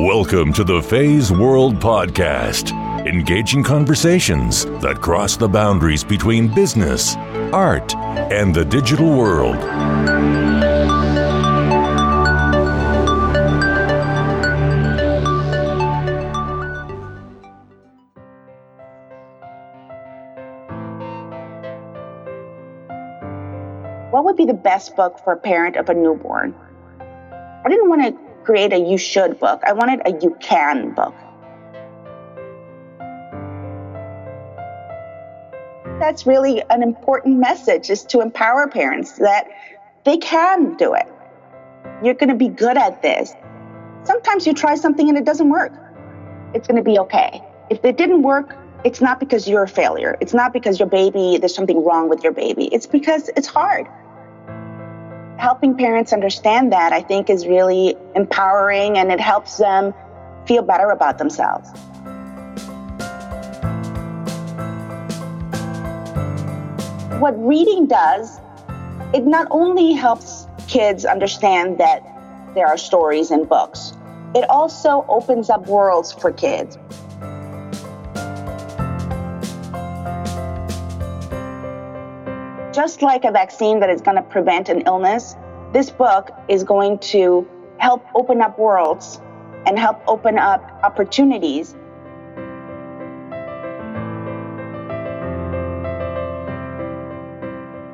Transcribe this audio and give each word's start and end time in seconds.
Welcome 0.00 0.54
to 0.54 0.64
the 0.64 0.80
Phase 0.80 1.30
World 1.30 1.74
Podcast, 1.74 2.72
engaging 3.06 3.62
conversations 3.62 4.64
that 4.80 5.02
cross 5.02 5.36
the 5.36 5.46
boundaries 5.46 6.02
between 6.02 6.48
business, 6.54 7.16
art, 7.52 7.94
and 7.94 8.54
the 8.54 8.64
digital 8.64 9.14
world. 9.14 9.56
What 24.10 24.24
would 24.24 24.36
be 24.36 24.46
the 24.46 24.54
best 24.54 24.96
book 24.96 25.20
for 25.22 25.34
a 25.34 25.38
parent 25.38 25.76
of 25.76 25.90
a 25.90 25.94
newborn? 25.94 26.54
I 26.98 27.68
didn't 27.68 27.90
want 27.90 28.02
to 28.02 28.29
create 28.50 28.72
a 28.72 28.78
you 28.80 28.98
should 28.98 29.38
book. 29.38 29.62
I 29.64 29.72
wanted 29.72 30.00
a 30.04 30.10
you 30.20 30.36
can 30.40 30.92
book. 30.92 31.14
That's 36.00 36.26
really 36.26 36.60
an 36.68 36.82
important 36.82 37.38
message 37.38 37.90
is 37.90 38.02
to 38.06 38.20
empower 38.20 38.66
parents 38.66 39.12
that 39.18 39.46
they 40.02 40.16
can 40.16 40.76
do 40.78 40.94
it. 40.94 41.06
You're 42.02 42.14
going 42.14 42.30
to 42.30 42.34
be 42.34 42.48
good 42.48 42.76
at 42.76 43.02
this. 43.02 43.34
Sometimes 44.02 44.48
you 44.48 44.52
try 44.52 44.74
something 44.74 45.08
and 45.08 45.16
it 45.16 45.24
doesn't 45.24 45.48
work. 45.48 45.72
It's 46.52 46.66
going 46.66 46.82
to 46.82 46.82
be 46.82 46.98
okay. 46.98 47.40
If 47.70 47.84
it 47.84 47.96
didn't 47.96 48.22
work, 48.22 48.56
it's 48.82 49.00
not 49.00 49.20
because 49.20 49.48
you're 49.48 49.62
a 49.62 49.68
failure. 49.68 50.16
It's 50.20 50.34
not 50.34 50.52
because 50.52 50.80
your 50.80 50.88
baby, 50.88 51.38
there's 51.38 51.54
something 51.54 51.84
wrong 51.84 52.08
with 52.08 52.24
your 52.24 52.32
baby. 52.32 52.64
It's 52.72 52.86
because 52.86 53.30
it's 53.36 53.46
hard 53.46 53.86
helping 55.40 55.74
parents 55.74 56.12
understand 56.12 56.70
that, 56.70 56.92
I 56.92 57.00
think, 57.00 57.30
is 57.30 57.46
really 57.46 57.96
empowering 58.14 58.98
and 58.98 59.10
it 59.10 59.18
helps 59.18 59.56
them 59.56 59.94
feel 60.46 60.62
better 60.62 60.90
about 60.90 61.16
themselves. 61.16 61.70
What 67.18 67.34
reading 67.38 67.86
does, 67.86 68.38
it 69.14 69.26
not 69.26 69.48
only 69.50 69.92
helps 69.92 70.46
kids 70.68 71.04
understand 71.06 71.78
that 71.78 72.02
there 72.54 72.66
are 72.66 72.76
stories 72.76 73.30
in 73.30 73.44
books, 73.44 73.94
it 74.34 74.48
also 74.50 75.06
opens 75.08 75.48
up 75.48 75.66
worlds 75.66 76.12
for 76.12 76.30
kids. 76.32 76.76
Just 82.72 83.02
like 83.02 83.24
a 83.24 83.32
vaccine 83.32 83.80
that 83.80 83.90
is 83.90 84.00
going 84.00 84.16
to 84.16 84.22
prevent 84.22 84.68
an 84.68 84.82
illness, 84.82 85.34
this 85.72 85.90
book 85.90 86.30
is 86.48 86.62
going 86.62 86.98
to 86.98 87.46
help 87.78 88.04
open 88.14 88.40
up 88.40 88.58
worlds 88.58 89.20
and 89.66 89.78
help 89.78 90.00
open 90.06 90.38
up 90.38 90.62
opportunities. 90.82 91.74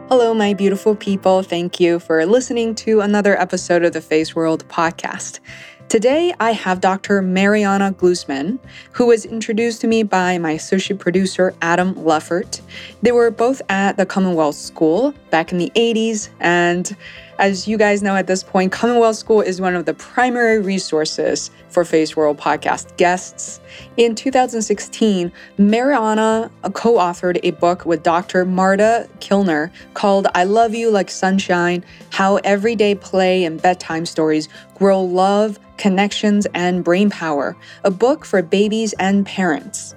Hello, 0.09 0.35
my 0.35 0.55
beautiful 0.55 0.95
people. 0.95 1.43
Thank 1.43 1.81
you 1.81 1.99
for 1.99 2.25
listening 2.27 2.75
to 2.77 3.01
another 3.01 3.39
episode 3.41 3.85
of 3.85 3.93
the 3.93 4.01
Face 4.01 4.37
World 4.37 4.67
podcast. 4.69 5.41
Today, 5.89 6.35
I 6.41 6.51
have 6.51 6.81
Dr. 6.81 7.23
Mariana 7.23 7.93
Glusman, 7.93 8.59
who 8.91 9.07
was 9.07 9.25
introduced 9.25 9.81
to 9.83 9.87
me 9.87 10.03
by 10.03 10.37
my 10.37 10.51
associate 10.51 10.99
producer, 10.99 11.55
Adam 11.63 11.95
Leffert. 11.95 12.61
They 13.03 13.13
were 13.13 13.31
both 13.31 13.63
at 13.69 13.97
the 13.97 14.05
Commonwealth 14.05 14.57
School 14.57 15.15
back 15.31 15.53
in 15.53 15.59
the 15.59 15.71
80s, 15.77 16.29
and 16.41 16.97
as 17.39 17.67
you 17.67 17.77
guys 17.77 18.03
know 18.03 18.17
at 18.17 18.27
this 18.27 18.43
point, 18.43 18.73
Commonwealth 18.73 19.17
School 19.17 19.41
is 19.41 19.61
one 19.61 19.75
of 19.75 19.85
the 19.85 19.95
primary 19.95 20.61
resources 20.61 21.51
for 21.69 21.85
Face 21.85 22.17
World 22.17 22.39
podcast 22.39 22.97
guests. 22.97 23.61
In 23.97 24.15
2016, 24.15 25.33
Mariana 25.59 26.51
co 26.73 26.95
authored 26.95 27.41
a 27.43 27.51
book 27.53 27.85
with 27.85 28.03
Dr. 28.03 28.45
Marta 28.45 29.09
Kilner 29.19 29.71
called 29.95 30.29
I 30.35 30.45
Love 30.45 30.75
You 30.75 30.91
Like 30.91 31.11
Sunshine 31.11 31.85
How 32.11 32.37
Everyday 32.37 32.95
Play 32.95 33.45
and 33.45 33.61
Bedtime 33.61 34.07
Stories 34.07 34.49
Grow 34.75 35.03
Love, 35.03 35.59
Connections, 35.79 36.47
and 36.55 36.85
Brain 36.85 37.11
Power, 37.11 37.57
a 37.85 37.91
book 37.91 38.25
for 38.25 38.41
babies 38.43 38.95
and 38.99 39.27
parents. 39.27 39.96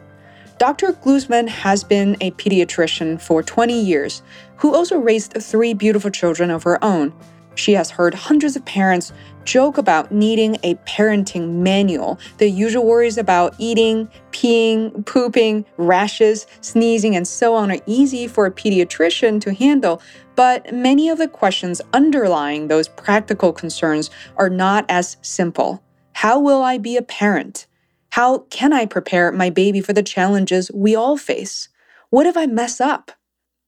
Dr. 0.60 0.92
Glusman 0.92 1.48
has 1.48 1.86
been 1.86 2.18
a 2.20 2.32
pediatrician 2.32 3.22
for 3.22 3.42
20 3.42 3.82
years, 3.82 4.22
who 4.58 4.76
also 4.76 4.98
raised 4.98 5.32
three 5.42 5.74
beautiful 5.74 6.12
children 6.12 6.52
of 6.52 6.64
her 6.64 6.84
own. 6.84 7.14
She 7.56 7.72
has 7.76 7.90
heard 7.90 8.14
hundreds 8.14 8.58
of 8.58 8.66
parents 8.66 9.14
joke 9.46 9.78
about 9.78 10.12
needing 10.12 10.58
a 10.64 10.76
parenting 10.86 11.50
manual. 11.64 12.20
The 12.40 12.50
usual 12.50 12.86
worries 12.86 13.18
about 13.18 13.56
eating, 13.58 14.10
peeing, 14.32 15.06
pooping, 15.06 15.64
rashes, 15.78 16.46
sneezing, 16.60 17.16
and 17.16 17.26
so 17.26 17.56
on 17.56 17.72
are 17.72 17.80
easy 17.86 18.28
for 18.28 18.46
a 18.46 18.52
pediatrician 18.52 19.40
to 19.40 19.54
handle, 19.54 20.02
but 20.36 20.74
many 20.74 21.08
of 21.08 21.20
the 21.20 21.30
questions 21.30 21.82
underlying 21.94 22.68
those 22.68 22.90
practical 22.90 23.54
concerns 23.54 24.10
are 24.36 24.50
not 24.50 24.84
as 24.90 25.16
simple. 25.22 25.82
How 26.12 26.38
will 26.38 26.62
I 26.62 26.78
be 26.78 26.98
a 26.98 27.02
parent? 27.02 27.66
How 28.12 28.40
can 28.50 28.74
I 28.74 28.86
prepare 28.86 29.32
my 29.32 29.50
baby 29.50 29.82
for 29.82 29.94
the 29.94 30.04
challenges 30.04 30.72
we 30.74 30.96
all 30.96 31.18
face? 31.18 31.70
What 32.10 32.26
if 32.26 32.36
I 32.36 32.48
mess 32.48 32.82
up? 32.82 33.12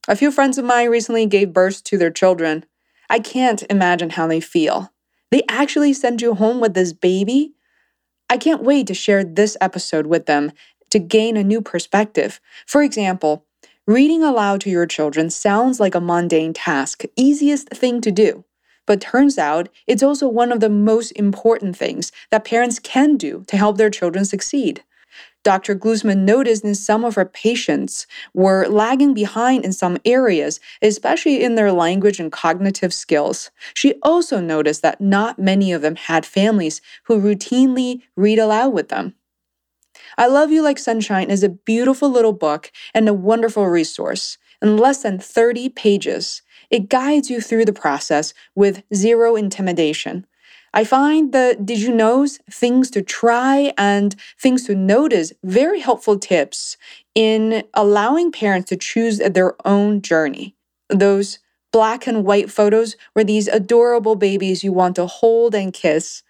A 0.07 0.15
few 0.15 0.31
friends 0.31 0.57
of 0.57 0.65
mine 0.65 0.89
recently 0.89 1.25
gave 1.27 1.53
birth 1.53 1.83
to 1.85 1.97
their 1.97 2.09
children. 2.09 2.65
I 3.09 3.19
can't 3.19 3.63
imagine 3.69 4.11
how 4.11 4.27
they 4.27 4.39
feel. 4.39 4.91
They 5.29 5.43
actually 5.47 5.93
send 5.93 6.21
you 6.21 6.33
home 6.33 6.59
with 6.59 6.73
this 6.73 6.91
baby? 6.91 7.53
I 8.29 8.37
can't 8.37 8.63
wait 8.63 8.87
to 8.87 8.93
share 8.93 9.23
this 9.23 9.57
episode 9.61 10.07
with 10.07 10.25
them 10.25 10.51
to 10.89 10.99
gain 10.99 11.37
a 11.37 11.43
new 11.43 11.61
perspective. 11.61 12.39
For 12.65 12.81
example, 12.81 13.45
reading 13.85 14.23
aloud 14.23 14.61
to 14.61 14.69
your 14.69 14.85
children 14.85 15.29
sounds 15.29 15.79
like 15.79 15.95
a 15.95 16.01
mundane 16.01 16.53
task, 16.53 17.03
easiest 17.15 17.69
thing 17.69 18.01
to 18.01 18.11
do. 18.11 18.43
But 18.85 19.01
turns 19.01 19.37
out 19.37 19.69
it's 19.87 20.03
also 20.03 20.27
one 20.27 20.51
of 20.51 20.59
the 20.59 20.69
most 20.69 21.11
important 21.11 21.77
things 21.77 22.11
that 22.29 22.45
parents 22.45 22.79
can 22.79 23.17
do 23.17 23.43
to 23.47 23.57
help 23.57 23.77
their 23.77 23.89
children 23.89 24.25
succeed. 24.25 24.83
Dr. 25.43 25.75
Glusman 25.75 26.19
noticed 26.19 26.63
in 26.63 26.75
some 26.75 27.03
of 27.03 27.15
her 27.15 27.25
patients 27.25 28.05
were 28.33 28.67
lagging 28.67 29.13
behind 29.13 29.65
in 29.65 29.73
some 29.73 29.97
areas, 30.05 30.59
especially 30.81 31.43
in 31.43 31.55
their 31.55 31.71
language 31.71 32.19
and 32.19 32.31
cognitive 32.31 32.93
skills. 32.93 33.49
She 33.73 33.95
also 34.03 34.39
noticed 34.39 34.83
that 34.83 35.01
not 35.01 35.39
many 35.39 35.71
of 35.71 35.81
them 35.81 35.95
had 35.95 36.25
families 36.25 36.79
who 37.05 37.19
routinely 37.19 38.01
read 38.15 38.37
aloud 38.37 38.69
with 38.69 38.89
them. 38.89 39.15
I 40.17 40.27
Love 40.27 40.51
You 40.51 40.61
Like 40.61 40.77
Sunshine 40.77 41.31
is 41.31 41.43
a 41.43 41.49
beautiful 41.49 42.09
little 42.09 42.33
book 42.33 42.71
and 42.93 43.09
a 43.09 43.13
wonderful 43.13 43.67
resource. 43.67 44.37
In 44.61 44.77
less 44.77 45.01
than 45.01 45.17
30 45.17 45.69
pages, 45.69 46.43
it 46.71 46.89
guides 46.89 47.29
you 47.29 47.41
through 47.41 47.65
the 47.65 47.73
process 47.73 48.33
with 48.55 48.83
zero 48.93 49.35
intimidation. 49.35 50.25
I 50.73 50.85
find 50.85 51.33
the 51.33 51.57
did 51.63 51.81
you 51.81 51.93
knows, 51.93 52.39
things 52.49 52.89
to 52.91 53.01
try, 53.01 53.73
and 53.77 54.15
things 54.39 54.65
to 54.65 54.75
notice 54.75 55.33
very 55.43 55.81
helpful 55.81 56.17
tips 56.17 56.77
in 57.13 57.63
allowing 57.73 58.31
parents 58.31 58.69
to 58.69 58.77
choose 58.77 59.17
their 59.17 59.55
own 59.67 60.01
journey. 60.01 60.55
Those 60.89 61.39
black 61.73 62.07
and 62.07 62.23
white 62.23 62.49
photos 62.49 62.95
were 63.13 63.23
these 63.23 63.49
adorable 63.49 64.15
babies 64.15 64.63
you 64.63 64.71
want 64.71 64.95
to 64.95 65.07
hold 65.07 65.53
and 65.53 65.73
kiss. 65.73 66.23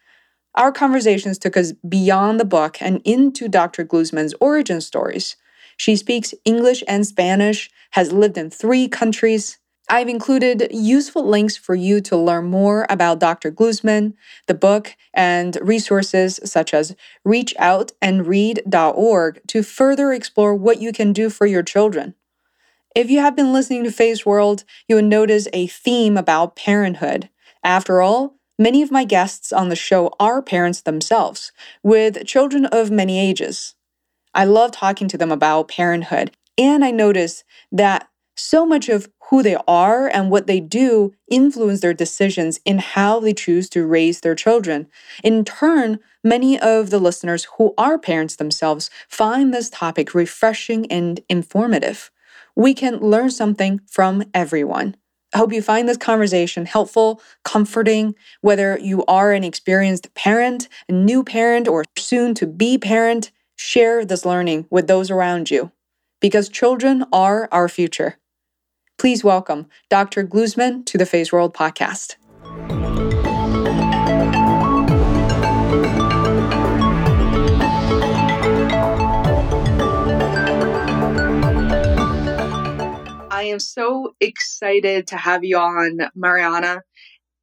Our 0.55 0.71
conversations 0.71 1.37
took 1.37 1.55
us 1.55 1.73
beyond 1.87 2.39
the 2.39 2.45
book 2.45 2.81
and 2.81 3.01
into 3.05 3.47
Dr. 3.47 3.85
Glusman's 3.85 4.33
origin 4.41 4.81
stories. 4.81 5.35
She 5.77 5.95
speaks 5.95 6.33
English 6.45 6.83
and 6.87 7.05
Spanish, 7.05 7.69
has 7.91 8.11
lived 8.11 8.37
in 8.37 8.49
three 8.49 8.87
countries, 8.87 9.57
I've 9.91 10.07
included 10.07 10.69
useful 10.71 11.27
links 11.27 11.57
for 11.57 11.75
you 11.75 11.99
to 11.99 12.15
learn 12.15 12.45
more 12.45 12.85
about 12.89 13.19
Dr. 13.19 13.51
Glusman, 13.51 14.13
the 14.47 14.53
book, 14.53 14.95
and 15.13 15.57
resources 15.61 16.39
such 16.45 16.73
as 16.73 16.95
reachoutandread.org 17.27 19.41
to 19.47 19.63
further 19.63 20.13
explore 20.13 20.55
what 20.55 20.79
you 20.79 20.93
can 20.93 21.11
do 21.11 21.29
for 21.29 21.45
your 21.45 21.61
children. 21.61 22.15
If 22.95 23.11
you 23.11 23.19
have 23.19 23.35
been 23.35 23.51
listening 23.51 23.83
to 23.83 23.91
Phase 23.91 24.25
World, 24.25 24.63
you 24.87 24.95
will 24.95 25.03
notice 25.03 25.49
a 25.51 25.67
theme 25.67 26.15
about 26.15 26.55
parenthood. 26.55 27.29
After 27.61 28.01
all, 28.01 28.37
many 28.57 28.81
of 28.81 28.91
my 28.91 29.03
guests 29.03 29.51
on 29.51 29.67
the 29.67 29.75
show 29.75 30.13
are 30.21 30.41
parents 30.41 30.79
themselves, 30.79 31.51
with 31.83 32.25
children 32.25 32.65
of 32.67 32.91
many 32.91 33.19
ages. 33.19 33.75
I 34.33 34.45
love 34.45 34.71
talking 34.71 35.09
to 35.09 35.17
them 35.17 35.33
about 35.33 35.67
parenthood, 35.67 36.31
and 36.57 36.85
I 36.85 36.91
notice 36.91 37.43
that 37.73 38.07
so 38.37 38.65
much 38.65 38.87
of 38.89 39.09
who 39.31 39.41
they 39.41 39.55
are 39.65 40.07
and 40.09 40.29
what 40.29 40.45
they 40.45 40.59
do 40.59 41.13
influence 41.29 41.79
their 41.79 41.93
decisions 41.93 42.59
in 42.65 42.77
how 42.79 43.19
they 43.19 43.33
choose 43.33 43.69
to 43.69 43.87
raise 43.87 44.19
their 44.19 44.35
children. 44.35 44.87
In 45.23 45.45
turn, 45.45 45.99
many 46.21 46.59
of 46.59 46.89
the 46.89 46.99
listeners 46.99 47.47
who 47.57 47.73
are 47.77 47.97
parents 47.97 48.35
themselves 48.35 48.91
find 49.07 49.53
this 49.53 49.69
topic 49.69 50.13
refreshing 50.13 50.85
and 50.91 51.21
informative. 51.29 52.11
We 52.57 52.73
can 52.73 52.97
learn 52.97 53.31
something 53.31 53.79
from 53.89 54.25
everyone. 54.33 54.97
I 55.33 55.37
hope 55.37 55.53
you 55.53 55.61
find 55.61 55.87
this 55.87 55.95
conversation 55.95 56.65
helpful, 56.65 57.21
comforting, 57.45 58.15
whether 58.41 58.77
you 58.79 59.05
are 59.05 59.31
an 59.31 59.45
experienced 59.45 60.13
parent, 60.13 60.67
a 60.89 60.91
new 60.91 61.23
parent, 61.23 61.69
or 61.69 61.85
soon 61.97 62.33
to 62.35 62.45
be 62.45 62.77
parent. 62.77 63.31
Share 63.55 64.03
this 64.03 64.25
learning 64.25 64.67
with 64.69 64.87
those 64.87 65.09
around 65.09 65.49
you 65.49 65.71
because 66.19 66.49
children 66.49 67.05
are 67.13 67.47
our 67.49 67.69
future. 67.69 68.17
Please 69.01 69.23
welcome 69.23 69.65
Dr. 69.89 70.23
Glusman 70.23 70.85
to 70.85 70.95
the 70.95 71.07
Phase 71.07 71.31
World 71.31 71.55
podcast. 71.55 72.17
I 83.31 83.45
am 83.45 83.59
so 83.59 84.13
excited 84.19 85.07
to 85.07 85.17
have 85.17 85.43
you 85.43 85.57
on, 85.57 86.01
Mariana. 86.13 86.83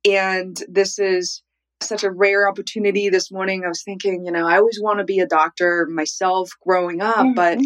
And 0.09 0.63
this 0.69 1.01
is 1.01 1.43
such 1.81 2.05
a 2.05 2.11
rare 2.13 2.49
opportunity 2.49 3.09
this 3.09 3.33
morning. 3.33 3.65
I 3.65 3.69
was 3.69 3.83
thinking, 3.83 4.25
you 4.25 4.31
know, 4.31 4.47
I 4.47 4.59
always 4.59 4.79
want 4.81 5.01
to 5.01 5.05
be 5.05 5.19
a 5.19 5.27
doctor 5.27 5.89
myself 5.91 6.53
growing 6.65 7.03
up, 7.03 7.17
mm-hmm. 7.17 7.35
but 7.35 7.59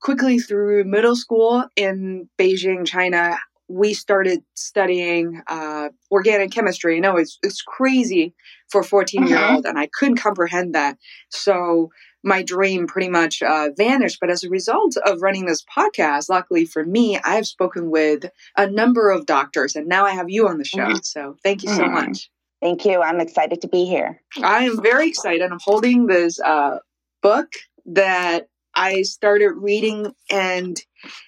quickly 0.00 0.38
through 0.38 0.84
middle 0.84 1.16
school 1.16 1.64
in 1.76 2.28
Beijing, 2.38 2.86
China, 2.86 3.38
we 3.68 3.94
started 3.94 4.42
studying 4.54 5.42
uh, 5.46 5.88
organic 6.10 6.50
chemistry. 6.50 6.96
You 6.96 7.00
know, 7.00 7.16
it's, 7.16 7.38
it's 7.42 7.62
crazy 7.62 8.34
for 8.70 8.82
a 8.82 8.84
14 8.84 9.26
year 9.26 9.38
old, 9.38 9.60
mm-hmm. 9.60 9.66
and 9.66 9.78
I 9.78 9.88
couldn't 9.92 10.16
comprehend 10.16 10.74
that. 10.74 10.98
So 11.30 11.90
my 12.22 12.42
dream 12.42 12.86
pretty 12.86 13.08
much 13.08 13.42
uh, 13.42 13.68
vanished. 13.76 14.18
But 14.20 14.30
as 14.30 14.42
a 14.42 14.48
result 14.48 14.96
of 14.96 15.22
running 15.22 15.46
this 15.46 15.62
podcast, 15.64 16.28
luckily 16.28 16.64
for 16.64 16.84
me, 16.84 17.18
I 17.24 17.34
have 17.34 17.46
spoken 17.46 17.90
with 17.90 18.24
a 18.56 18.68
number 18.68 19.10
of 19.10 19.26
doctors, 19.26 19.76
and 19.76 19.86
now 19.86 20.04
I 20.04 20.12
have 20.12 20.30
you 20.30 20.48
on 20.48 20.58
the 20.58 20.64
show. 20.64 20.86
Mm-hmm. 20.86 20.98
So 21.02 21.36
thank 21.42 21.62
you 21.62 21.68
so 21.68 21.82
mm-hmm. 21.82 21.94
much. 21.94 22.30
Thank 22.60 22.84
you. 22.86 23.02
I'm 23.02 23.20
excited 23.20 23.60
to 23.60 23.68
be 23.68 23.84
here. 23.84 24.22
I 24.42 24.64
am 24.64 24.82
very 24.82 25.06
excited. 25.06 25.42
I'm 25.42 25.58
holding 25.62 26.06
this 26.06 26.40
uh, 26.40 26.78
book 27.22 27.48
that 27.86 28.48
I 28.74 29.02
started 29.02 29.52
reading 29.52 30.14
and 30.30 30.80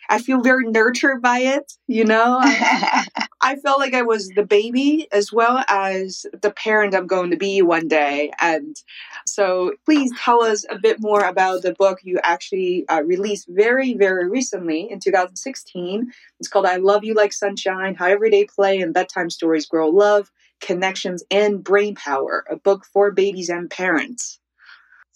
I 0.08 0.20
feel 0.20 0.40
very 0.40 0.66
nurtured 0.66 1.20
by 1.20 1.40
it. 1.40 1.72
You 1.87 2.04
know, 2.04 2.38
I, 2.40 3.06
I, 3.40 3.56
felt 3.56 3.78
like 3.78 3.94
I 3.94 4.02
was 4.02 4.28
the 4.31 4.44
baby 4.44 5.06
as 5.12 5.32
well 5.32 5.64
as 5.69 6.26
the 6.40 6.50
parent 6.50 6.94
I'm 6.94 7.06
going 7.06 7.31
to 7.31 7.37
be 7.37 7.62
one 7.62 7.88
day. 7.88 8.32
And 8.40 8.76
so, 9.26 9.75
please 9.84 10.12
tell 10.19 10.43
us 10.43 10.64
a 10.70 10.78
bit 10.78 11.00
more 11.00 11.25
about 11.25 11.62
the 11.62 11.75
book 11.75 12.00
you 12.02 12.19
actually 12.22 12.88
uh, 12.88 13.02
released 13.02 13.49
very, 13.49 13.94
very 13.94 14.28
recently 14.28 14.90
in 14.90 15.00
2016. 15.00 16.12
It's 16.40 16.49
called 16.49 16.66
I 16.66 16.76
Love 16.76 17.04
You 17.04 17.14
Like 17.14 17.32
Sunshine 17.32 17.94
How 17.94 18.06
Everyday 18.06 18.46
Play 18.46 18.81
and 18.81 18.94
Bedtime 18.94 19.31
Stories 19.31 19.66
Grow 19.66 19.88
Love, 19.88 20.31
Connections, 20.60 21.22
and 21.31 21.62
Brain 21.62 21.94
Power, 21.94 22.44
a 22.50 22.56
book 22.56 22.84
for 22.87 23.10
babies 23.10 23.49
and 23.49 23.69
parents. 23.69 24.38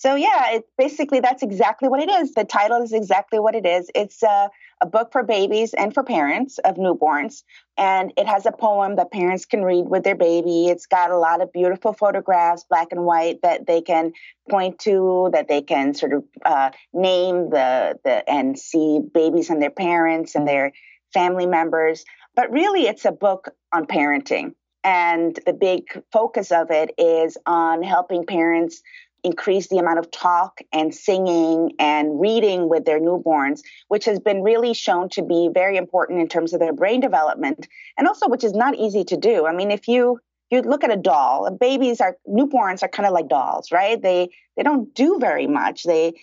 So 0.00 0.14
yeah, 0.14 0.52
it 0.52 0.64
basically 0.78 1.20
that's 1.20 1.42
exactly 1.42 1.86
what 1.86 2.00
it 2.00 2.08
is. 2.08 2.32
The 2.32 2.44
title 2.44 2.80
is 2.80 2.94
exactly 2.94 3.38
what 3.38 3.54
it 3.54 3.66
is. 3.66 3.90
It's 3.94 4.22
a, 4.22 4.48
a, 4.80 4.86
book 4.86 5.12
for 5.12 5.22
babies 5.22 5.74
and 5.74 5.92
for 5.92 6.02
parents 6.02 6.56
of 6.56 6.76
newborns, 6.76 7.42
and 7.76 8.10
it 8.16 8.26
has 8.26 8.46
a 8.46 8.50
poem 8.50 8.96
that 8.96 9.12
parents 9.12 9.44
can 9.44 9.62
read 9.62 9.90
with 9.90 10.02
their 10.02 10.14
baby. 10.14 10.68
It's 10.68 10.86
got 10.86 11.10
a 11.10 11.18
lot 11.18 11.42
of 11.42 11.52
beautiful 11.52 11.92
photographs, 11.92 12.64
black 12.64 12.92
and 12.92 13.04
white, 13.04 13.42
that 13.42 13.66
they 13.66 13.82
can 13.82 14.14
point 14.48 14.78
to, 14.80 15.28
that 15.34 15.48
they 15.48 15.60
can 15.60 15.92
sort 15.92 16.14
of 16.14 16.24
uh, 16.46 16.70
name 16.94 17.50
the 17.50 17.98
the 18.02 18.26
and 18.26 18.58
see 18.58 19.00
babies 19.12 19.50
and 19.50 19.60
their 19.60 19.68
parents 19.70 20.34
and 20.34 20.48
their 20.48 20.72
family 21.12 21.46
members. 21.46 22.06
But 22.34 22.50
really, 22.50 22.86
it's 22.86 23.04
a 23.04 23.12
book 23.12 23.50
on 23.70 23.84
parenting. 23.84 24.54
And 24.82 25.38
the 25.44 25.52
big 25.52 25.84
focus 26.10 26.52
of 26.52 26.70
it 26.70 26.94
is 26.96 27.36
on 27.44 27.82
helping 27.82 28.24
parents 28.24 28.80
increase 29.24 29.68
the 29.68 29.78
amount 29.78 29.98
of 29.98 30.10
talk 30.10 30.60
and 30.72 30.94
singing 30.94 31.72
and 31.78 32.20
reading 32.20 32.68
with 32.68 32.84
their 32.84 33.00
newborns, 33.00 33.60
which 33.88 34.04
has 34.04 34.18
been 34.18 34.42
really 34.42 34.74
shown 34.74 35.08
to 35.10 35.22
be 35.22 35.48
very 35.52 35.76
important 35.76 36.20
in 36.20 36.28
terms 36.28 36.52
of 36.52 36.60
their 36.60 36.72
brain 36.72 37.00
development, 37.00 37.68
and 37.98 38.06
also 38.06 38.28
which 38.28 38.44
is 38.44 38.52
not 38.52 38.74
easy 38.76 39.04
to 39.04 39.16
do. 39.16 39.46
I 39.46 39.54
mean, 39.54 39.70
if 39.70 39.88
you 39.88 40.20
you 40.50 40.62
look 40.62 40.82
at 40.82 40.92
a 40.92 40.96
doll, 40.96 41.50
babies 41.50 42.00
are 42.00 42.16
newborns 42.28 42.82
are 42.82 42.88
kind 42.88 43.06
of 43.06 43.12
like 43.12 43.28
dolls, 43.28 43.70
right? 43.70 44.00
They 44.00 44.30
they 44.56 44.62
don't 44.62 44.92
do 44.94 45.18
very 45.18 45.46
much. 45.46 45.84
They 45.84 46.14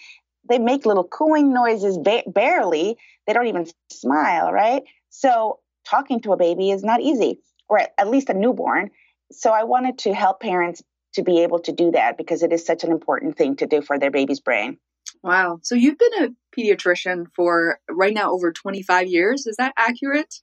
they 0.49 0.59
make 0.59 0.85
little 0.85 1.03
cooing 1.03 1.53
noises 1.53 1.97
ba- 1.97 2.23
barely. 2.27 2.97
They 3.25 3.33
don't 3.33 3.47
even 3.47 3.67
smile, 3.89 4.51
right? 4.51 4.83
So 5.09 5.59
talking 5.85 6.21
to 6.21 6.33
a 6.33 6.37
baby 6.37 6.71
is 6.71 6.83
not 6.83 7.01
easy, 7.01 7.39
or 7.69 7.79
at 7.79 8.09
least 8.09 8.29
a 8.29 8.33
newborn. 8.33 8.91
So 9.31 9.51
I 9.51 9.63
wanted 9.63 9.97
to 9.99 10.13
help 10.13 10.39
parents 10.39 10.81
to 11.17 11.23
be 11.23 11.41
able 11.43 11.59
to 11.59 11.71
do 11.71 11.91
that 11.91 12.15
because 12.17 12.43
it 12.43 12.53
is 12.53 12.65
such 12.65 12.83
an 12.83 12.91
important 12.91 13.35
thing 13.37 13.55
to 13.57 13.65
do 13.65 13.81
for 13.81 13.99
their 13.99 14.11
baby's 14.11 14.39
brain. 14.39 14.77
Wow. 15.23 15.59
So 15.63 15.73
you've 15.73 15.97
been 15.97 16.23
a 16.23 16.29
pediatrician 16.55 17.25
for 17.35 17.79
right 17.89 18.13
now 18.13 18.31
over 18.31 18.51
25 18.51 19.07
years. 19.07 19.47
Is 19.47 19.57
that 19.57 19.73
accurate? 19.77 20.33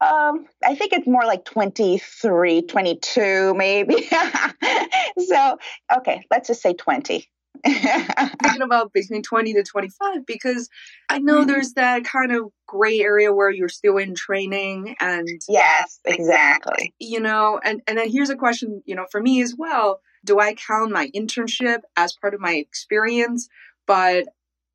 Um, 0.00 0.46
I 0.64 0.76
think 0.76 0.92
it's 0.92 1.06
more 1.06 1.24
like 1.24 1.44
23, 1.44 2.62
22, 2.62 3.54
maybe. 3.54 4.08
so, 5.18 5.58
okay, 5.96 6.24
let's 6.30 6.48
just 6.48 6.62
say 6.62 6.74
20. 6.74 7.28
Thinking 7.66 8.62
about 8.62 8.92
between 8.92 9.22
20 9.22 9.54
to 9.54 9.62
25 9.62 10.26
because 10.26 10.68
I 11.08 11.18
know 11.18 11.38
mm-hmm. 11.38 11.48
there's 11.48 11.72
that 11.74 12.04
kind 12.04 12.32
of 12.32 12.50
gray 12.66 13.00
area 13.00 13.32
where 13.32 13.50
you're 13.50 13.68
still 13.68 13.96
in 13.96 14.14
training 14.14 14.96
and 15.00 15.28
yes 15.48 16.00
exactly. 16.04 16.94
you 16.98 17.20
know 17.20 17.60
and 17.64 17.82
and 17.86 17.98
then 17.98 18.10
here's 18.10 18.30
a 18.30 18.36
question 18.36 18.82
you 18.86 18.94
know 18.94 19.06
for 19.10 19.20
me 19.20 19.42
as 19.42 19.54
well. 19.56 20.00
Do 20.24 20.40
I 20.40 20.54
count 20.54 20.90
my 20.90 21.08
internship 21.14 21.80
as 21.96 22.14
part 22.14 22.34
of 22.34 22.40
my 22.40 22.54
experience? 22.54 23.48
But 23.86 24.26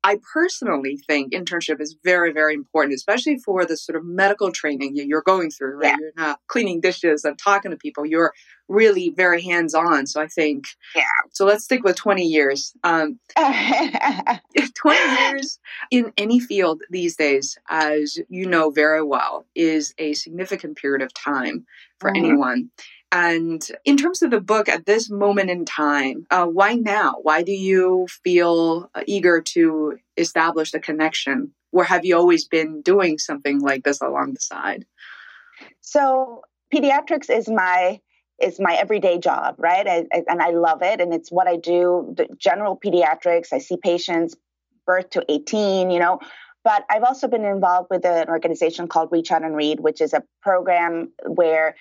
I 0.04 0.18
personally 0.32 0.96
think 1.06 1.32
internship 1.32 1.80
is 1.80 1.96
very, 2.02 2.32
very 2.32 2.54
important, 2.54 2.94
especially 2.94 3.38
for 3.38 3.64
the 3.64 3.76
sort 3.76 3.96
of 3.96 4.04
medical 4.04 4.50
training 4.50 4.96
you're 4.96 5.22
going 5.22 5.50
through, 5.50 5.76
right? 5.76 5.90
Yeah. 5.90 5.96
You're 6.00 6.12
not 6.16 6.40
cleaning 6.48 6.80
dishes 6.80 7.24
and 7.24 7.38
talking 7.38 7.70
to 7.70 7.76
people. 7.76 8.04
You're 8.04 8.32
really 8.68 9.10
very 9.10 9.42
hands 9.42 9.74
on. 9.74 10.06
So 10.06 10.20
I 10.20 10.26
think, 10.26 10.66
yeah. 10.96 11.04
So 11.30 11.44
let's 11.44 11.64
stick 11.64 11.84
with 11.84 11.96
20 11.96 12.24
years. 12.24 12.74
Um, 12.82 13.20
20 13.36 15.22
years 15.22 15.60
in 15.90 16.12
any 16.16 16.40
field 16.40 16.82
these 16.90 17.16
days, 17.16 17.56
as 17.68 18.18
you 18.28 18.46
know 18.46 18.70
very 18.70 19.02
well, 19.02 19.46
is 19.54 19.94
a 19.98 20.14
significant 20.14 20.76
period 20.76 21.02
of 21.02 21.14
time 21.14 21.64
for 22.00 22.10
mm-hmm. 22.10 22.24
anyone. 22.24 22.70
And 23.12 23.62
in 23.84 23.98
terms 23.98 24.22
of 24.22 24.30
the 24.30 24.40
book 24.40 24.70
at 24.70 24.86
this 24.86 25.10
moment 25.10 25.50
in 25.50 25.66
time, 25.66 26.26
uh, 26.30 26.46
why 26.46 26.74
now? 26.74 27.16
Why 27.22 27.42
do 27.42 27.52
you 27.52 28.06
feel 28.24 28.90
uh, 28.94 29.02
eager 29.06 29.42
to 29.42 29.98
establish 30.16 30.72
the 30.72 30.80
connection? 30.80 31.52
Or 31.72 31.84
have 31.84 32.06
you 32.06 32.16
always 32.16 32.48
been 32.48 32.80
doing 32.80 33.18
something 33.18 33.60
like 33.60 33.84
this 33.84 34.00
along 34.00 34.32
the 34.32 34.40
side? 34.40 34.86
So, 35.82 36.40
pediatrics 36.74 37.28
is 37.28 37.48
my 37.48 38.00
is 38.40 38.58
my 38.58 38.74
everyday 38.74 39.18
job, 39.18 39.56
right? 39.58 39.86
I, 39.86 40.06
I, 40.12 40.22
and 40.26 40.42
I 40.42 40.50
love 40.50 40.82
it, 40.82 41.00
and 41.00 41.12
it's 41.12 41.30
what 41.30 41.46
I 41.46 41.56
do. 41.56 42.14
The 42.16 42.28
general 42.38 42.80
pediatrics. 42.82 43.52
I 43.52 43.58
see 43.58 43.76
patients 43.76 44.34
birth 44.86 45.10
to 45.10 45.24
18, 45.28 45.90
you 45.90 46.00
know. 46.00 46.18
But 46.64 46.84
I've 46.90 47.02
also 47.02 47.28
been 47.28 47.44
involved 47.44 47.88
with 47.90 48.04
an 48.04 48.28
organization 48.28 48.86
called 48.86 49.10
Reach 49.12 49.32
Out 49.32 49.42
and 49.42 49.56
Read, 49.56 49.80
which 49.80 50.00
is 50.00 50.12
a 50.12 50.22
program 50.42 51.12
where 51.26 51.74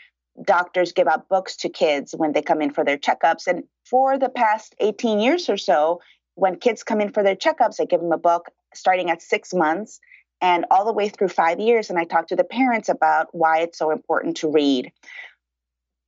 doctors 0.43 0.93
give 0.93 1.07
out 1.07 1.29
books 1.29 1.55
to 1.57 1.69
kids 1.69 2.13
when 2.15 2.33
they 2.33 2.41
come 2.41 2.61
in 2.61 2.71
for 2.71 2.83
their 2.83 2.97
checkups. 2.97 3.47
And 3.47 3.63
for 3.85 4.17
the 4.17 4.29
past 4.29 4.75
18 4.79 5.19
years 5.19 5.49
or 5.49 5.57
so, 5.57 6.01
when 6.35 6.57
kids 6.57 6.83
come 6.83 7.01
in 7.01 7.11
for 7.11 7.23
their 7.23 7.35
checkups, 7.35 7.79
I 7.79 7.85
give 7.85 8.01
them 8.01 8.11
a 8.11 8.17
book 8.17 8.49
starting 8.73 9.09
at 9.09 9.21
six 9.21 9.53
months 9.53 9.99
and 10.41 10.65
all 10.71 10.85
the 10.85 10.93
way 10.93 11.09
through 11.09 11.27
five 11.27 11.59
years. 11.59 11.89
And 11.89 11.99
I 11.99 12.05
talk 12.05 12.27
to 12.27 12.35
the 12.35 12.43
parents 12.43 12.89
about 12.89 13.27
why 13.31 13.59
it's 13.59 13.77
so 13.77 13.91
important 13.91 14.37
to 14.37 14.51
read. 14.51 14.91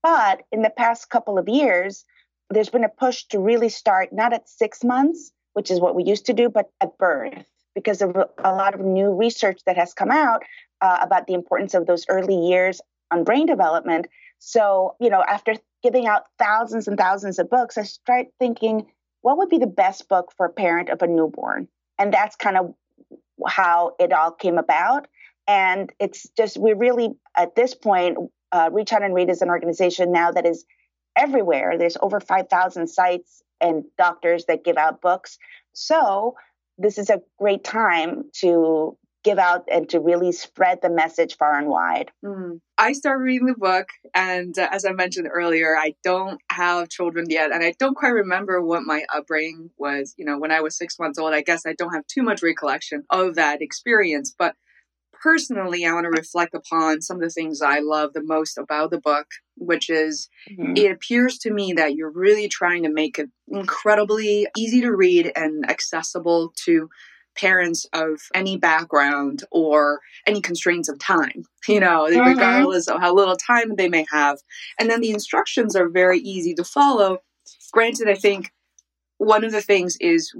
But 0.01 0.43
in 0.51 0.61
the 0.61 0.69
past 0.69 1.09
couple 1.09 1.37
of 1.37 1.47
years, 1.47 2.03
there's 2.49 2.69
been 2.69 2.83
a 2.83 2.89
push 2.89 3.25
to 3.25 3.39
really 3.39 3.69
start 3.69 4.11
not 4.11 4.33
at 4.33 4.49
six 4.49 4.83
months, 4.83 5.31
which 5.53 5.71
is 5.71 5.79
what 5.79 5.95
we 5.95 6.03
used 6.03 6.25
to 6.27 6.33
do, 6.33 6.49
but 6.49 6.69
at 6.81 6.97
birth, 6.97 7.45
because 7.75 8.01
of 8.01 8.15
a 8.15 8.51
lot 8.51 8.73
of 8.73 8.81
new 8.81 9.13
research 9.13 9.61
that 9.65 9.77
has 9.77 9.93
come 9.93 10.11
out 10.11 10.43
uh, 10.81 10.99
about 11.01 11.27
the 11.27 11.33
importance 11.33 11.73
of 11.73 11.85
those 11.85 12.05
early 12.09 12.35
years 12.35 12.81
on 13.13 13.23
brain 13.23 13.45
development. 13.45 14.07
So, 14.39 14.95
you 14.99 15.09
know, 15.09 15.23
after 15.27 15.55
giving 15.81 16.07
out 16.07 16.23
thousands 16.39 16.87
and 16.87 16.97
thousands 16.97 17.39
of 17.39 17.49
books, 17.49 17.77
I 17.77 17.83
start 17.83 18.27
thinking, 18.39 18.87
what 19.21 19.37
would 19.37 19.49
be 19.49 19.57
the 19.57 19.67
best 19.67 20.09
book 20.09 20.33
for 20.35 20.45
a 20.45 20.51
parent 20.51 20.89
of 20.89 21.01
a 21.01 21.07
newborn? 21.07 21.67
And 21.97 22.13
that's 22.13 22.35
kind 22.35 22.57
of 22.57 22.73
how 23.47 23.95
it 23.99 24.11
all 24.11 24.31
came 24.31 24.57
about. 24.57 25.07
And 25.47 25.91
it's 25.99 26.27
just, 26.35 26.57
we 26.57 26.73
really, 26.73 27.11
at 27.37 27.55
this 27.55 27.73
point, 27.73 28.17
uh, 28.51 28.69
Reach 28.71 28.93
Out 28.93 29.03
and 29.03 29.13
Read 29.13 29.29
is 29.29 29.41
an 29.41 29.49
organization 29.49 30.11
now 30.11 30.31
that 30.31 30.45
is 30.45 30.65
everywhere. 31.15 31.77
There's 31.77 31.97
over 32.01 32.19
5,000 32.19 32.87
sites 32.87 33.41
and 33.61 33.83
doctors 33.97 34.45
that 34.45 34.63
give 34.63 34.77
out 34.77 35.01
books. 35.01 35.37
So 35.73 36.35
this 36.77 36.97
is 36.97 37.09
a 37.09 37.21
great 37.37 37.63
time 37.63 38.25
to 38.39 38.97
give 39.23 39.39
out 39.39 39.63
and 39.71 39.89
to 39.89 39.99
really 39.99 40.31
spread 40.31 40.79
the 40.81 40.89
message 40.89 41.37
far 41.37 41.57
and 41.57 41.67
wide. 41.67 42.11
Mm. 42.23 42.59
I 42.77 42.91
started 42.93 43.23
reading 43.23 43.47
the 43.47 43.55
book, 43.55 43.87
and 44.13 44.57
uh, 44.57 44.67
as 44.71 44.85
I 44.85 44.91
mentioned 44.91 45.29
earlier, 45.31 45.77
I 45.77 45.95
don't 46.03 46.39
have 46.51 46.89
children 46.89 47.27
yet, 47.29 47.51
and 47.51 47.63
I 47.63 47.73
don't 47.79 47.95
quite 47.95 48.09
remember 48.09 48.61
what 48.61 48.83
my 48.83 49.05
upbringing 49.13 49.69
was. 49.77 50.13
You 50.17 50.25
know, 50.25 50.37
when 50.37 50.51
I 50.51 50.61
was 50.61 50.77
six 50.77 50.99
months 50.99 51.17
old, 51.17 51.33
I 51.33 51.41
guess 51.41 51.65
I 51.65 51.73
don't 51.73 51.93
have 51.93 52.07
too 52.07 52.23
much 52.23 52.43
recollection 52.43 53.03
of 53.09 53.35
that 53.35 53.61
experience. 53.61 54.33
But 54.37 54.55
personally, 55.23 55.85
I 55.85 55.93
want 55.93 56.03
to 56.03 56.09
reflect 56.09 56.53
upon 56.53 57.01
some 57.01 57.17
of 57.17 57.21
the 57.21 57.29
things 57.29 57.61
I 57.61 57.79
love 57.79 58.11
the 58.13 58.23
most 58.23 58.57
about 58.57 58.91
the 58.91 58.99
book, 58.99 59.27
which 59.55 59.89
is 59.89 60.27
mm-hmm. 60.51 60.75
it 60.75 60.91
appears 60.91 61.37
to 61.39 61.51
me 61.51 61.73
that 61.73 61.95
you're 61.95 62.11
really 62.11 62.49
trying 62.49 62.83
to 62.83 62.89
make 62.89 63.17
it 63.19 63.29
incredibly 63.47 64.47
easy 64.57 64.81
to 64.81 64.93
read 64.93 65.31
and 65.35 65.69
accessible 65.69 66.53
to 66.65 66.89
parents 67.35 67.85
of 67.93 68.21
any 68.33 68.57
background 68.57 69.43
or 69.51 69.99
any 70.27 70.41
constraints 70.41 70.89
of 70.89 70.99
time, 70.99 71.43
you 71.67 71.79
know, 71.79 72.07
mm-hmm. 72.09 72.27
regardless 72.27 72.87
of 72.87 72.99
how 72.99 73.13
little 73.13 73.37
time 73.37 73.75
they 73.75 73.89
may 73.89 74.05
have. 74.11 74.39
And 74.79 74.89
then 74.89 75.01
the 75.01 75.11
instructions 75.11 75.75
are 75.75 75.89
very 75.89 76.19
easy 76.19 76.53
to 76.55 76.63
follow. 76.63 77.19
Granted, 77.71 78.09
I 78.09 78.15
think 78.15 78.51
one 79.17 79.43
of 79.43 79.51
the 79.51 79.61
things 79.61 79.97
is 79.99 80.33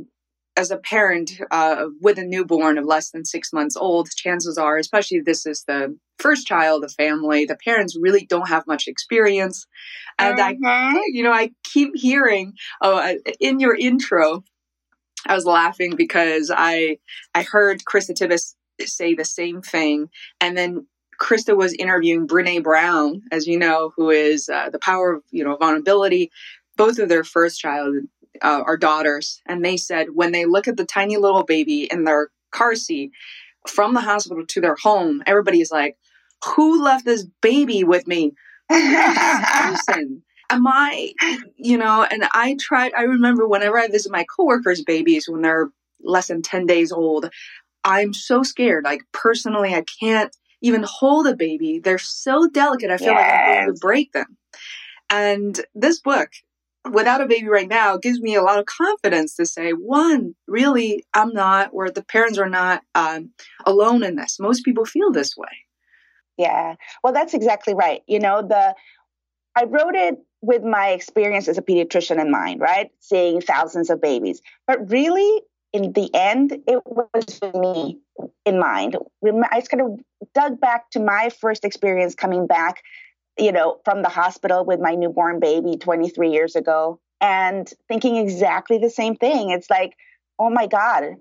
as 0.56 0.70
a 0.70 0.78
parent 0.78 1.32
uh, 1.52 1.88
with 2.02 2.20
a 2.20 2.24
newborn 2.24 2.78
of 2.78 2.86
less 2.86 3.10
than 3.10 3.26
six 3.26 3.52
months 3.52 3.76
old, 3.76 4.10
chances 4.16 4.58
are, 4.58 4.78
especially 4.78 5.18
if 5.18 5.26
this 5.26 5.46
is 5.46 5.64
the 5.64 5.98
first 6.20 6.46
child 6.46 6.84
of 6.84 6.90
the 6.90 6.94
family, 6.94 7.46
the 7.46 7.58
parents 7.58 7.98
really 8.00 8.26
don't 8.26 8.50
have 8.50 8.68
much 8.68 8.88
experience. 8.88 9.66
And 10.20 10.38
mm-hmm. 10.38 10.66
I, 10.66 11.04
you 11.08 11.24
know, 11.24 11.34
I 11.34 11.52
keep 11.64 11.92
hearing, 11.96 12.54
oh, 12.82 13.18
in 13.40 13.60
your 13.60 13.76
intro, 13.76 14.44
I 15.27 15.36
was 15.36 15.46
laughing 15.46 15.96
because 15.96 16.51
I 16.56 16.98
I 17.34 17.44
heard 17.44 17.84
Krista 17.86 18.12
Tippett 18.12 18.53
say 18.82 19.13
the 19.13 19.25
same 19.25 19.62
thing, 19.62 20.10
and 20.42 20.58
then 20.58 20.88
Krista 21.22 21.56
was 21.56 21.74
interviewing 21.74 22.27
Brene 22.27 22.63
Brown, 22.63 23.22
as 23.32 23.48
you 23.48 23.58
know, 23.58 23.94
who 23.96 24.10
is 24.10 24.50
uh, 24.50 24.70
the 24.70 24.80
power 24.80 25.13
of 25.13 25.24
you 25.32 25.44
know 25.44 25.56
vulnerability. 25.56 26.32
Both 26.75 27.00
of 27.00 27.10
their 27.10 27.24
first 27.24 27.60
child 27.60 27.96
uh, 28.42 28.63
are 28.65 28.77
daughters, 28.77 29.42
and 29.46 29.63
they 29.63 29.77
said 29.77 30.08
when 30.13 30.32
they 30.32 30.46
look 30.46 30.68
at 30.68 30.77
the 30.77 30.86
tiny 30.86 31.18
little 31.18 31.44
baby 31.44 31.84
in 31.92 32.03
their 32.03 32.30
car 32.51 32.75
seat 32.75 33.12
from 33.68 33.94
the 33.94 34.01
hospital 34.01 34.46
to 34.46 34.62
their 34.62 34.75
home, 34.75 35.24
everybody 35.25 35.62
is 35.62 35.72
like, 35.72 35.98
"Who 36.56 36.84
left 36.84 37.06
this 37.06 37.25
baby 37.42 37.84
with 37.84 38.08
me?" 38.08 38.34
person 38.70 40.24
am 40.50 40.68
I, 40.68 41.14
you 41.58 41.78
know, 41.78 42.04
and 42.10 42.26
I 42.34 42.58
tried, 42.60 42.94
I 42.94 43.04
remember 43.04 43.48
whenever 43.48 43.78
I 43.78 43.88
visit 43.88 44.12
my 44.12 44.26
coworkers' 44.36 44.84
babies 44.84 45.28
when 45.28 45.42
they're 45.42 45.70
less 46.04 46.28
than 46.28 46.42
10 46.42 46.66
days 46.66 46.92
old, 46.92 47.30
I'm 47.84 48.14
so 48.14 48.44
scared. 48.44 48.84
Like, 48.84 49.04
personally, 49.12 49.74
I 49.74 49.84
can't 50.00 50.36
even 50.62 50.84
hold 50.84 51.28
a 51.28 51.36
baby. 51.36 51.80
They're 51.80 51.98
so 51.98 52.48
delicate. 52.48 52.90
I 52.90 52.98
feel 52.98 53.08
yes. 53.08 53.20
like 53.20 53.34
I'm 53.34 53.66
going 53.66 53.76
to 53.76 53.80
break 53.80 54.12
them. 54.14 54.38
And 55.10 55.60
this 55.76 56.00
book, 56.00 56.30
without 56.90 57.22
a 57.22 57.28
baby 57.28 57.48
right 57.48 57.68
now, 57.68 57.98
gives 57.98 58.20
me 58.22 58.36
a 58.36 58.42
lot 58.42 58.60
of 58.60 58.66
confidence 58.66 59.36
to 59.36 59.46
say, 59.46 59.72
one, 59.72 60.36
really, 60.48 61.06
I'm 61.14 61.34
not, 61.34 61.70
or 61.74 61.90
the 61.90 62.04
parents 62.04 62.38
are 62.38 62.50
not 62.50 62.82
um, 62.96 63.32
alone 63.66 64.04
in 64.04 64.16
this. 64.16 64.40
Most 64.40 64.64
people 64.64 64.86
feel 64.86 65.12
this 65.12 65.36
way. 65.36 65.50
Yeah. 66.38 66.76
Well, 67.04 67.14
that's 67.14 67.34
exactly 67.34 67.74
right. 67.74 68.02
You 68.08 68.20
know, 68.20 68.42
the 68.42 68.74
I 69.55 69.65
wrote 69.65 69.95
it 69.95 70.17
with 70.41 70.63
my 70.63 70.89
experience 70.89 71.48
as 71.48 71.57
a 71.57 71.62
pediatrician 71.62 72.19
in 72.19 72.31
mind, 72.31 72.60
right? 72.60 72.91
Seeing 73.00 73.41
thousands 73.41 73.89
of 73.89 74.01
babies. 74.01 74.41
But 74.67 74.89
really, 74.89 75.41
in 75.72 75.93
the 75.93 76.10
end, 76.13 76.57
it 76.67 76.81
was 76.86 77.39
me 77.53 78.00
in 78.45 78.60
mind. 78.60 78.98
I 79.25 79.60
just 79.60 79.69
kind 79.69 79.81
of 79.81 80.00
dug 80.33 80.60
back 80.60 80.89
to 80.91 81.00
my 81.00 81.29
first 81.29 81.65
experience 81.65 82.15
coming 82.15 82.45
back, 82.45 82.83
you 83.38 83.51
know, 83.51 83.79
from 83.86 84.01
the 84.01 84.10
hospital 84.10 84.65
with 84.65 84.79
my 84.79 84.95
newborn 84.95 85.39
baby 85.39 85.77
23 85.77 86.29
years 86.29 86.55
ago 86.55 87.00
and 87.22 87.72
thinking 87.88 88.17
exactly 88.17 88.77
the 88.77 88.89
same 88.89 89.15
thing. 89.15 89.50
It's 89.50 89.69
like, 89.69 89.95
oh 90.38 90.50
my 90.50 90.67
God, 90.67 91.15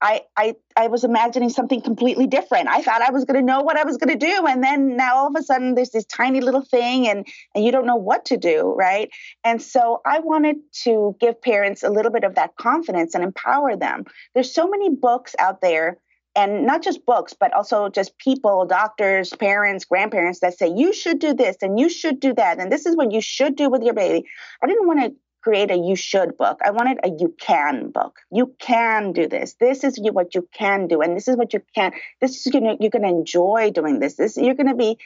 I, 0.00 0.22
I 0.36 0.54
I 0.76 0.86
was 0.86 1.02
imagining 1.02 1.50
something 1.50 1.80
completely 1.80 2.26
different. 2.26 2.68
I 2.68 2.82
thought 2.82 3.02
I 3.02 3.10
was 3.10 3.24
going 3.24 3.40
to 3.40 3.44
know 3.44 3.62
what 3.62 3.76
I 3.76 3.84
was 3.84 3.96
going 3.96 4.16
to 4.16 4.26
do, 4.26 4.46
and 4.46 4.62
then 4.62 4.96
now 4.96 5.16
all 5.16 5.26
of 5.26 5.36
a 5.36 5.42
sudden 5.42 5.74
there's 5.74 5.90
this 5.90 6.04
tiny 6.04 6.40
little 6.40 6.62
thing, 6.62 7.08
and 7.08 7.26
and 7.54 7.64
you 7.64 7.72
don't 7.72 7.86
know 7.86 7.96
what 7.96 8.24
to 8.26 8.36
do, 8.36 8.74
right? 8.76 9.10
And 9.44 9.60
so 9.60 10.00
I 10.06 10.20
wanted 10.20 10.56
to 10.84 11.16
give 11.20 11.40
parents 11.42 11.82
a 11.82 11.90
little 11.90 12.12
bit 12.12 12.24
of 12.24 12.36
that 12.36 12.56
confidence 12.56 13.14
and 13.14 13.24
empower 13.24 13.76
them. 13.76 14.04
There's 14.34 14.52
so 14.52 14.68
many 14.68 14.88
books 14.88 15.34
out 15.40 15.60
there, 15.62 15.98
and 16.36 16.64
not 16.64 16.82
just 16.82 17.04
books, 17.04 17.34
but 17.38 17.52
also 17.52 17.88
just 17.88 18.16
people, 18.18 18.66
doctors, 18.66 19.30
parents, 19.30 19.84
grandparents 19.84 20.40
that 20.40 20.56
say 20.56 20.68
you 20.68 20.92
should 20.92 21.18
do 21.18 21.34
this 21.34 21.56
and 21.60 21.78
you 21.78 21.88
should 21.88 22.20
do 22.20 22.32
that, 22.34 22.60
and 22.60 22.70
this 22.70 22.86
is 22.86 22.96
what 22.96 23.10
you 23.10 23.20
should 23.20 23.56
do 23.56 23.68
with 23.68 23.82
your 23.82 23.94
baby. 23.94 24.28
I 24.62 24.68
didn't 24.68 24.86
want 24.86 25.00
to 25.00 25.14
create 25.48 25.70
a 25.70 25.78
you 25.78 25.96
should 25.96 26.36
book. 26.36 26.58
I 26.62 26.72
wanted 26.72 26.98
a 27.02 27.08
you 27.08 27.34
can 27.40 27.90
book. 27.90 28.18
You 28.30 28.54
can 28.58 29.12
do 29.12 29.26
this. 29.26 29.54
This 29.58 29.82
is 29.82 29.98
what 30.12 30.34
you 30.34 30.46
can 30.52 30.88
do, 30.88 31.00
and 31.00 31.16
this 31.16 31.26
is 31.26 31.38
what 31.38 31.54
you 31.54 31.62
can. 31.74 31.92
This 32.20 32.46
is 32.46 32.52
gonna 32.52 32.76
you're 32.78 32.90
gonna 32.90 33.08
enjoy 33.08 33.70
doing 33.74 33.98
this. 33.98 34.16
This 34.16 34.36
you're 34.36 34.54
gonna 34.54 34.74
be 34.74 34.98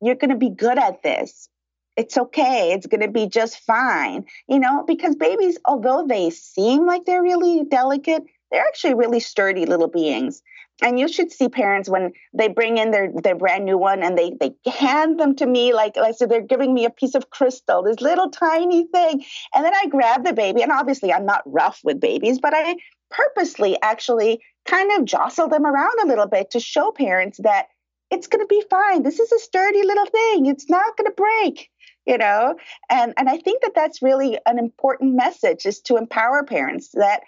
you're 0.00 0.14
gonna 0.14 0.38
be 0.38 0.48
good 0.48 0.78
at 0.78 1.02
this. 1.02 1.50
It's 1.94 2.16
okay. 2.16 2.72
It's 2.72 2.86
gonna 2.86 3.10
be 3.10 3.26
just 3.26 3.58
fine. 3.66 4.24
You 4.48 4.60
know, 4.60 4.84
because 4.86 5.14
babies, 5.14 5.58
although 5.66 6.06
they 6.08 6.30
seem 6.30 6.86
like 6.86 7.04
they're 7.04 7.22
really 7.22 7.64
delicate, 7.64 8.24
they're 8.50 8.64
actually 8.64 8.94
really 8.94 9.20
sturdy 9.20 9.66
little 9.66 9.88
beings 9.88 10.42
and 10.82 10.98
you 10.98 11.08
should 11.08 11.32
see 11.32 11.48
parents 11.48 11.88
when 11.88 12.12
they 12.34 12.48
bring 12.48 12.78
in 12.78 12.90
their 12.90 13.10
their 13.12 13.34
brand 13.34 13.64
new 13.64 13.78
one 13.78 14.02
and 14.02 14.16
they 14.16 14.32
they 14.38 14.54
hand 14.70 15.18
them 15.18 15.34
to 15.36 15.46
me 15.46 15.72
like 15.72 15.96
like 15.96 16.14
so 16.16 16.26
they're 16.26 16.40
giving 16.40 16.74
me 16.74 16.84
a 16.84 16.90
piece 16.90 17.14
of 17.14 17.30
crystal 17.30 17.82
this 17.82 18.00
little 18.00 18.30
tiny 18.30 18.86
thing. 18.86 19.24
And 19.54 19.64
then 19.64 19.74
i 19.74 19.86
grab 19.86 20.24
the 20.24 20.32
baby 20.32 20.62
and 20.62 20.72
obviously 20.72 21.12
i'm 21.12 21.26
not 21.26 21.42
rough 21.46 21.80
with 21.84 22.00
babies 22.00 22.38
but 22.38 22.54
i 22.54 22.76
purposely 23.10 23.78
actually 23.82 24.40
kind 24.66 24.90
of 24.92 25.04
jostle 25.04 25.48
them 25.48 25.64
around 25.64 25.98
a 26.02 26.08
little 26.08 26.26
bit 26.26 26.50
to 26.50 26.60
show 26.60 26.90
parents 26.90 27.38
that 27.42 27.66
it's 28.08 28.28
going 28.28 28.42
to 28.42 28.46
be 28.46 28.62
fine. 28.70 29.02
This 29.02 29.18
is 29.18 29.32
a 29.32 29.38
sturdy 29.40 29.82
little 29.82 30.06
thing. 30.06 30.46
It's 30.46 30.70
not 30.70 30.96
going 30.96 31.06
to 31.06 31.14
break 31.16 31.70
you 32.06 32.16
know? 32.16 32.56
And 32.88 33.12
and 33.16 33.28
i 33.28 33.36
think 33.36 33.62
that 33.62 33.74
that's 33.74 34.00
really 34.00 34.38
an 34.46 34.58
important 34.58 35.14
message 35.14 35.66
is 35.66 35.80
to 35.82 35.96
empower 35.96 36.44
parents 36.44 36.90
that 36.94 37.22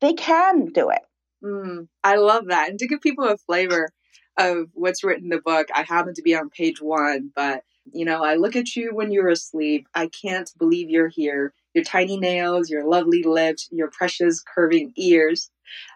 they 0.00 0.12
can 0.12 0.66
do 0.66 0.90
it 0.90 1.02
Mm, 1.46 1.88
I 2.04 2.16
love 2.16 2.46
that. 2.48 2.70
And 2.70 2.78
to 2.80 2.88
give 2.88 3.02
people 3.02 3.26
a 3.26 3.38
flavor 3.38 3.90
of 4.38 4.68
what's 4.74 5.04
written 5.04 5.26
in 5.26 5.30
the 5.30 5.40
book, 5.40 5.68
I 5.74 5.82
happen 5.84 6.14
to 6.14 6.22
be 6.22 6.36
on 6.36 6.50
page 6.50 6.82
one, 6.82 7.32
but 7.36 7.62
you 7.92 8.04
know, 8.04 8.24
I 8.24 8.34
look 8.34 8.56
at 8.56 8.76
you 8.76 8.90
when 8.94 9.12
you're 9.12 9.30
asleep. 9.30 9.88
I 9.94 10.08
can't 10.08 10.50
believe 10.58 10.90
you're 10.90 11.08
here. 11.08 11.54
Your 11.74 11.84
tiny 11.84 12.18
nails, 12.18 12.70
your 12.70 12.84
lovely 12.88 13.22
lips, 13.22 13.68
your 13.70 13.90
precious 13.90 14.42
curving 14.42 14.92
ears. 14.96 15.50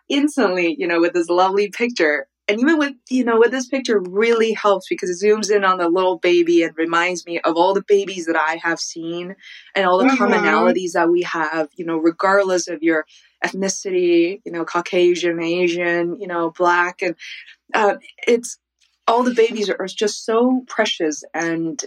Instantly, 0.09 0.77
you 0.79 0.89
know, 0.89 1.01
with 1.01 1.15
this 1.15 1.31
lovely 1.31 1.71
picture. 1.71 2.29
And 2.51 2.61
even 2.61 2.79
with, 2.79 2.95
you 3.09 3.25
know, 3.25 3.39
with 3.39 3.53
this 3.53 3.69
picture 3.69 4.01
really 4.01 4.53
helps 4.53 4.89
because 4.89 5.09
it 5.09 5.25
zooms 5.25 5.55
in 5.55 5.65
on 5.65 5.79
the 5.79 5.89
little 5.89 6.19
baby 6.19 6.65
and 6.65 6.77
reminds 6.77 7.25
me 7.25 7.39
of 7.41 7.55
all 7.55 7.75
the 7.75 7.85
babies 7.87 8.27
that 8.27 8.35
I 8.35 8.57
have 8.57 8.81
seen 8.81 9.37
and 9.77 9.87
all 9.87 9.99
the 9.99 10.07
mm-hmm. 10.07 10.21
commonalities 10.21 10.93
that 10.93 11.11
we 11.11 11.23
have, 11.23 11.69
you 11.77 11.85
know, 11.85 11.97
regardless 11.97 12.67
of 12.67 12.83
your 12.83 13.07
ethnicity, 13.45 14.41
you 14.45 14.51
know, 14.51 14.65
Caucasian, 14.65 15.41
Asian, 15.41 16.21
you 16.21 16.27
know, 16.27 16.51
black, 16.51 17.03
and 17.03 17.15
uh, 17.73 17.97
it's 18.27 18.59
all 19.07 19.23
the 19.23 19.33
babies 19.33 19.71
are 19.71 19.87
just 19.87 20.25
so 20.25 20.65
precious 20.67 21.23
and 21.33 21.85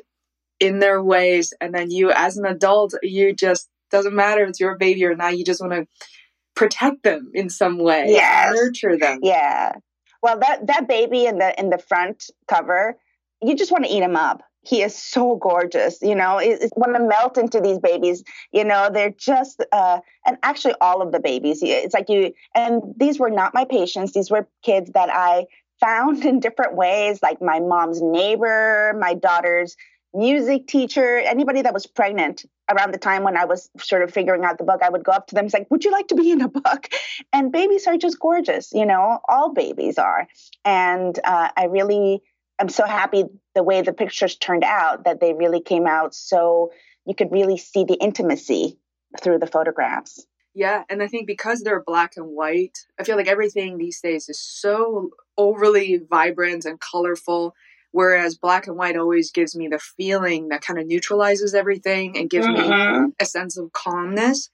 in 0.61 0.79
their 0.79 1.03
ways. 1.03 1.53
And 1.59 1.75
then 1.75 1.91
you, 1.91 2.09
as 2.09 2.37
an 2.37 2.45
adult, 2.45 2.93
you 3.03 3.33
just 3.33 3.67
doesn't 3.91 4.15
matter 4.15 4.43
if 4.43 4.49
it's 4.49 4.61
your 4.61 4.77
baby 4.77 5.03
or 5.03 5.13
not. 5.13 5.37
You 5.37 5.43
just 5.43 5.59
want 5.59 5.73
to 5.73 5.87
protect 6.55 7.03
them 7.03 7.31
in 7.33 7.49
some 7.49 7.79
way, 7.79 8.05
yes. 8.07 8.53
nurture 8.55 8.97
them. 8.97 9.19
Yeah. 9.23 9.73
Well, 10.23 10.39
that 10.39 10.65
that 10.67 10.87
baby 10.87 11.25
in 11.25 11.37
the 11.37 11.53
in 11.59 11.69
the 11.69 11.77
front 11.77 12.31
cover, 12.47 12.97
you 13.41 13.55
just 13.55 13.73
want 13.73 13.83
to 13.83 13.91
eat 13.91 14.01
him 14.01 14.15
up. 14.15 14.41
He 14.65 14.81
is 14.81 14.97
so 14.97 15.35
gorgeous 15.35 16.01
you 16.01 16.15
know? 16.15 16.37
It, 16.37 16.71
want 16.77 16.95
to 16.95 17.01
melt 17.01 17.37
into 17.37 17.59
these 17.59 17.77
babies 17.77 18.23
you 18.53 18.63
know 18.63 18.89
they're 18.91 19.09
just 19.09 19.61
uh, 19.73 19.99
and 20.25 20.37
actually 20.41 20.75
all 20.79 21.01
of 21.01 21.11
the 21.11 21.19
babies 21.19 21.59
it's 21.61 21.93
like 21.93 22.07
you 22.07 22.33
and 22.55 22.81
these 22.95 23.19
were 23.19 23.29
not 23.29 23.53
my 23.53 23.65
patients. 23.65 24.13
These 24.13 24.31
were 24.31 24.47
kids 24.63 24.91
that 24.93 25.09
i 25.11 25.45
found 25.81 26.23
in 26.29 26.39
different 26.39 26.75
ways 26.75 27.19
like 27.21 27.41
my 27.41 27.59
mom's 27.59 28.01
neighbor 28.01 28.95
my 28.97 29.13
daughter's 29.13 29.75
music 30.13 30.67
teacher 30.67 31.17
anybody 31.17 31.61
that 31.61 31.73
was 31.73 31.87
pregnant 31.87 32.45
around 32.69 32.93
the 32.93 32.97
time 32.97 33.23
when 33.23 33.35
i 33.35 33.45
was 33.45 33.69
sort 33.79 34.03
of 34.03 34.13
figuring 34.13 34.43
out 34.43 34.57
the 34.57 34.63
book 34.63 34.81
i 34.83 34.89
would 34.89 35.03
go 35.03 35.11
up 35.11 35.27
to 35.27 35.35
them 35.35 35.45
and 35.45 35.51
say 35.51 35.65
would 35.69 35.83
you 35.83 35.91
like 35.91 36.07
to 36.07 36.15
be 36.15 36.31
in 36.31 36.41
a 36.41 36.49
book? 36.49 36.89
And 37.33 37.51
babies 37.51 37.87
are 37.87 37.97
just 37.97 38.19
gorgeous 38.19 38.71
you 38.73 38.85
know 38.85 39.19
all 39.27 39.53
babies 39.53 39.97
are. 39.97 40.27
And 40.63 41.17
uh, 41.23 41.49
i 41.57 41.65
really 41.65 42.21
I'm 42.59 42.69
so 42.69 42.85
happy 42.85 43.25
the 43.55 43.63
way 43.63 43.81
the 43.81 43.93
pictures 43.93 44.35
turned 44.35 44.63
out 44.63 45.05
that 45.05 45.19
they 45.19 45.33
really 45.33 45.61
came 45.61 45.87
out 45.87 46.13
so 46.13 46.71
you 47.05 47.15
could 47.15 47.31
really 47.31 47.57
see 47.57 47.83
the 47.83 47.95
intimacy 47.95 48.77
through 49.21 49.39
the 49.39 49.47
photographs. 49.47 50.25
Yeah, 50.55 50.83
and 50.89 51.01
I 51.01 51.07
think 51.07 51.25
because 51.25 51.61
they're 51.61 51.83
black 51.83 52.13
and 52.15 52.27
white, 52.27 52.77
I 52.99 53.03
feel 53.03 53.17
like 53.17 53.27
everything 53.27 53.77
these 53.77 53.99
days 54.01 54.29
is 54.29 54.39
so 54.39 55.09
overly 55.37 55.99
vibrant 56.09 56.65
and 56.65 56.79
colorful 56.79 57.55
whereas 57.93 58.37
black 58.37 58.67
and 58.67 58.75
white 58.75 58.97
always 58.97 59.31
gives 59.31 59.55
me 59.55 59.69
the 59.69 59.79
feeling 59.79 60.49
that 60.49 60.61
kind 60.61 60.77
of 60.77 60.85
neutralizes 60.85 61.55
everything 61.55 62.17
and 62.17 62.29
gives 62.29 62.45
mm-hmm. 62.45 63.05
me 63.05 63.13
a 63.19 63.25
sense 63.25 63.57
of 63.57 63.71
calmness 63.71 64.49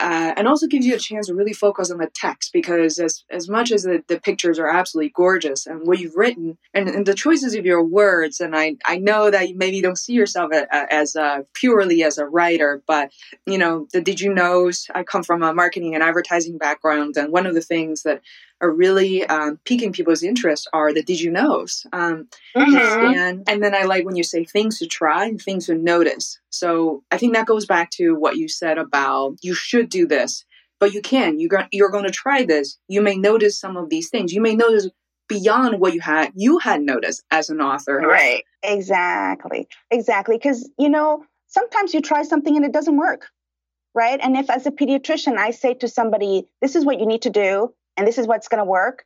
uh, 0.00 0.32
and 0.38 0.48
also 0.48 0.66
gives 0.66 0.86
you 0.86 0.94
a 0.94 0.98
chance 0.98 1.26
to 1.26 1.34
really 1.34 1.52
focus 1.52 1.90
on 1.90 1.98
the 1.98 2.08
text 2.14 2.54
because 2.54 2.98
as 2.98 3.22
as 3.30 3.48
much 3.50 3.70
as 3.70 3.82
the, 3.82 4.02
the 4.08 4.18
pictures 4.18 4.58
are 4.58 4.66
absolutely 4.66 5.12
gorgeous 5.14 5.66
and 5.66 5.86
what 5.86 5.98
you've 5.98 6.16
written 6.16 6.56
and, 6.72 6.88
and 6.88 7.04
the 7.04 7.14
choices 7.14 7.54
of 7.54 7.66
your 7.66 7.84
words 7.84 8.40
and 8.40 8.56
I, 8.56 8.76
I 8.86 8.96
know 8.96 9.30
that 9.30 9.50
you 9.50 9.56
maybe 9.56 9.82
don't 9.82 9.98
see 9.98 10.14
yourself 10.14 10.52
as 10.72 11.16
a, 11.16 11.44
purely 11.52 12.02
as 12.02 12.16
a 12.16 12.26
writer 12.26 12.82
but 12.86 13.12
you 13.44 13.58
know 13.58 13.86
the 13.92 14.00
did 14.00 14.20
you 14.20 14.32
knows 14.32 14.86
I 14.94 15.02
come 15.02 15.22
from 15.22 15.42
a 15.42 15.52
marketing 15.52 15.94
and 15.94 16.02
advertising 16.02 16.56
background 16.56 17.18
and 17.18 17.30
one 17.30 17.44
of 17.44 17.54
the 17.54 17.60
things 17.60 18.02
that 18.04 18.22
are 18.60 18.70
really 18.70 19.24
um, 19.26 19.58
piquing 19.64 19.92
people's 19.92 20.22
interest 20.22 20.68
are 20.72 20.92
the 20.92 21.02
did 21.02 21.20
you 21.20 21.30
knows. 21.30 21.86
Um, 21.92 22.28
mm-hmm. 22.54 23.14
and, 23.14 23.48
and 23.48 23.62
then 23.62 23.74
I 23.74 23.84
like 23.84 24.04
when 24.04 24.16
you 24.16 24.24
say 24.24 24.44
things 24.44 24.78
to 24.78 24.86
try 24.86 25.24
and 25.26 25.40
things 25.40 25.66
to 25.66 25.74
notice. 25.74 26.38
So 26.50 27.02
I 27.10 27.18
think 27.18 27.34
that 27.34 27.46
goes 27.46 27.66
back 27.66 27.90
to 27.92 28.14
what 28.14 28.36
you 28.36 28.48
said 28.48 28.78
about 28.78 29.36
you 29.42 29.54
should 29.54 29.88
do 29.88 30.06
this, 30.06 30.44
but 30.78 30.92
you 30.92 31.00
can. 31.00 31.38
You 31.38 31.48
are 31.52 31.68
you're 31.72 31.90
going 31.90 32.04
to 32.04 32.10
try 32.10 32.44
this. 32.44 32.78
You 32.88 33.02
may 33.02 33.16
notice 33.16 33.58
some 33.58 33.76
of 33.76 33.88
these 33.88 34.10
things. 34.10 34.32
You 34.32 34.40
may 34.40 34.54
notice 34.54 34.88
beyond 35.28 35.80
what 35.80 35.94
you 35.94 36.00
had 36.00 36.32
you 36.34 36.58
had 36.58 36.82
noticed 36.82 37.22
as 37.30 37.50
an 37.50 37.60
author. 37.60 37.98
Right. 37.98 38.44
Exactly. 38.62 39.68
Exactly. 39.90 40.36
Because 40.36 40.68
you 40.78 40.88
know 40.88 41.24
sometimes 41.46 41.94
you 41.94 42.02
try 42.02 42.22
something 42.22 42.56
and 42.56 42.64
it 42.64 42.72
doesn't 42.72 42.96
work. 42.96 43.28
Right. 43.94 44.20
And 44.22 44.36
if 44.36 44.50
as 44.50 44.66
a 44.66 44.70
pediatrician 44.70 45.36
I 45.36 45.50
say 45.50 45.74
to 45.74 45.88
somebody, 45.88 46.46
this 46.60 46.76
is 46.76 46.84
what 46.84 47.00
you 47.00 47.06
need 47.06 47.22
to 47.22 47.30
do, 47.30 47.74
and 48.00 48.08
this 48.08 48.16
is 48.16 48.26
what's 48.26 48.48
going 48.48 48.60
to 48.60 48.64
work, 48.64 49.04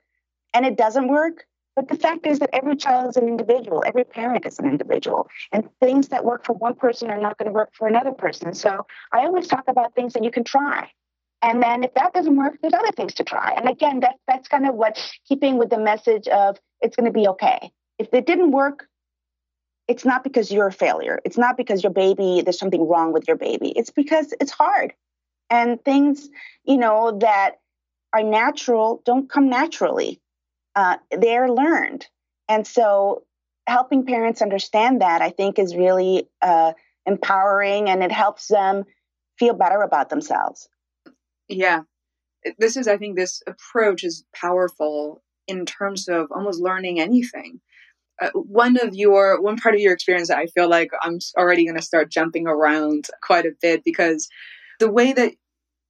and 0.55 0.65
it 0.65 0.77
doesn't 0.77 1.09
work. 1.09 1.47
But 1.75 1.89
the 1.89 1.97
fact 1.97 2.29
is 2.29 2.39
that 2.39 2.51
every 2.53 2.77
child 2.77 3.11
is 3.11 3.17
an 3.17 3.27
individual, 3.27 3.83
every 3.85 4.05
parent 4.05 4.47
is 4.47 4.61
an 4.61 4.67
individual, 4.67 5.29
and 5.51 5.69
things 5.81 6.09
that 6.11 6.25
work 6.25 6.47
for 6.47 6.53
one 6.53 6.77
person 6.77 7.11
are 7.11 7.21
not 7.21 7.37
going 7.37 7.49
to 7.49 7.53
work 7.53 7.71
for 7.73 7.89
another 7.89 8.13
person. 8.13 8.55
So 8.55 8.87
I 9.13 9.25
always 9.25 9.49
talk 9.49 9.65
about 9.67 9.97
things 9.97 10.13
that 10.13 10.23
you 10.23 10.31
can 10.31 10.45
try. 10.45 10.93
And 11.43 11.61
then 11.61 11.83
if 11.83 11.93
that 11.95 12.15
doesn't 12.15 12.37
work, 12.37 12.59
there's 12.63 12.73
other 12.73 12.93
things 12.93 13.15
to 13.15 13.25
try. 13.25 13.53
And 13.57 13.69
again, 13.69 13.99
that, 14.01 14.15
that's 14.29 14.47
kind 14.47 14.69
of 14.69 14.77
what 14.77 14.97
keeping 15.27 15.59
with 15.59 15.71
the 15.71 15.79
message 15.79 16.29
of 16.29 16.57
it's 16.81 16.95
going 16.95 17.07
to 17.07 17.13
be 17.13 17.27
okay. 17.27 17.73
If 17.99 18.15
it 18.15 18.27
didn't 18.27 18.53
work, 18.53 18.87
it's 19.89 20.05
not 20.05 20.23
because 20.23 20.53
you're 20.53 20.69
a 20.69 20.73
failure. 20.73 21.19
It's 21.25 21.37
not 21.37 21.57
because 21.57 21.83
your 21.83 21.93
baby, 21.93 22.43
there's 22.43 22.61
something 22.61 22.89
wrong 22.89 23.13
with 23.13 23.27
your 23.27 23.37
baby. 23.37 23.71
It's 23.75 23.91
because 23.91 24.33
it's 24.41 24.53
hard. 24.53 24.93
And 25.51 25.85
things, 25.85 26.31
you 26.65 26.77
know, 26.77 27.19
that 27.21 27.57
are 28.15 28.23
natural 28.23 29.03
don't 29.05 29.29
come 29.29 29.49
naturally. 29.51 30.21
Uh, 30.75 30.97
they're 31.11 31.51
learned. 31.51 32.07
And 32.49 32.67
so 32.67 33.25
helping 33.67 34.07
parents 34.07 34.41
understand 34.41 35.01
that, 35.01 35.21
I 35.21 35.31
think, 35.31 35.59
is 35.59 35.75
really 35.75 36.29
uh, 36.41 36.73
empowering 37.07 37.89
and 37.89 38.03
it 38.03 38.13
helps 38.13 38.49
them 38.49 38.85
feel 39.39 39.55
better 39.55 39.81
about 39.81 40.11
themselves. 40.11 40.69
Yeah. 41.49 41.81
This 42.59 42.77
is, 42.77 42.89
I 42.89 42.99
think, 42.99 43.17
this 43.17 43.43
approach 43.47 44.05
is 44.05 44.25
powerful 44.35 45.23
in 45.49 45.67
terms 45.67 46.09
of 46.09 46.29
almost 46.31 46.61
learning 46.61 47.01
anything. 47.01 47.61
Uh, 48.21 48.31
one 48.35 48.77
of 48.77 48.95
your 48.95 49.41
one 49.41 49.57
part 49.57 49.75
of 49.75 49.81
your 49.81 49.93
experience 49.93 50.29
that 50.29 50.39
I 50.39 50.47
feel 50.47 50.69
like 50.69 50.91
I'm 51.03 51.19
already 51.37 51.65
going 51.65 51.77
to 51.77 51.83
start 51.83 52.13
jumping 52.13 52.47
around 52.47 53.07
quite 53.23 53.45
a 53.45 53.57
bit 53.61 53.83
because 53.83 54.29
the 54.79 54.91
way 54.91 55.13
that 55.13 55.33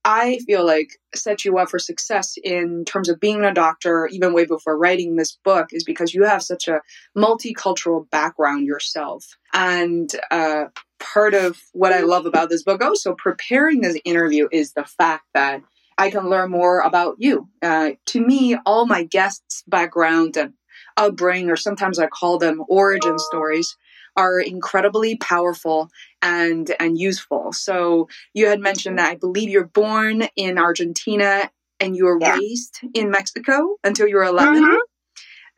I 0.04 0.38
feel 0.46 0.66
like 0.66 1.00
set 1.14 1.44
you 1.44 1.56
up 1.58 1.70
for 1.70 1.78
success 1.78 2.34
in 2.42 2.84
terms 2.84 3.08
of 3.08 3.20
being 3.20 3.42
a 3.44 3.54
doctor, 3.54 4.06
even 4.08 4.34
way 4.34 4.44
before 4.44 4.76
writing 4.76 5.16
this 5.16 5.38
book, 5.44 5.68
is 5.72 5.84
because 5.84 6.12
you 6.12 6.24
have 6.24 6.42
such 6.42 6.68
a 6.68 6.82
multicultural 7.16 8.08
background 8.10 8.66
yourself. 8.66 9.24
And 9.54 10.10
uh, 10.30 10.66
part 11.00 11.34
of 11.34 11.58
what 11.72 11.92
I 11.92 12.00
love 12.00 12.26
about 12.26 12.50
this 12.50 12.62
book, 12.62 12.82
also 12.82 13.14
preparing 13.14 13.80
this 13.80 13.98
interview, 14.04 14.48
is 14.52 14.72
the 14.72 14.84
fact 14.84 15.24
that 15.32 15.62
I 15.96 16.10
can 16.10 16.28
learn 16.28 16.50
more 16.50 16.80
about 16.80 17.16
you. 17.18 17.48
Uh, 17.62 17.92
to 18.06 18.20
me, 18.20 18.56
all 18.66 18.86
my 18.86 19.04
guests' 19.04 19.62
background 19.66 20.36
and 20.36 20.52
upbringing, 20.96 21.50
or 21.50 21.56
sometimes 21.56 21.98
I 21.98 22.08
call 22.08 22.38
them 22.38 22.62
origin 22.68 23.18
stories, 23.18 23.76
are 24.16 24.38
incredibly 24.40 25.16
powerful 25.16 25.90
and 26.22 26.74
and 26.78 26.98
useful. 26.98 27.52
So 27.52 28.08
you 28.32 28.46
had 28.46 28.60
mentioned 28.60 28.98
that 28.98 29.10
I 29.10 29.14
believe 29.16 29.48
you're 29.48 29.66
born 29.66 30.28
in 30.36 30.58
Argentina 30.58 31.50
and 31.80 31.96
you 31.96 32.04
were 32.04 32.18
yeah. 32.20 32.36
raised 32.36 32.80
in 32.94 33.10
Mexico 33.10 33.76
until 33.82 34.06
you 34.06 34.16
were 34.16 34.24
11 34.24 34.62
mm-hmm. 34.62 34.76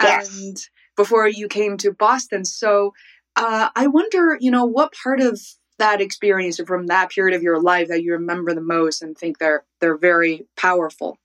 yes. 0.02 0.38
and 0.38 0.56
before 0.96 1.28
you 1.28 1.46
came 1.46 1.76
to 1.76 1.92
Boston. 1.92 2.44
So 2.44 2.94
uh, 3.36 3.68
I 3.76 3.86
wonder, 3.86 4.38
you 4.40 4.50
know, 4.50 4.64
what 4.64 4.92
part 4.92 5.20
of 5.20 5.40
that 5.78 6.00
experience 6.00 6.58
or 6.58 6.64
from 6.66 6.86
that 6.86 7.10
period 7.10 7.36
of 7.36 7.42
your 7.42 7.60
life 7.60 7.88
that 7.88 8.02
you 8.02 8.12
remember 8.12 8.54
the 8.54 8.62
most 8.62 9.02
and 9.02 9.16
think 9.16 9.38
they're 9.38 9.64
they're 9.80 9.98
very 9.98 10.46
powerful. 10.56 11.18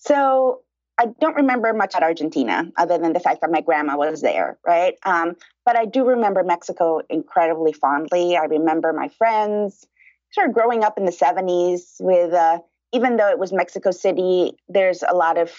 So 0.00 0.62
I 0.98 1.06
don't 1.20 1.36
remember 1.36 1.72
much 1.72 1.94
at 1.94 2.02
Argentina 2.02 2.70
other 2.76 2.98
than 2.98 3.12
the 3.12 3.20
fact 3.20 3.40
that 3.40 3.50
my 3.50 3.60
grandma 3.60 3.96
was 3.96 4.20
there, 4.20 4.58
right? 4.66 4.94
Um, 5.04 5.36
but 5.68 5.76
I 5.76 5.84
do 5.84 6.02
remember 6.02 6.42
Mexico 6.42 7.02
incredibly 7.10 7.74
fondly. 7.74 8.38
I 8.38 8.46
remember 8.46 8.94
my 8.94 9.08
friends, 9.08 9.86
sort 10.32 10.48
of 10.48 10.54
growing 10.54 10.82
up 10.82 10.96
in 10.96 11.04
the 11.04 11.12
70s 11.12 11.96
with, 12.00 12.32
uh, 12.32 12.60
even 12.94 13.18
though 13.18 13.28
it 13.28 13.38
was 13.38 13.52
Mexico 13.52 13.90
City, 13.90 14.52
there's 14.70 15.04
a 15.06 15.14
lot 15.14 15.36
of 15.36 15.52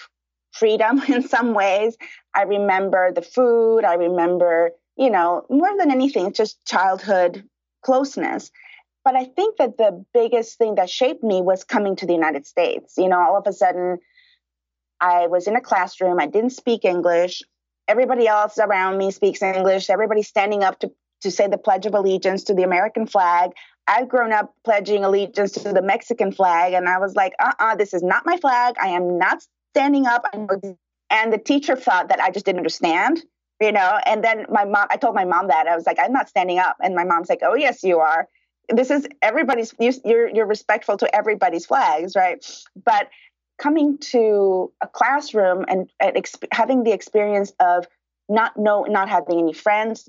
freedom 0.50 1.00
in 1.08 1.28
some 1.28 1.54
ways. 1.54 1.96
I 2.34 2.42
remember 2.42 3.12
the 3.12 3.22
food. 3.22 3.84
I 3.84 3.94
remember, 3.94 4.72
you 4.96 5.10
know, 5.10 5.46
more 5.48 5.76
than 5.78 5.92
anything, 5.92 6.32
just 6.32 6.66
childhood 6.66 7.44
closeness. 7.84 8.50
But 9.04 9.14
I 9.14 9.26
think 9.26 9.58
that 9.58 9.78
the 9.78 10.04
biggest 10.12 10.58
thing 10.58 10.74
that 10.74 10.90
shaped 10.90 11.22
me 11.22 11.40
was 11.40 11.62
coming 11.62 11.94
to 11.94 12.06
the 12.06 12.14
United 12.14 12.48
States. 12.48 12.94
You 12.98 13.08
know, 13.08 13.20
all 13.20 13.36
of 13.36 13.46
a 13.46 13.52
sudden, 13.52 13.98
I 15.00 15.28
was 15.28 15.46
in 15.46 15.54
a 15.54 15.60
classroom. 15.60 16.18
I 16.18 16.26
didn't 16.26 16.50
speak 16.50 16.84
English. 16.84 17.44
Everybody 17.90 18.28
else 18.28 18.56
around 18.56 18.98
me 18.98 19.10
speaks 19.10 19.42
English. 19.42 19.90
Everybody's 19.90 20.28
standing 20.28 20.62
up 20.62 20.78
to, 20.78 20.92
to 21.22 21.30
say 21.32 21.48
the 21.48 21.58
Pledge 21.58 21.86
of 21.86 21.94
Allegiance 21.94 22.44
to 22.44 22.54
the 22.54 22.62
American 22.62 23.04
flag. 23.04 23.50
I've 23.88 24.08
grown 24.08 24.32
up 24.32 24.54
pledging 24.64 25.04
allegiance 25.04 25.50
to 25.52 25.72
the 25.72 25.82
Mexican 25.82 26.30
flag. 26.30 26.74
And 26.74 26.88
I 26.88 26.98
was 26.98 27.16
like, 27.16 27.32
uh 27.40 27.46
uh-uh, 27.58 27.72
uh 27.72 27.74
this 27.74 27.92
is 27.92 28.04
not 28.04 28.24
my 28.24 28.36
flag. 28.36 28.76
I 28.80 28.90
am 28.90 29.18
not 29.18 29.42
standing 29.72 30.06
up. 30.06 30.24
And 31.10 31.32
the 31.32 31.38
teacher 31.38 31.74
thought 31.74 32.10
that 32.10 32.20
I 32.20 32.30
just 32.30 32.46
didn't 32.46 32.60
understand, 32.60 33.24
you 33.60 33.72
know. 33.72 33.98
And 34.06 34.22
then 34.22 34.46
my 34.48 34.64
mom, 34.64 34.86
I 34.88 34.96
told 34.96 35.16
my 35.16 35.24
mom 35.24 35.48
that. 35.48 35.66
I 35.66 35.74
was 35.74 35.84
like, 35.84 35.98
I'm 36.00 36.12
not 36.12 36.28
standing 36.28 36.60
up. 36.60 36.76
And 36.80 36.94
my 36.94 37.02
mom's 37.02 37.28
like, 37.28 37.40
oh, 37.42 37.54
yes, 37.54 37.82
you 37.82 37.98
are 37.98 38.28
this 38.72 38.90
is 38.90 39.06
everybody's 39.22 39.74
you're 39.78 40.28
you're 40.28 40.46
respectful 40.46 40.96
to 40.96 41.14
everybody's 41.14 41.66
flags 41.66 42.14
right 42.16 42.44
but 42.84 43.08
coming 43.60 43.98
to 43.98 44.72
a 44.80 44.88
classroom 44.88 45.64
and, 45.68 45.90
and 46.00 46.16
exp- 46.16 46.48
having 46.50 46.82
the 46.82 46.92
experience 46.92 47.52
of 47.60 47.86
not 48.28 48.56
know 48.56 48.84
not 48.84 49.08
having 49.08 49.38
any 49.38 49.52
friends 49.52 50.08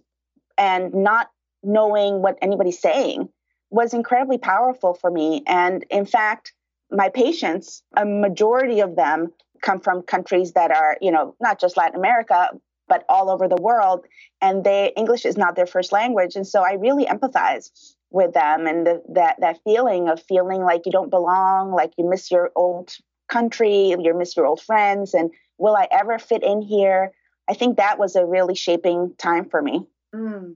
and 0.57 0.93
not 0.93 1.29
knowing 1.63 2.21
what 2.21 2.37
anybody's 2.41 2.79
saying 2.79 3.29
was 3.69 3.93
incredibly 3.93 4.37
powerful 4.37 4.93
for 4.93 5.11
me. 5.11 5.43
And 5.45 5.85
in 5.89 6.05
fact 6.05 6.53
my 6.89 7.09
patients 7.09 7.83
a 7.95 8.05
majority 8.05 8.79
of 8.79 8.95
them 8.95 9.31
come 9.61 9.79
from 9.79 10.01
countries 10.01 10.53
that 10.53 10.71
are 10.71 10.97
you 11.01 11.11
know 11.11 11.35
not 11.39 11.59
just 11.59 11.77
latin 11.77 11.95
america 11.95 12.49
but 12.89 13.05
all 13.07 13.29
over 13.29 13.47
the 13.47 13.61
world 13.61 14.05
and 14.41 14.63
they 14.65 14.91
english 14.97 15.25
is 15.25 15.37
not 15.37 15.55
their 15.55 15.65
first 15.65 15.91
language. 15.91 16.35
And 16.35 16.45
so 16.47 16.63
i 16.63 16.73
really 16.73 17.05
empathize 17.05 17.69
with 18.09 18.33
them 18.33 18.67
and 18.67 18.85
the, 18.85 19.01
that 19.13 19.39
that 19.39 19.59
feeling 19.63 20.09
of 20.09 20.21
feeling 20.21 20.61
like 20.61 20.81
you 20.85 20.91
don't 20.91 21.09
belong 21.09 21.71
like 21.71 21.91
you 21.97 22.09
miss 22.09 22.29
your 22.29 22.51
old 22.55 22.93
country, 23.31 23.89
you 23.89 24.13
miss 24.15 24.35
your 24.35 24.45
old 24.45 24.61
friends, 24.61 25.13
and 25.13 25.31
will 25.57 25.75
I 25.75 25.87
ever 25.89 26.19
fit 26.19 26.43
in 26.43 26.61
here? 26.61 27.11
I 27.49 27.53
think 27.53 27.77
that 27.77 27.97
was 27.97 28.15
a 28.15 28.25
really 28.25 28.55
shaping 28.55 29.15
time 29.17 29.49
for 29.49 29.61
me. 29.61 29.87
Mm. 30.13 30.55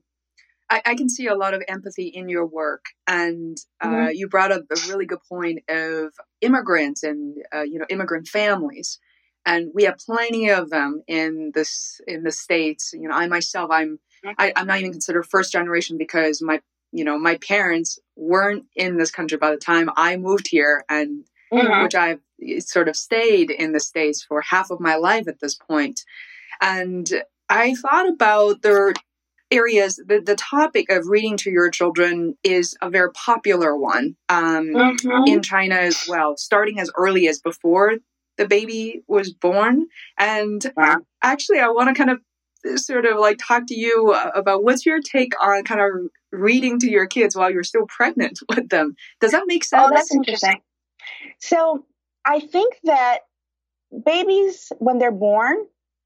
I, 0.70 0.82
I, 0.86 0.96
can 0.96 1.10
see 1.10 1.28
a 1.28 1.36
lot 1.36 1.54
of 1.54 1.64
empathy 1.68 2.08
in 2.08 2.28
your 2.28 2.46
work, 2.46 2.86
and 3.08 3.58
uh, 3.82 3.88
mm-hmm. 3.88 4.12
you 4.14 4.28
brought 4.28 4.52
up 4.52 4.64
a 4.72 4.90
really 4.90 5.06
good 5.06 5.20
point 5.30 5.60
of 5.70 6.14
immigrants 6.42 7.04
and 7.04 7.38
uh, 7.54 7.62
you 7.62 7.80
know 7.80 7.86
immigrant 7.90 8.28
families, 8.28 9.00
and 9.46 9.72
we 9.74 9.84
have 9.84 9.98
plenty 9.98 10.50
of 10.50 10.70
them 10.70 11.04
in 11.08 11.52
this 11.54 12.02
in 12.08 12.24
the 12.24 12.32
states. 12.32 12.94
You 12.94 13.08
know, 13.08 13.16
I 13.16 13.28
myself, 13.28 13.70
I'm 13.72 14.00
mm-hmm. 14.26 14.32
I, 14.40 14.54
I'm 14.56 14.68
not 14.68 14.80
even 14.80 14.92
considered 14.92 15.28
first 15.28 15.52
generation 15.52 15.98
because 15.98 16.42
my 16.42 16.62
you 16.92 17.04
know 17.04 17.20
my 17.20 17.38
parents 17.38 18.00
weren't 18.16 18.66
in 18.76 18.98
this 18.98 19.12
country 19.12 19.38
by 19.38 19.52
the 19.52 19.58
time 19.58 19.90
I 19.96 20.18
moved 20.18 20.48
here, 20.48 20.84
and 20.90 21.26
mm-hmm. 21.54 21.84
which 21.84 21.96
I've 21.96 22.22
sort 22.60 22.88
of 22.88 22.96
stayed 22.96 23.52
in 23.52 23.72
the 23.72 23.80
States 23.80 24.24
for 24.24 24.42
half 24.42 24.72
of 24.72 24.80
my 24.80 24.96
life 24.96 25.28
at 25.28 25.40
this 25.40 25.56
point. 25.56 26.02
And 26.62 27.10
I 27.50 27.76
thought 27.76 28.10
about 28.10 28.62
the 28.62 28.96
areas, 29.52 29.98
the, 30.06 30.20
the 30.20 30.36
topic 30.36 30.90
of 30.90 31.08
reading 31.08 31.38
to 31.38 31.52
your 31.52 31.70
children 31.70 32.38
is 32.44 32.76
a 32.82 32.90
very 32.90 33.12
popular 33.12 33.78
one 33.78 34.16
um, 34.30 34.68
mm-hmm. 34.68 35.28
in 35.28 35.42
China 35.42 35.76
as 35.76 36.06
well, 36.08 36.36
starting 36.38 36.80
as 36.80 36.92
early 36.98 37.28
as 37.28 37.40
before 37.40 37.94
the 38.38 38.48
baby 38.48 39.04
was 39.08 39.32
born. 39.32 39.88
And 40.18 40.66
wow. 40.76 40.98
actually, 41.22 41.60
I 41.60 41.70
want 41.70 41.96
to 41.96 41.96
kind 41.96 42.10
of 42.10 42.80
sort 42.80 43.06
of 43.06 43.20
like 43.20 43.38
talk 43.38 43.68
to 43.68 43.76
you 43.76 44.14
about 44.14 44.64
what's 44.64 44.86
your 44.86 45.00
take 45.00 45.34
on 45.42 45.64
kind 45.64 45.82
of 45.82 46.10
reading 46.32 46.80
to 46.80 46.90
your 46.90 47.06
kids 47.06 47.36
while 47.36 47.52
you're 47.52 47.64
still 47.64 47.86
pregnant 47.88 48.40
with 48.50 48.70
them. 48.70 48.96
Does 49.22 49.32
that 49.32 49.44
make 49.48 49.64
sense? 49.64 49.84
Oh, 49.86 49.94
that's 49.94 50.14
interesting. 50.14 50.62
So 51.40 51.86
I 52.26 52.40
think 52.40 52.80
that 52.84 53.20
babies, 54.06 54.72
when 54.80 54.98
they're 54.98 55.12
born, 55.12 55.58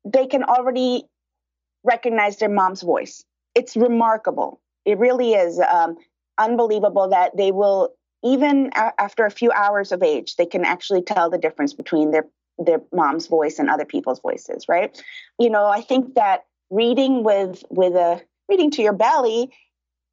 they 0.06 0.28
can 0.28 0.44
already 0.44 1.06
recognize 1.84 2.38
their 2.38 2.50
mom's 2.50 2.82
voice. 2.82 3.24
It's 3.56 3.76
remarkable. 3.76 4.62
It 4.86 4.98
really 4.98 5.34
is 5.34 5.60
um, 5.60 5.98
unbelievable 6.38 7.10
that 7.10 7.36
they 7.38 7.52
will, 7.52 7.94
even 8.24 8.72
a- 8.76 8.94
after 9.00 9.26
a 9.26 9.32
few 9.32 9.52
hours 9.52 9.92
of 9.92 10.04
age, 10.04 10.36
they 10.36 10.46
can 10.46 10.66
actually 10.66 11.02
tell 11.02 11.30
the 11.30 11.38
difference 11.38 11.74
between 11.74 12.12
their 12.12 12.26
their 12.62 12.82
mom's 12.92 13.28
voice 13.28 13.58
and 13.58 13.70
other 13.70 13.86
people's 13.86 14.20
voices, 14.20 14.66
right? 14.68 15.02
You 15.40 15.50
know, 15.50 15.68
I 15.68 15.80
think 15.80 16.16
that 16.16 16.44
reading 16.70 17.24
with 17.24 17.64
with 17.70 17.94
a 17.96 18.22
reading 18.50 18.70
to 18.72 18.82
your 18.82 18.92
belly 18.92 19.52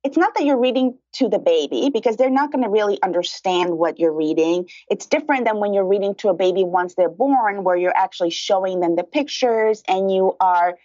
it's 0.06 0.16
not 0.16 0.36
that 0.36 0.44
you're 0.44 0.60
reading 0.60 0.96
to 1.14 1.28
the 1.28 1.40
baby 1.40 1.90
because 1.92 2.16
they're 2.16 2.30
not 2.30 2.52
going 2.52 2.62
to 2.62 2.70
really 2.70 3.02
understand 3.02 3.76
what 3.76 3.98
you're 3.98 4.12
reading. 4.12 4.68
It's 4.88 5.04
different 5.04 5.46
than 5.46 5.58
when 5.58 5.74
you're 5.74 5.84
reading 5.84 6.14
to 6.16 6.28
a 6.28 6.34
baby 6.34 6.62
once 6.62 6.94
they're 6.94 7.08
born, 7.08 7.64
where 7.64 7.74
you're 7.76 7.96
actually 7.96 8.30
showing 8.30 8.78
them 8.78 8.94
the 8.94 9.02
pictures 9.02 9.82
and 9.88 10.08
you 10.08 10.36
are 10.38 10.78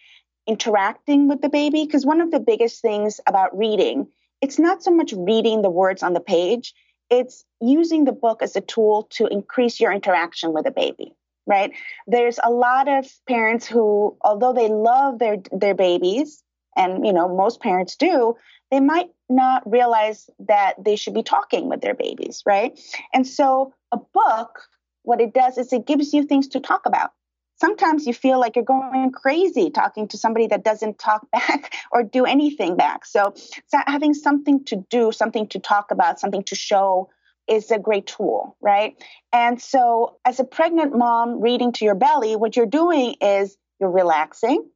interacting 0.48 1.28
with 1.28 1.40
the 1.40 1.50
baby. 1.50 1.86
Because 1.86 2.04
one 2.04 2.20
of 2.20 2.32
the 2.32 2.40
biggest 2.40 2.82
things 2.82 3.20
about 3.28 3.56
reading, 3.56 4.08
it's 4.42 4.58
not 4.58 4.82
so 4.82 4.90
much 4.90 5.14
reading 5.16 5.62
the 5.62 5.70
words 5.70 6.02
on 6.02 6.14
the 6.14 6.20
page, 6.20 6.74
it's 7.12 7.44
using 7.60 8.06
the 8.06 8.12
book 8.12 8.42
as 8.42 8.56
a 8.56 8.62
tool 8.62 9.04
to 9.12 9.28
increase 9.28 9.80
your 9.80 9.92
interaction 9.92 10.52
with 10.52 10.64
the 10.64 10.72
baby 10.72 11.14
right 11.48 11.72
there's 12.06 12.40
a 12.44 12.52
lot 12.52 12.88
of 12.88 13.04
parents 13.28 13.66
who 13.66 14.16
although 14.22 14.54
they 14.54 14.70
love 14.70 15.18
their 15.18 15.38
their 15.52 15.74
babies 15.74 16.44
and 16.76 17.06
you 17.06 17.14
know 17.14 17.28
most 17.28 17.62
parents 17.62 17.96
do 17.96 18.36
they 18.70 18.80
might 18.80 19.10
not 19.30 19.70
realize 19.70 20.30
that 20.40 20.76
they 20.84 20.96
should 20.96 21.14
be 21.14 21.24
talking 21.24 21.70
with 21.70 21.82
their 21.82 21.94
babies 21.94 22.44
right? 22.46 22.80
And 23.14 23.28
so 23.28 23.74
a 23.92 23.98
book 23.98 24.62
what 25.04 25.22
it 25.22 25.34
does 25.34 25.58
is 25.58 25.74
it 25.74 25.86
gives 25.86 26.14
you 26.14 26.24
things 26.24 26.48
to 26.50 26.60
talk 26.60 26.86
about. 26.86 27.12
Sometimes 27.60 28.08
you 28.08 28.14
feel 28.14 28.40
like 28.40 28.56
you're 28.56 28.66
going 28.66 29.12
crazy 29.12 29.70
talking 29.70 30.08
to 30.10 30.18
somebody 30.18 30.48
that 30.48 30.64
doesn't 30.64 30.98
talk 30.98 31.30
back 31.32 31.74
or 31.92 32.04
do 32.04 32.26
anything 32.26 32.76
back. 32.76 33.06
So, 33.06 33.34
having 33.72 34.14
something 34.14 34.64
to 34.66 34.78
do 34.90 35.12
something 35.12 35.48
to 35.48 35.60
talk 35.60 35.92
about 35.92 36.20
something 36.20 36.44
to 36.44 36.56
show 36.56 37.10
is 37.48 37.70
a 37.72 37.80
great 37.80 38.08
tool, 38.08 38.56
right? 38.62 38.96
And 39.32 39.62
so, 39.62 40.18
as 40.26 40.40
a 40.40 40.44
pregnant 40.44 40.98
mom 40.98 41.42
reading 41.42 41.72
to 41.74 41.86
your 41.86 41.96
belly, 41.96 42.36
what 42.36 42.56
you're 42.56 42.66
doing 42.66 43.16
is 43.22 43.56
you're 43.80 43.92
relaxing, 43.92 44.68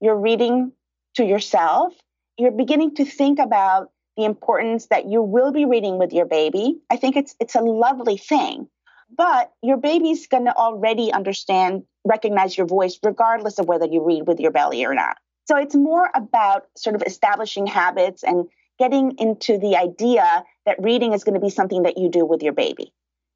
you're 0.00 0.18
reading 0.18 0.72
to 1.14 1.24
yourself, 1.24 1.94
you're 2.36 2.52
beginning 2.52 2.94
to 2.96 3.04
think 3.04 3.38
about 3.38 3.90
the 4.16 4.24
importance 4.24 4.86
that 4.86 5.06
you 5.06 5.22
will 5.22 5.52
be 5.52 5.64
reading 5.64 5.98
with 5.98 6.12
your 6.12 6.26
baby. 6.26 6.80
I 6.90 6.96
think 6.96 7.16
it's 7.16 7.34
it's 7.40 7.54
a 7.54 7.60
lovely 7.60 8.16
thing. 8.16 8.68
But 9.16 9.52
your 9.62 9.78
baby's 9.78 10.26
going 10.26 10.44
to 10.44 10.54
already 10.54 11.12
understand, 11.12 11.84
recognize 12.04 12.58
your 12.58 12.66
voice 12.66 12.98
regardless 13.02 13.58
of 13.58 13.66
whether 13.66 13.86
you 13.86 14.04
read 14.04 14.26
with 14.26 14.38
your 14.38 14.50
belly 14.50 14.84
or 14.84 14.94
not. 14.94 15.16
So 15.46 15.56
it's 15.56 15.74
more 15.74 16.10
about 16.14 16.66
sort 16.76 16.94
of 16.94 17.02
establishing 17.06 17.66
habits 17.66 18.22
and 18.22 18.46
getting 18.78 19.16
into 19.18 19.56
the 19.58 19.76
idea 19.76 20.44
that 20.66 20.82
reading 20.82 21.14
is 21.14 21.24
going 21.24 21.34
to 21.34 21.40
be 21.40 21.50
something 21.50 21.84
that 21.84 21.96
you 21.96 22.10
do 22.10 22.26
with 22.26 22.42
your 22.42 22.52
baby. 22.52 22.92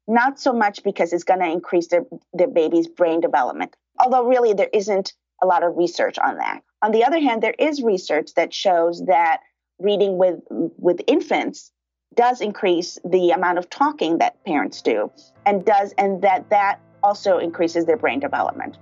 Not 0.07 0.39
so 0.39 0.53
much 0.53 0.83
because 0.83 1.11
it's 1.11 1.23
going 1.23 1.39
to 1.39 1.49
increase 1.49 1.87
their, 1.87 2.05
their 2.33 2.47
baby's 2.47 2.87
brain 2.87 3.19
development, 3.19 3.75
although 3.99 4.25
really 4.25 4.53
there 4.53 4.69
isn't 4.71 5.13
a 5.41 5.47
lot 5.47 5.63
of 5.63 5.75
research 5.75 6.19
on 6.19 6.37
that. 6.37 6.61
On 6.83 6.91
the 6.91 7.05
other 7.05 7.19
hand, 7.19 7.41
there 7.41 7.55
is 7.57 7.81
research 7.81 8.33
that 8.35 8.53
shows 8.53 9.05
that 9.05 9.39
reading 9.79 10.17
with, 10.17 10.41
with 10.49 11.01
infants 11.07 11.71
does 12.13 12.41
increase 12.41 12.99
the 13.05 13.31
amount 13.31 13.57
of 13.57 13.69
talking 13.69 14.17
that 14.17 14.43
parents 14.45 14.81
do 14.81 15.09
and 15.45 15.65
does 15.65 15.93
and 15.97 16.21
that 16.21 16.49
that 16.49 16.79
also 17.01 17.37
increases 17.37 17.85
their 17.85 17.97
brain 17.97 18.19
development. 18.19 18.77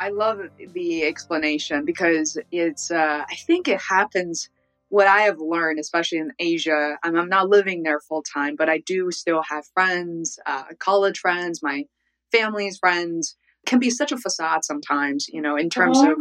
I 0.00 0.10
love 0.10 0.40
the 0.72 1.04
explanation 1.04 1.84
because 1.84 2.38
it's, 2.50 2.90
uh, 2.90 3.24
I 3.28 3.34
think 3.46 3.68
it 3.68 3.80
happens. 3.80 4.48
What 4.88 5.06
I 5.06 5.22
have 5.22 5.38
learned, 5.38 5.78
especially 5.78 6.18
in 6.18 6.32
Asia, 6.38 6.98
I'm, 7.02 7.16
I'm 7.16 7.28
not 7.28 7.48
living 7.48 7.82
there 7.82 8.00
full 8.00 8.22
time, 8.22 8.56
but 8.56 8.68
I 8.68 8.78
do 8.78 9.10
still 9.10 9.42
have 9.42 9.66
friends, 9.74 10.38
uh, 10.46 10.64
college 10.78 11.18
friends, 11.18 11.62
my 11.62 11.84
family's 12.30 12.78
friends 12.78 13.36
can 13.66 13.78
be 13.78 13.90
such 13.90 14.12
a 14.12 14.18
facade 14.18 14.64
sometimes, 14.64 15.26
you 15.28 15.40
know, 15.40 15.56
in 15.56 15.70
terms 15.70 15.98
of 15.98 16.16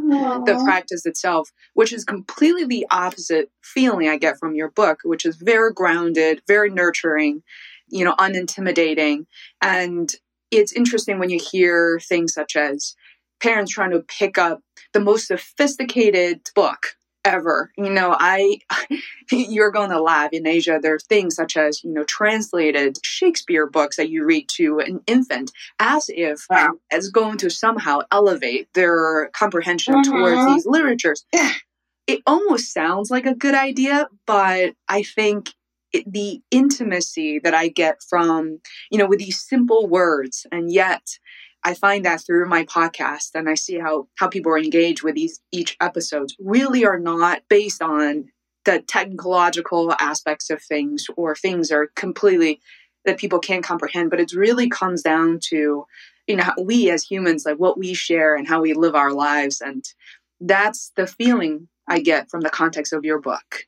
the 0.45 0.61
practice 0.63 1.05
itself, 1.05 1.51
which 1.73 1.91
is 1.91 2.05
completely 2.05 2.65
the 2.65 2.87
opposite 2.89 3.51
feeling 3.61 4.07
I 4.07 4.17
get 4.17 4.39
from 4.39 4.55
your 4.55 4.71
book, 4.71 4.99
which 5.03 5.25
is 5.25 5.35
very 5.35 5.73
grounded, 5.73 6.41
very 6.47 6.69
nurturing, 6.69 7.43
you 7.89 8.05
know, 8.05 8.15
unintimidating. 8.15 9.25
And 9.61 10.09
it's 10.51 10.71
interesting 10.71 11.19
when 11.19 11.29
you 11.29 11.39
hear 11.51 11.99
things 11.99 12.33
such 12.33 12.55
as 12.55 12.95
parents 13.41 13.71
trying 13.71 13.91
to 13.91 14.01
pick 14.01 14.37
up 14.37 14.61
the 14.93 14.99
most 14.99 15.27
sophisticated 15.27 16.41
book 16.55 16.95
ever. 17.25 17.71
You 17.77 17.89
know, 17.89 18.15
I, 18.17 18.59
you're 19.31 19.71
going 19.71 19.89
to 19.89 20.01
laugh. 20.01 20.29
In 20.33 20.47
Asia, 20.47 20.79
there 20.81 20.95
are 20.95 20.99
things 20.99 21.35
such 21.35 21.57
as, 21.57 21.83
you 21.83 21.91
know, 21.91 22.03
translated 22.03 22.97
Shakespeare 23.03 23.67
books 23.67 23.97
that 23.97 24.09
you 24.09 24.25
read 24.25 24.49
to 24.49 24.79
an 24.79 25.01
infant 25.07 25.51
as 25.79 26.09
if 26.09 26.45
wow. 26.49 26.73
as 26.91 27.09
going 27.09 27.37
to 27.39 27.49
somehow 27.49 27.99
elevate 28.11 28.67
their 28.73 29.29
comprehension 29.33 29.95
mm-hmm. 29.95 30.11
towards 30.11 30.45
these 30.47 30.65
literatures. 30.65 31.25
it 32.07 32.21
almost 32.27 32.73
sounds 32.73 33.09
like 33.09 33.25
a 33.25 33.35
good 33.35 33.55
idea, 33.55 34.07
but 34.25 34.73
I 34.89 35.03
think 35.03 35.51
it, 35.93 36.11
the 36.11 36.41
intimacy 36.51 37.39
that 37.39 37.53
I 37.53 37.69
get 37.69 38.01
from, 38.09 38.59
you 38.91 38.97
know, 38.97 39.07
with 39.07 39.19
these 39.19 39.39
simple 39.39 39.87
words 39.87 40.45
and 40.51 40.71
yet 40.71 41.19
I 41.65 41.73
find 41.73 42.05
that 42.05 42.21
through 42.21 42.47
my 42.47 42.65
podcast 42.65 43.31
and 43.35 43.49
I 43.49 43.55
see 43.55 43.79
how, 43.79 44.07
how 44.15 44.27
people 44.27 44.51
are 44.51 44.57
engaged 44.57 45.03
with 45.03 45.15
these 45.15 45.39
each 45.51 45.77
episodes 45.79 46.35
really 46.39 46.85
are 46.85 46.99
not 46.99 47.41
based 47.49 47.81
on 47.81 48.25
the 48.65 48.81
technological 48.81 49.93
aspects 49.99 50.49
of 50.49 50.61
things 50.61 51.07
or 51.17 51.35
things 51.35 51.71
are 51.71 51.87
completely 51.95 52.59
that 53.05 53.17
people 53.17 53.39
can't 53.39 53.65
comprehend, 53.65 54.09
but 54.09 54.19
it 54.19 54.33
really 54.33 54.69
comes 54.69 55.01
down 55.01 55.39
to, 55.41 55.85
you 56.27 56.35
know, 56.35 56.49
we 56.61 56.89
as 56.89 57.03
humans, 57.03 57.45
like 57.45 57.57
what 57.57 57.77
we 57.77 57.93
share 57.93 58.35
and 58.35 58.47
how 58.47 58.61
we 58.61 58.73
live 58.73 58.95
our 58.95 59.11
lives. 59.11 59.59
And 59.59 59.83
that's 60.39 60.91
the 60.95 61.07
feeling 61.07 61.67
I 61.87 61.99
get 61.99 62.29
from 62.29 62.41
the 62.41 62.49
context 62.49 62.93
of 62.93 63.03
your 63.03 63.19
book. 63.19 63.65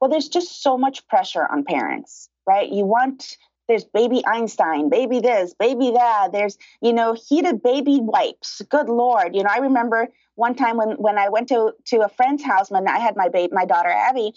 Well, 0.00 0.10
there's 0.10 0.28
just 0.28 0.62
so 0.62 0.76
much 0.76 1.06
pressure 1.08 1.46
on 1.50 1.64
parents, 1.64 2.28
right? 2.46 2.68
You 2.68 2.84
want 2.84 3.36
there's 3.68 3.84
baby 3.84 4.22
Einstein, 4.26 4.88
baby 4.88 5.20
this, 5.20 5.54
baby 5.54 5.90
that. 5.92 6.32
There's, 6.32 6.56
you 6.80 6.92
know, 6.92 7.14
heated 7.14 7.62
baby 7.62 8.00
wipes. 8.00 8.62
Good 8.68 8.88
Lord. 8.88 9.36
You 9.36 9.42
know, 9.42 9.50
I 9.52 9.58
remember 9.58 10.08
one 10.36 10.54
time 10.54 10.76
when, 10.76 10.92
when 10.92 11.18
I 11.18 11.28
went 11.28 11.48
to, 11.48 11.72
to 11.86 11.98
a 11.98 12.08
friend's 12.08 12.42
house 12.42 12.70
when 12.70 12.88
I 12.88 12.98
had 12.98 13.16
my 13.16 13.28
baby, 13.28 13.52
my 13.52 13.64
daughter 13.64 13.90
Abby, 13.90 14.34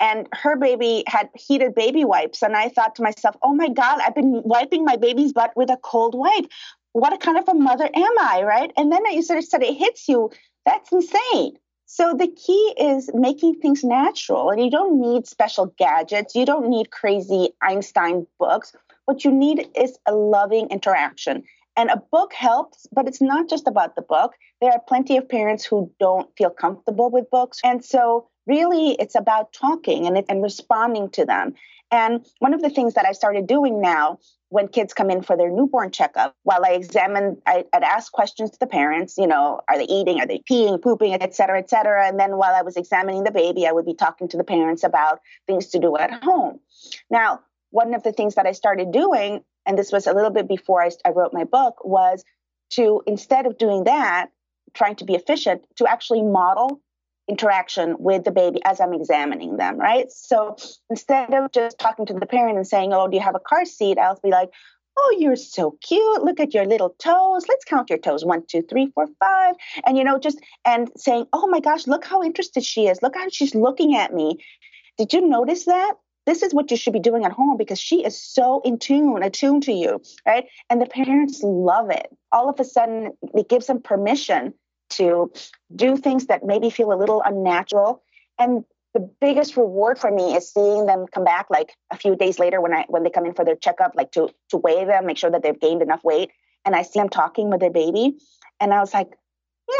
and 0.00 0.28
her 0.32 0.56
baby 0.56 1.02
had 1.06 1.28
heated 1.34 1.74
baby 1.74 2.04
wipes. 2.04 2.42
And 2.42 2.56
I 2.56 2.68
thought 2.68 2.94
to 2.96 3.02
myself, 3.02 3.36
oh 3.42 3.54
my 3.54 3.68
God, 3.68 4.00
I've 4.00 4.14
been 4.14 4.42
wiping 4.44 4.84
my 4.84 4.96
baby's 4.96 5.32
butt 5.32 5.56
with 5.56 5.70
a 5.70 5.78
cold 5.82 6.14
wipe. 6.14 6.46
What 6.92 7.18
kind 7.20 7.36
of 7.36 7.48
a 7.48 7.54
mother 7.54 7.88
am 7.92 8.18
I? 8.20 8.42
Right. 8.44 8.72
And 8.76 8.92
then 8.92 9.04
you 9.06 9.22
sort 9.22 9.38
of 9.38 9.44
said 9.44 9.62
it 9.62 9.76
hits 9.76 10.08
you. 10.08 10.30
That's 10.64 10.92
insane. 10.92 11.58
So 11.90 12.12
the 12.12 12.28
key 12.28 12.74
is 12.78 13.10
making 13.14 13.60
things 13.60 13.82
natural, 13.82 14.50
and 14.50 14.62
you 14.62 14.70
don't 14.70 15.00
need 15.00 15.26
special 15.26 15.72
gadgets. 15.78 16.34
You 16.34 16.44
don't 16.44 16.68
need 16.68 16.90
crazy 16.90 17.54
Einstein 17.62 18.26
books. 18.38 18.76
What 19.06 19.24
you 19.24 19.32
need 19.32 19.70
is 19.74 19.98
a 20.04 20.14
loving 20.14 20.68
interaction. 20.68 21.44
And 21.78 21.88
a 21.88 21.96
book 21.96 22.34
helps, 22.34 22.86
but 22.92 23.08
it's 23.08 23.22
not 23.22 23.48
just 23.48 23.66
about 23.66 23.96
the 23.96 24.02
book. 24.02 24.34
There 24.60 24.70
are 24.70 24.82
plenty 24.86 25.16
of 25.16 25.30
parents 25.30 25.64
who 25.64 25.90
don't 25.98 26.28
feel 26.36 26.50
comfortable 26.50 27.08
with 27.08 27.30
books. 27.30 27.58
And 27.64 27.82
so, 27.82 28.28
really, 28.46 28.90
it's 29.00 29.14
about 29.14 29.54
talking 29.54 30.06
and, 30.06 30.22
and 30.28 30.42
responding 30.42 31.08
to 31.12 31.24
them. 31.24 31.54
And 31.90 32.26
one 32.40 32.52
of 32.52 32.60
the 32.60 32.68
things 32.68 32.94
that 32.94 33.06
I 33.06 33.12
started 33.12 33.46
doing 33.46 33.80
now 33.80 34.18
when 34.50 34.68
kids 34.68 34.94
come 34.94 35.10
in 35.10 35.22
for 35.22 35.36
their 35.36 35.50
newborn 35.50 35.90
checkup, 35.90 36.34
while 36.42 36.64
I 36.64 36.70
examine, 36.70 37.40
I, 37.46 37.64
would 37.74 37.82
ask 37.82 38.10
questions 38.10 38.50
to 38.52 38.58
the 38.58 38.66
parents, 38.66 39.18
you 39.18 39.26
know, 39.26 39.60
are 39.68 39.76
they 39.76 39.84
eating, 39.84 40.20
are 40.20 40.26
they 40.26 40.42
peeing, 40.50 40.80
pooping, 40.80 41.12
et 41.14 41.34
cetera, 41.34 41.58
et 41.58 41.68
cetera. 41.68 42.06
And 42.06 42.18
then 42.18 42.36
while 42.36 42.54
I 42.54 42.62
was 42.62 42.76
examining 42.76 43.24
the 43.24 43.30
baby, 43.30 43.66
I 43.66 43.72
would 43.72 43.84
be 43.84 43.94
talking 43.94 44.28
to 44.28 44.36
the 44.36 44.44
parents 44.44 44.84
about 44.84 45.20
things 45.46 45.68
to 45.68 45.78
do 45.78 45.96
at 45.96 46.24
home. 46.24 46.60
Now, 47.10 47.40
one 47.70 47.92
of 47.92 48.02
the 48.02 48.12
things 48.12 48.36
that 48.36 48.46
I 48.46 48.52
started 48.52 48.90
doing, 48.90 49.44
and 49.66 49.76
this 49.76 49.92
was 49.92 50.06
a 50.06 50.14
little 50.14 50.30
bit 50.30 50.48
before 50.48 50.82
I, 50.82 50.90
I 51.04 51.10
wrote 51.10 51.34
my 51.34 51.44
book, 51.44 51.84
was 51.84 52.24
to 52.70 53.02
instead 53.06 53.44
of 53.44 53.58
doing 53.58 53.84
that, 53.84 54.28
trying 54.72 54.96
to 54.96 55.04
be 55.04 55.14
efficient, 55.14 55.62
to 55.76 55.86
actually 55.86 56.22
model 56.22 56.80
interaction 57.28 57.96
with 57.98 58.24
the 58.24 58.30
baby 58.30 58.60
as 58.64 58.80
I'm 58.80 58.94
examining 58.94 59.56
them, 59.56 59.78
right? 59.78 60.10
So 60.10 60.56
instead 60.90 61.32
of 61.34 61.52
just 61.52 61.78
talking 61.78 62.06
to 62.06 62.14
the 62.14 62.26
parent 62.26 62.56
and 62.56 62.66
saying, 62.66 62.92
Oh, 62.92 63.08
do 63.08 63.16
you 63.16 63.22
have 63.22 63.34
a 63.34 63.40
car 63.40 63.64
seat? 63.64 63.98
I'll 63.98 64.18
be 64.22 64.30
like, 64.30 64.50
Oh, 64.96 65.16
you're 65.18 65.36
so 65.36 65.76
cute. 65.80 66.24
Look 66.24 66.40
at 66.40 66.54
your 66.54 66.66
little 66.66 66.90
toes. 66.98 67.46
Let's 67.48 67.64
count 67.64 67.90
your 67.90 68.00
toes. 68.00 68.24
One, 68.24 68.42
two, 68.48 68.62
three, 68.62 68.90
four, 68.94 69.06
five. 69.20 69.54
And, 69.86 69.96
you 69.96 70.04
know, 70.04 70.18
just 70.18 70.38
and 70.64 70.90
saying, 70.96 71.26
Oh 71.32 71.46
my 71.46 71.60
gosh, 71.60 71.86
look 71.86 72.04
how 72.04 72.22
interested 72.22 72.64
she 72.64 72.86
is. 72.86 73.00
Look 73.02 73.14
how 73.14 73.26
she's 73.30 73.54
looking 73.54 73.96
at 73.96 74.12
me. 74.12 74.38
Did 74.96 75.12
you 75.12 75.28
notice 75.28 75.66
that? 75.66 75.94
This 76.26 76.42
is 76.42 76.52
what 76.52 76.70
you 76.70 76.76
should 76.76 76.92
be 76.92 77.00
doing 77.00 77.24
at 77.24 77.32
home 77.32 77.56
because 77.56 77.78
she 77.78 78.04
is 78.04 78.20
so 78.22 78.60
in 78.62 78.78
tune, 78.78 79.22
attuned 79.22 79.62
to 79.62 79.72
you, 79.72 80.02
right? 80.26 80.44
And 80.68 80.78
the 80.78 80.86
parents 80.86 81.40
love 81.42 81.90
it. 81.90 82.08
All 82.32 82.50
of 82.50 82.60
a 82.60 82.64
sudden, 82.64 83.12
it 83.34 83.48
gives 83.48 83.66
them 83.66 83.80
permission 83.80 84.52
to 84.90 85.32
do 85.74 85.96
things 85.96 86.26
that 86.26 86.44
maybe 86.44 86.70
feel 86.70 86.92
a 86.92 86.96
little 86.98 87.22
unnatural. 87.24 88.02
And 88.38 88.64
the 88.94 89.08
biggest 89.20 89.56
reward 89.56 89.98
for 89.98 90.10
me 90.10 90.34
is 90.34 90.52
seeing 90.52 90.86
them 90.86 91.06
come 91.12 91.24
back 91.24 91.46
like 91.50 91.74
a 91.90 91.96
few 91.96 92.16
days 92.16 92.38
later 92.38 92.60
when 92.60 92.72
I 92.72 92.84
when 92.88 93.02
they 93.02 93.10
come 93.10 93.26
in 93.26 93.34
for 93.34 93.44
their 93.44 93.56
checkup, 93.56 93.92
like 93.94 94.12
to 94.12 94.28
to 94.50 94.56
weigh 94.56 94.84
them, 94.84 95.06
make 95.06 95.18
sure 95.18 95.30
that 95.30 95.42
they've 95.42 95.60
gained 95.60 95.82
enough 95.82 96.02
weight. 96.02 96.30
And 96.64 96.74
I 96.74 96.82
see 96.82 96.98
them 96.98 97.08
talking 97.08 97.50
with 97.50 97.60
their 97.60 97.70
baby. 97.70 98.18
And 98.60 98.72
I 98.74 98.80
was 98.80 98.92
like, 98.92 99.10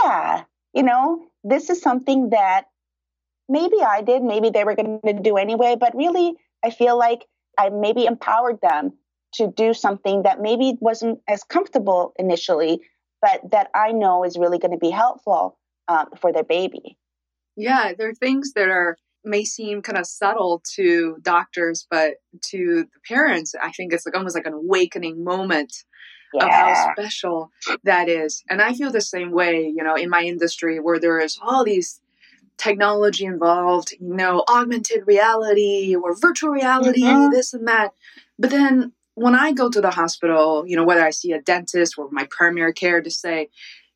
yeah, 0.02 0.44
you 0.72 0.82
know, 0.82 1.26
this 1.42 1.70
is 1.70 1.80
something 1.80 2.30
that 2.30 2.66
maybe 3.48 3.76
I 3.84 4.02
did, 4.02 4.22
maybe 4.22 4.50
they 4.50 4.64
were 4.64 4.74
going 4.74 5.00
to 5.04 5.12
do 5.14 5.36
anyway, 5.36 5.76
but 5.78 5.96
really 5.96 6.34
I 6.64 6.70
feel 6.70 6.98
like 6.98 7.26
I 7.58 7.70
maybe 7.70 8.04
empowered 8.04 8.60
them 8.60 8.92
to 9.34 9.48
do 9.48 9.74
something 9.74 10.22
that 10.22 10.40
maybe 10.40 10.76
wasn't 10.80 11.20
as 11.28 11.44
comfortable 11.44 12.12
initially, 12.18 12.80
but 13.20 13.50
that 13.50 13.70
I 13.74 13.92
know 13.92 14.24
is 14.24 14.38
really 14.38 14.58
going 14.58 14.72
to 14.72 14.78
be 14.78 14.90
helpful 14.90 15.58
um, 15.88 16.06
for 16.20 16.32
their 16.32 16.44
baby. 16.44 16.98
Yeah, 17.56 17.92
there 17.96 18.08
are 18.08 18.14
things 18.14 18.52
that 18.54 18.68
are 18.68 18.96
may 19.24 19.44
seem 19.44 19.82
kind 19.82 19.98
of 19.98 20.06
subtle 20.06 20.62
to 20.74 21.16
doctors, 21.22 21.86
but 21.90 22.14
to 22.46 22.84
the 22.84 23.00
parents, 23.06 23.54
I 23.60 23.72
think 23.72 23.92
it's 23.92 24.06
like 24.06 24.16
almost 24.16 24.36
like 24.36 24.46
an 24.46 24.52
awakening 24.52 25.24
moment 25.24 25.84
yeah. 26.32 26.44
of 26.44 26.50
how 26.50 26.92
special 26.92 27.50
that 27.84 28.08
is. 28.08 28.42
And 28.48 28.62
I 28.62 28.74
feel 28.74 28.90
the 28.90 29.00
same 29.00 29.32
way, 29.32 29.62
you 29.62 29.82
know, 29.82 29.96
in 29.96 30.08
my 30.08 30.22
industry 30.22 30.78
where 30.78 30.98
there 30.98 31.18
is 31.18 31.38
all 31.42 31.64
these 31.64 32.00
technology 32.58 33.24
involved, 33.24 33.92
you 34.00 34.14
know, 34.14 34.44
augmented 34.48 35.06
reality 35.06 35.94
or 35.94 36.16
virtual 36.16 36.50
reality, 36.50 37.02
mm-hmm. 37.02 37.30
this 37.30 37.54
and 37.54 37.66
that. 37.68 37.92
But 38.38 38.50
then 38.50 38.92
when 39.18 39.34
I 39.34 39.52
go 39.52 39.68
to 39.68 39.80
the 39.80 39.90
hospital, 39.90 40.64
you 40.66 40.76
know, 40.76 40.84
whether 40.84 41.04
I 41.04 41.10
see 41.10 41.32
a 41.32 41.40
dentist 41.40 41.98
or 41.98 42.08
my 42.10 42.26
primary 42.30 42.72
care 42.72 43.00
to 43.00 43.10
say, 43.10 43.48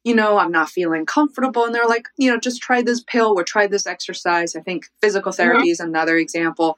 you 0.04 0.14
know, 0.14 0.38
I'm 0.38 0.50
not 0.50 0.68
feeling 0.68 1.06
comfortable. 1.06 1.64
And 1.64 1.74
they're 1.74 1.86
like, 1.86 2.08
you 2.16 2.30
know, 2.30 2.38
just 2.38 2.60
try 2.60 2.82
this 2.82 3.02
pill 3.02 3.38
or 3.38 3.44
try 3.44 3.66
this 3.66 3.86
exercise. 3.86 4.56
I 4.56 4.60
think 4.60 4.86
physical 5.00 5.30
mm-hmm. 5.30 5.36
therapy 5.36 5.64
mm-hmm. 5.64 5.70
is 5.70 5.80
another 5.80 6.16
example. 6.16 6.76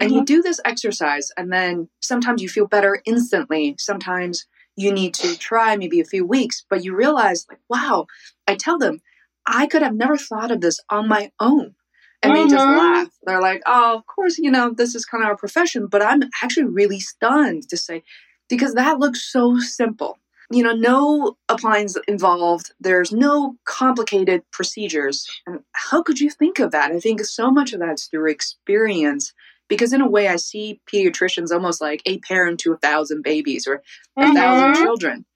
And 0.00 0.10
mm-hmm. 0.10 0.18
you 0.18 0.24
do 0.24 0.42
this 0.42 0.60
exercise, 0.64 1.32
and 1.36 1.52
then 1.52 1.88
sometimes 2.00 2.40
you 2.40 2.48
feel 2.48 2.66
better 2.66 3.02
instantly. 3.04 3.74
Sometimes 3.78 4.46
you 4.76 4.92
need 4.92 5.14
to 5.14 5.36
try 5.36 5.76
maybe 5.76 5.98
a 5.98 6.04
few 6.04 6.24
weeks, 6.24 6.64
but 6.70 6.84
you 6.84 6.94
realize, 6.94 7.46
like, 7.48 7.58
wow, 7.68 8.06
I 8.46 8.54
tell 8.54 8.78
them, 8.78 9.00
I 9.44 9.66
could 9.66 9.82
have 9.82 9.94
never 9.94 10.16
thought 10.16 10.52
of 10.52 10.60
this 10.60 10.78
on 10.88 11.08
my 11.08 11.32
own. 11.40 11.74
And 12.22 12.32
mm-hmm. 12.32 12.48
they 12.48 12.54
just 12.54 12.66
mm-hmm. 12.66 12.78
laugh. 12.78 13.08
They're 13.24 13.40
like, 13.40 13.62
oh, 13.66 13.96
of 13.96 14.06
course, 14.06 14.38
you 14.38 14.50
know, 14.50 14.70
this 14.70 14.94
is 14.94 15.04
kind 15.04 15.22
of 15.22 15.28
our 15.28 15.36
profession. 15.36 15.86
But 15.86 16.02
I'm 16.02 16.22
actually 16.42 16.66
really 16.66 17.00
stunned 17.00 17.68
to 17.68 17.76
say, 17.76 18.02
because 18.48 18.74
that 18.74 18.98
looks 18.98 19.30
so 19.30 19.58
simple. 19.58 20.18
You 20.50 20.62
know, 20.62 20.72
no 20.72 21.36
appliance 21.48 21.96
involved. 22.08 22.72
There's 22.80 23.12
no 23.12 23.56
complicated 23.66 24.42
procedures. 24.50 25.28
And 25.46 25.60
how 25.72 26.02
could 26.02 26.20
you 26.20 26.30
think 26.30 26.58
of 26.58 26.70
that? 26.70 26.90
I 26.90 27.00
think 27.00 27.22
so 27.24 27.50
much 27.50 27.72
of 27.72 27.80
that's 27.80 28.06
through 28.06 28.30
experience. 28.30 29.34
Because 29.68 29.92
in 29.92 30.00
a 30.00 30.08
way, 30.08 30.28
I 30.28 30.36
see 30.36 30.80
pediatricians 30.90 31.52
almost 31.52 31.82
like 31.82 32.00
a 32.06 32.18
parent 32.20 32.60
to 32.60 32.72
a 32.72 32.78
thousand 32.78 33.22
babies 33.22 33.66
or 33.66 33.82
a 34.16 34.22
mm-hmm. 34.22 34.34
thousand 34.34 34.82
children. 34.82 35.26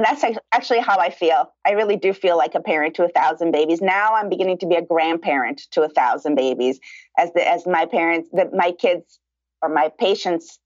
And 0.00 0.06
that's 0.06 0.38
actually 0.52 0.78
how 0.78 0.96
I 0.98 1.10
feel. 1.10 1.52
I 1.66 1.72
really 1.72 1.96
do 1.96 2.14
feel 2.14 2.38
like 2.38 2.54
a 2.54 2.60
parent 2.60 2.94
to 2.94 3.04
a 3.04 3.08
thousand 3.10 3.50
babies. 3.50 3.82
Now 3.82 4.14
I'm 4.14 4.30
beginning 4.30 4.56
to 4.60 4.66
be 4.66 4.74
a 4.74 4.80
grandparent 4.80 5.60
to 5.72 5.82
a 5.82 5.90
thousand 5.90 6.36
babies 6.36 6.80
as 7.18 7.30
the, 7.34 7.46
as 7.46 7.66
my 7.66 7.84
parents, 7.84 8.30
that 8.32 8.54
my 8.54 8.72
kids 8.72 9.18
or 9.60 9.68
my 9.68 9.90
patients 9.98 10.58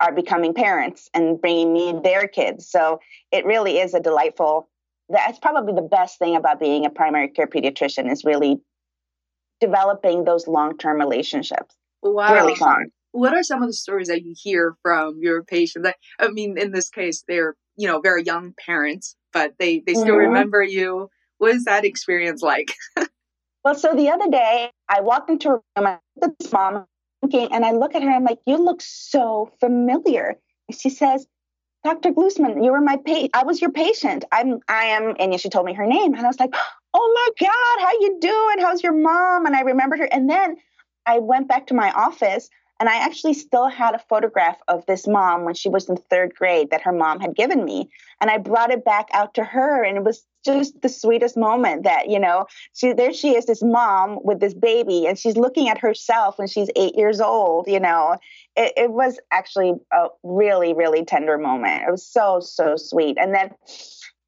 are 0.00 0.10
becoming 0.10 0.54
parents 0.54 1.10
and 1.12 1.38
bringing 1.38 1.74
me 1.74 2.00
their 2.02 2.26
kids. 2.28 2.70
So 2.70 3.00
it 3.30 3.44
really 3.44 3.78
is 3.78 3.92
a 3.92 4.00
delightful. 4.00 4.70
That's 5.10 5.38
probably 5.38 5.74
the 5.74 5.82
best 5.86 6.18
thing 6.18 6.34
about 6.34 6.58
being 6.58 6.86
a 6.86 6.90
primary 6.90 7.28
care 7.28 7.46
pediatrician 7.46 8.10
is 8.10 8.24
really 8.24 8.56
developing 9.60 10.24
those 10.24 10.48
long-term 10.48 10.96
relationships. 10.96 11.76
Wow. 12.02 12.32
Really 12.32 12.54
fun. 12.54 12.86
What 13.12 13.34
are 13.34 13.42
some 13.42 13.62
of 13.62 13.68
the 13.68 13.74
stories 13.74 14.08
that 14.08 14.22
you 14.22 14.34
hear 14.34 14.76
from 14.82 15.18
your 15.20 15.42
patients? 15.42 15.90
I 16.18 16.28
mean, 16.28 16.56
in 16.56 16.72
this 16.72 16.88
case, 16.88 17.22
they're 17.28 17.54
you 17.78 17.86
know 17.86 18.00
very 18.00 18.22
young 18.22 18.52
parents 18.66 19.16
but 19.32 19.54
they 19.58 19.82
they 19.86 19.94
still 19.94 20.06
mm-hmm. 20.06 20.32
remember 20.32 20.62
you. 20.62 21.08
What 21.38 21.54
is 21.54 21.64
that 21.64 21.84
experience 21.84 22.42
like? 22.42 22.74
Well 23.64 23.74
so 23.74 23.92
the 23.94 24.08
other 24.08 24.30
day 24.30 24.70
i 24.88 25.00
walked 25.02 25.28
into 25.28 25.48
a 25.48 25.52
room 25.52 25.60
I 25.76 25.98
this 26.16 26.52
mom 26.52 26.86
and 27.32 27.64
i 27.66 27.72
look 27.72 27.94
at 27.94 28.02
her 28.02 28.08
i'm 28.08 28.24
like 28.24 28.38
you 28.46 28.56
look 28.56 28.80
so 28.80 29.50
familiar. 29.60 30.38
And 30.68 30.78
she 30.78 30.88
says 30.88 31.26
dr 31.84 32.08
glusman 32.12 32.64
you 32.64 32.70
were 32.70 32.80
my 32.80 32.96
patient 33.04 33.30
i 33.34 33.42
was 33.42 33.60
your 33.60 33.72
patient. 33.72 34.24
I'm 34.32 34.60
i 34.68 34.84
am 34.84 35.16
and 35.18 35.38
she 35.38 35.50
told 35.50 35.66
me 35.66 35.74
her 35.74 35.86
name 35.86 36.14
and 36.14 36.24
i 36.24 36.28
was 36.28 36.40
like 36.40 36.54
oh 36.94 37.12
my 37.14 37.46
god 37.46 37.84
how 37.84 37.92
you 38.00 38.18
doing? 38.20 38.64
How's 38.64 38.82
your 38.82 38.94
mom? 38.94 39.44
And 39.44 39.54
i 39.54 39.62
remembered 39.62 39.98
her 39.98 40.08
and 40.10 40.30
then 40.30 40.56
i 41.04 41.18
went 41.18 41.48
back 41.48 41.66
to 41.66 41.74
my 41.74 41.90
office 41.90 42.48
and 42.80 42.88
I 42.88 42.96
actually 42.96 43.34
still 43.34 43.66
had 43.66 43.94
a 43.94 43.98
photograph 44.08 44.58
of 44.68 44.86
this 44.86 45.06
mom 45.06 45.44
when 45.44 45.54
she 45.54 45.68
was 45.68 45.88
in 45.88 45.96
third 45.96 46.34
grade 46.34 46.70
that 46.70 46.82
her 46.82 46.92
mom 46.92 47.18
had 47.18 47.34
given 47.34 47.64
me. 47.64 47.90
And 48.20 48.30
I 48.30 48.38
brought 48.38 48.70
it 48.70 48.84
back 48.84 49.08
out 49.12 49.34
to 49.34 49.44
her. 49.44 49.82
And 49.82 49.96
it 49.96 50.04
was 50.04 50.24
just 50.44 50.80
the 50.80 50.88
sweetest 50.88 51.36
moment 51.36 51.82
that, 51.82 52.08
you 52.08 52.20
know, 52.20 52.46
she 52.74 52.92
there 52.92 53.12
she 53.12 53.34
is, 53.34 53.46
this 53.46 53.62
mom 53.62 54.20
with 54.22 54.38
this 54.38 54.54
baby, 54.54 55.06
and 55.06 55.18
she's 55.18 55.36
looking 55.36 55.68
at 55.68 55.78
herself 55.78 56.38
when 56.38 56.46
she's 56.46 56.70
eight 56.76 56.96
years 56.96 57.20
old, 57.20 57.66
you 57.66 57.80
know. 57.80 58.16
It, 58.56 58.72
it 58.76 58.90
was 58.92 59.18
actually 59.32 59.74
a 59.92 60.06
really, 60.22 60.72
really 60.72 61.04
tender 61.04 61.36
moment. 61.36 61.82
It 61.86 61.90
was 61.90 62.06
so, 62.06 62.38
so 62.40 62.76
sweet. 62.76 63.18
And 63.18 63.34
then, 63.34 63.50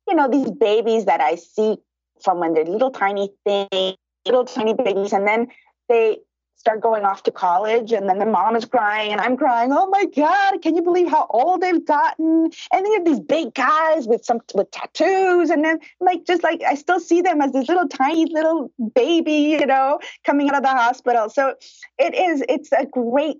you 0.08 0.14
know, 0.16 0.28
these 0.28 0.50
babies 0.50 1.04
that 1.04 1.20
I 1.20 1.36
see 1.36 1.78
from 2.22 2.40
when 2.40 2.54
they're 2.54 2.64
little 2.64 2.90
tiny 2.90 3.30
things, 3.44 3.96
little 4.26 4.44
tiny 4.44 4.74
babies, 4.74 5.12
and 5.12 5.26
then 5.26 5.48
they 5.88 6.18
start 6.60 6.82
going 6.82 7.04
off 7.06 7.22
to 7.22 7.30
college 7.30 7.90
and 7.90 8.06
then 8.06 8.18
the 8.18 8.26
mom 8.26 8.54
is 8.54 8.66
crying 8.66 9.12
and 9.12 9.20
I'm 9.20 9.34
crying, 9.38 9.72
oh 9.72 9.88
my 9.88 10.04
God, 10.04 10.60
can 10.60 10.76
you 10.76 10.82
believe 10.82 11.08
how 11.08 11.26
old 11.30 11.62
they've 11.62 11.84
gotten? 11.86 12.50
And 12.70 12.86
they 12.86 12.92
have 12.92 13.04
these 13.06 13.18
big 13.18 13.54
guys 13.54 14.06
with 14.06 14.26
some 14.26 14.40
with 14.54 14.70
tattoos 14.70 15.48
and 15.48 15.64
then 15.64 15.78
like 16.00 16.26
just 16.26 16.42
like 16.42 16.60
I 16.62 16.74
still 16.74 17.00
see 17.00 17.22
them 17.22 17.40
as 17.40 17.52
this 17.52 17.66
little 17.66 17.88
tiny 17.88 18.26
little 18.26 18.70
baby, 18.94 19.56
you 19.58 19.64
know, 19.64 20.00
coming 20.26 20.50
out 20.50 20.56
of 20.56 20.62
the 20.62 20.68
hospital. 20.68 21.30
So 21.30 21.54
it 21.98 22.14
is 22.14 22.44
it's 22.46 22.70
a 22.72 22.84
great 22.84 23.38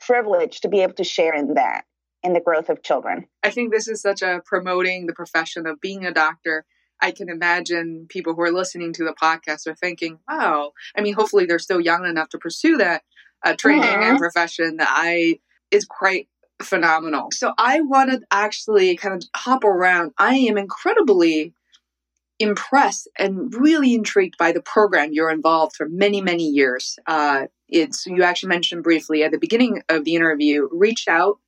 privilege 0.00 0.60
to 0.60 0.68
be 0.68 0.82
able 0.82 0.94
to 0.94 1.04
share 1.04 1.34
in 1.34 1.54
that 1.54 1.84
in 2.22 2.32
the 2.32 2.40
growth 2.40 2.68
of 2.68 2.80
children. 2.80 3.26
I 3.42 3.50
think 3.50 3.72
this 3.72 3.88
is 3.88 4.00
such 4.00 4.22
a 4.22 4.40
promoting 4.44 5.06
the 5.06 5.14
profession 5.14 5.66
of 5.66 5.80
being 5.80 6.06
a 6.06 6.12
doctor 6.12 6.64
I 7.00 7.10
can 7.10 7.28
imagine 7.28 8.06
people 8.08 8.34
who 8.34 8.42
are 8.42 8.52
listening 8.52 8.92
to 8.94 9.04
the 9.04 9.14
podcast 9.20 9.66
are 9.66 9.74
thinking, 9.74 10.18
wow, 10.28 10.72
I 10.96 11.02
mean, 11.02 11.14
hopefully 11.14 11.46
they're 11.46 11.58
still 11.58 11.80
young 11.80 12.06
enough 12.06 12.30
to 12.30 12.38
pursue 12.38 12.78
that 12.78 13.02
uh, 13.44 13.54
training 13.54 13.84
and 13.84 14.02
mm-hmm. 14.02 14.16
profession 14.16 14.76
that 14.78 14.88
I 14.90 15.40
is 15.70 15.84
quite 15.84 16.28
phenomenal. 16.62 17.28
So 17.32 17.52
I 17.58 17.80
want 17.80 18.10
to 18.10 18.20
actually 18.30 18.96
kind 18.96 19.14
of 19.14 19.28
hop 19.34 19.64
around. 19.64 20.12
I 20.18 20.36
am 20.36 20.56
incredibly 20.56 21.52
impressed 22.38 23.08
and 23.18 23.54
really 23.54 23.94
intrigued 23.94 24.36
by 24.38 24.52
the 24.52 24.60
program 24.60 25.12
you're 25.12 25.30
involved 25.30 25.76
for 25.76 25.88
many, 25.88 26.20
many 26.20 26.44
years. 26.44 26.98
Uh, 27.06 27.46
it's 27.68 28.06
you 28.06 28.22
actually 28.22 28.50
mentioned 28.50 28.82
briefly 28.82 29.22
at 29.24 29.32
the 29.32 29.38
beginning 29.38 29.82
of 29.88 30.04
the 30.04 30.14
interview. 30.14 30.68
Reach 30.70 31.08
out, 31.08 31.38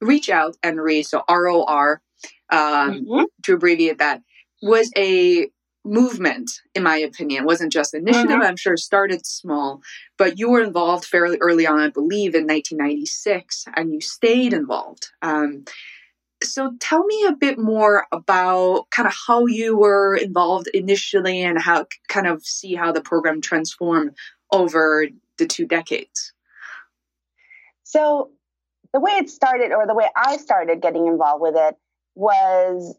reach 0.00 0.28
out, 0.28 0.56
and 0.62 0.80
read. 0.80 1.04
So 1.04 1.22
R 1.28 1.48
O 1.48 1.64
R, 1.64 2.02
um, 2.50 2.58
mm-hmm. 2.60 3.24
to 3.44 3.54
abbreviate 3.54 3.98
that 3.98 4.22
was 4.62 4.90
a 4.96 5.48
movement, 5.84 6.50
in 6.74 6.82
my 6.82 6.96
opinion. 6.96 7.42
It 7.42 7.46
wasn't 7.46 7.72
just 7.72 7.94
an 7.94 8.02
initiative, 8.02 8.30
mm-hmm. 8.30 8.42
I'm 8.42 8.56
sure 8.56 8.76
started 8.76 9.24
small, 9.26 9.80
but 10.16 10.38
you 10.38 10.50
were 10.50 10.62
involved 10.62 11.04
fairly 11.04 11.38
early 11.40 11.66
on, 11.66 11.80
I 11.80 11.88
believe, 11.88 12.34
in 12.34 12.46
1996, 12.46 13.64
and 13.74 13.92
you 13.92 14.00
stayed 14.00 14.52
involved. 14.52 15.08
Um, 15.22 15.64
so 16.42 16.72
tell 16.78 17.04
me 17.04 17.26
a 17.26 17.32
bit 17.32 17.58
more 17.58 18.06
about 18.12 18.86
kind 18.90 19.08
of 19.08 19.14
how 19.26 19.46
you 19.46 19.76
were 19.76 20.14
involved 20.14 20.68
initially 20.68 21.42
and 21.42 21.60
how 21.60 21.86
kind 22.08 22.26
of 22.26 22.44
see 22.44 22.74
how 22.74 22.92
the 22.92 23.00
program 23.00 23.40
transformed 23.40 24.16
over 24.52 25.06
the 25.38 25.46
two 25.46 25.66
decades. 25.66 26.32
So 27.82 28.30
the 28.92 29.00
way 29.00 29.12
it 29.12 29.30
started 29.30 29.72
or 29.72 29.86
the 29.86 29.94
way 29.94 30.08
I 30.16 30.36
started 30.36 30.80
getting 30.80 31.06
involved 31.06 31.42
with 31.42 31.54
it 31.56 31.76
was 32.14 32.96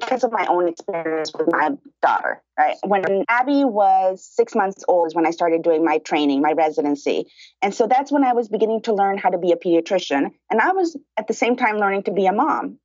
because 0.00 0.24
of 0.24 0.32
my 0.32 0.46
own 0.46 0.68
experience 0.68 1.32
with 1.36 1.48
my 1.50 1.70
daughter, 2.02 2.42
right? 2.58 2.76
When 2.84 3.24
Abby 3.28 3.64
was 3.64 4.24
six 4.24 4.54
months 4.54 4.84
old 4.88 5.08
is 5.08 5.14
when 5.14 5.26
I 5.26 5.30
started 5.30 5.62
doing 5.62 5.84
my 5.84 5.98
training, 5.98 6.40
my 6.40 6.52
residency. 6.52 7.26
And 7.62 7.74
so 7.74 7.86
that's 7.86 8.10
when 8.10 8.24
I 8.24 8.32
was 8.32 8.48
beginning 8.48 8.82
to 8.82 8.94
learn 8.94 9.18
how 9.18 9.30
to 9.30 9.38
be 9.38 9.52
a 9.52 9.56
pediatrician. 9.56 10.30
And 10.50 10.60
I 10.60 10.72
was 10.72 10.96
at 11.16 11.28
the 11.28 11.34
same 11.34 11.56
time 11.56 11.78
learning 11.78 12.04
to 12.04 12.12
be 12.12 12.26
a 12.26 12.32
mom. 12.32 12.78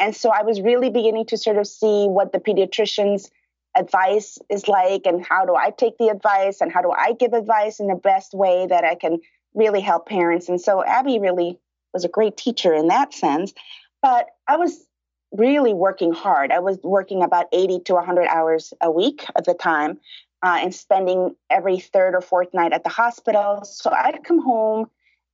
And 0.00 0.16
so 0.16 0.30
I 0.30 0.42
was 0.42 0.60
really 0.60 0.90
beginning 0.90 1.26
to 1.26 1.36
sort 1.36 1.58
of 1.58 1.66
see 1.66 2.06
what 2.06 2.32
the 2.32 2.38
pediatrician's 2.38 3.30
advice 3.76 4.38
is 4.50 4.68
like 4.68 5.02
and 5.06 5.24
how 5.24 5.46
do 5.46 5.54
I 5.54 5.70
take 5.70 5.96
the 5.98 6.08
advice 6.08 6.60
and 6.60 6.72
how 6.72 6.82
do 6.82 6.90
I 6.90 7.12
give 7.12 7.32
advice 7.32 7.80
in 7.80 7.86
the 7.86 7.94
best 7.94 8.34
way 8.34 8.66
that 8.66 8.84
I 8.84 8.94
can 8.94 9.20
really 9.54 9.80
help 9.80 10.08
parents. 10.08 10.48
And 10.48 10.60
so 10.60 10.84
Abby 10.84 11.18
really 11.18 11.58
was 11.92 12.04
a 12.04 12.08
great 12.08 12.36
teacher 12.36 12.72
in 12.74 12.88
that 12.88 13.14
sense. 13.14 13.52
But 14.00 14.26
I 14.48 14.56
was 14.56 14.84
really 15.32 15.72
working 15.72 16.12
hard. 16.12 16.52
I 16.52 16.58
was 16.58 16.78
working 16.82 17.22
about 17.22 17.46
80 17.52 17.80
to 17.86 17.94
100 17.94 18.26
hours 18.26 18.72
a 18.80 18.90
week 18.90 19.24
at 19.34 19.44
the 19.44 19.54
time 19.54 19.98
uh, 20.42 20.58
and 20.60 20.74
spending 20.74 21.34
every 21.50 21.78
third 21.78 22.14
or 22.14 22.20
fourth 22.20 22.52
night 22.52 22.72
at 22.72 22.84
the 22.84 22.90
hospital. 22.90 23.64
So 23.64 23.90
I'd 23.90 24.24
come 24.24 24.42
home 24.42 24.90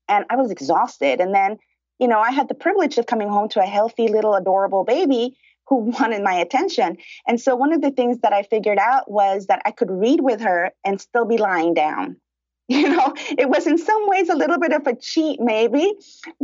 and 0.09 0.25
I 0.31 0.37
was 0.37 0.51
exhausted. 0.51 1.21
And 1.21 1.35
then, 1.35 1.59
you 1.99 2.09
know, 2.09 2.21
I 2.21 2.31
had 2.31 2.49
the 2.49 2.55
privilege 2.55 2.99
of 2.99 3.07
coming 3.07 3.29
home 3.29 3.49
to 3.51 3.61
a 3.61 3.67
healthy 3.67 4.09
little 4.09 4.35
adorable 4.35 4.85
baby 4.85 5.37
who 5.67 5.77
wanted 6.01 6.23
my 6.23 6.35
attention. 6.35 6.99
And 7.27 7.41
so 7.41 7.57
one 7.57 7.73
of 7.73 7.81
the 7.81 7.91
things 7.91 8.19
that 8.21 8.33
I 8.33 8.43
figured 8.43 8.79
out 8.79 9.11
was 9.11 9.47
that 9.47 9.63
I 9.65 9.71
could 9.71 9.91
read 9.91 10.21
with 10.21 10.41
her 10.41 10.73
and 10.85 11.01
still 11.01 11.25
be 11.25 11.39
lying 11.39 11.75
down. 11.75 12.17
You 12.71 12.87
know, 12.87 13.15
it 13.39 13.49
was 13.49 13.67
in 13.67 13.79
some 13.79 14.07
ways 14.09 14.29
a 14.29 14.37
little 14.37 14.59
bit 14.59 14.75
of 14.75 14.87
a 14.87 14.95
cheat, 14.95 15.41
maybe, 15.41 15.91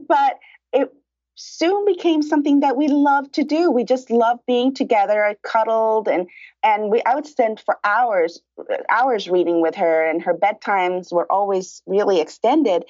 but 0.08 0.38
it 0.72 0.90
soon 1.34 1.84
became 1.84 2.22
something 2.22 2.60
that 2.60 2.76
we 2.76 2.88
loved 2.88 3.34
to 3.34 3.44
do. 3.44 3.70
We 3.70 3.84
just 3.84 4.10
loved 4.10 4.40
being 4.46 4.74
together, 4.74 5.24
I 5.24 5.36
cuddled 5.42 6.08
and 6.08 6.28
and 6.62 6.90
we 6.90 7.02
I 7.04 7.14
would 7.14 7.26
spend 7.26 7.60
for 7.60 7.78
hours 7.84 8.40
hours 8.88 9.28
reading 9.28 9.60
with 9.60 9.74
her 9.76 10.08
and 10.08 10.22
her 10.22 10.34
bedtimes 10.34 11.12
were 11.12 11.30
always 11.30 11.82
really 11.86 12.20
extended, 12.20 12.84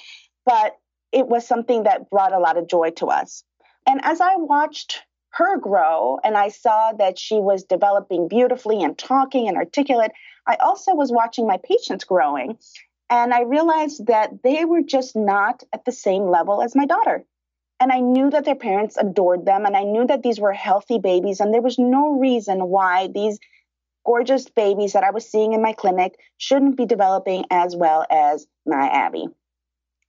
but 0.44 0.76
it 1.12 1.28
was 1.28 1.46
something 1.46 1.84
that 1.84 2.10
brought 2.10 2.32
a 2.32 2.38
lot 2.38 2.56
of 2.56 2.68
joy 2.68 2.90
to 2.90 3.06
us. 3.06 3.44
And 3.86 4.00
as 4.04 4.20
I 4.20 4.36
watched 4.36 5.02
her 5.30 5.58
grow 5.58 6.18
and 6.22 6.36
I 6.36 6.48
saw 6.48 6.92
that 6.92 7.18
she 7.18 7.36
was 7.36 7.64
developing 7.64 8.28
beautifully 8.28 8.82
and 8.82 8.96
talking 8.96 9.48
and 9.48 9.56
articulate, 9.56 10.12
I 10.46 10.56
also 10.56 10.94
was 10.94 11.10
watching 11.10 11.46
my 11.46 11.58
patients 11.64 12.04
growing 12.04 12.58
and 13.10 13.34
I 13.34 13.42
realized 13.42 14.06
that 14.06 14.42
they 14.42 14.64
were 14.64 14.82
just 14.82 15.14
not 15.14 15.62
at 15.72 15.84
the 15.84 15.92
same 15.92 16.28
level 16.28 16.62
as 16.62 16.74
my 16.74 16.86
daughter. 16.86 17.24
And 17.80 17.90
I 17.92 18.00
knew 18.00 18.30
that 18.30 18.44
their 18.44 18.54
parents 18.54 18.96
adored 18.96 19.44
them, 19.44 19.66
and 19.66 19.76
I 19.76 19.82
knew 19.82 20.06
that 20.06 20.22
these 20.22 20.40
were 20.40 20.52
healthy 20.52 20.98
babies, 20.98 21.40
and 21.40 21.52
there 21.52 21.62
was 21.62 21.78
no 21.78 22.18
reason 22.18 22.68
why 22.68 23.08
these 23.08 23.38
gorgeous 24.06 24.48
babies 24.48 24.92
that 24.92 25.04
I 25.04 25.10
was 25.10 25.28
seeing 25.28 25.54
in 25.54 25.62
my 25.62 25.72
clinic 25.72 26.14
shouldn't 26.36 26.76
be 26.76 26.86
developing 26.86 27.44
as 27.50 27.74
well 27.74 28.06
as 28.10 28.46
my 28.66 28.88
Abby. 28.88 29.26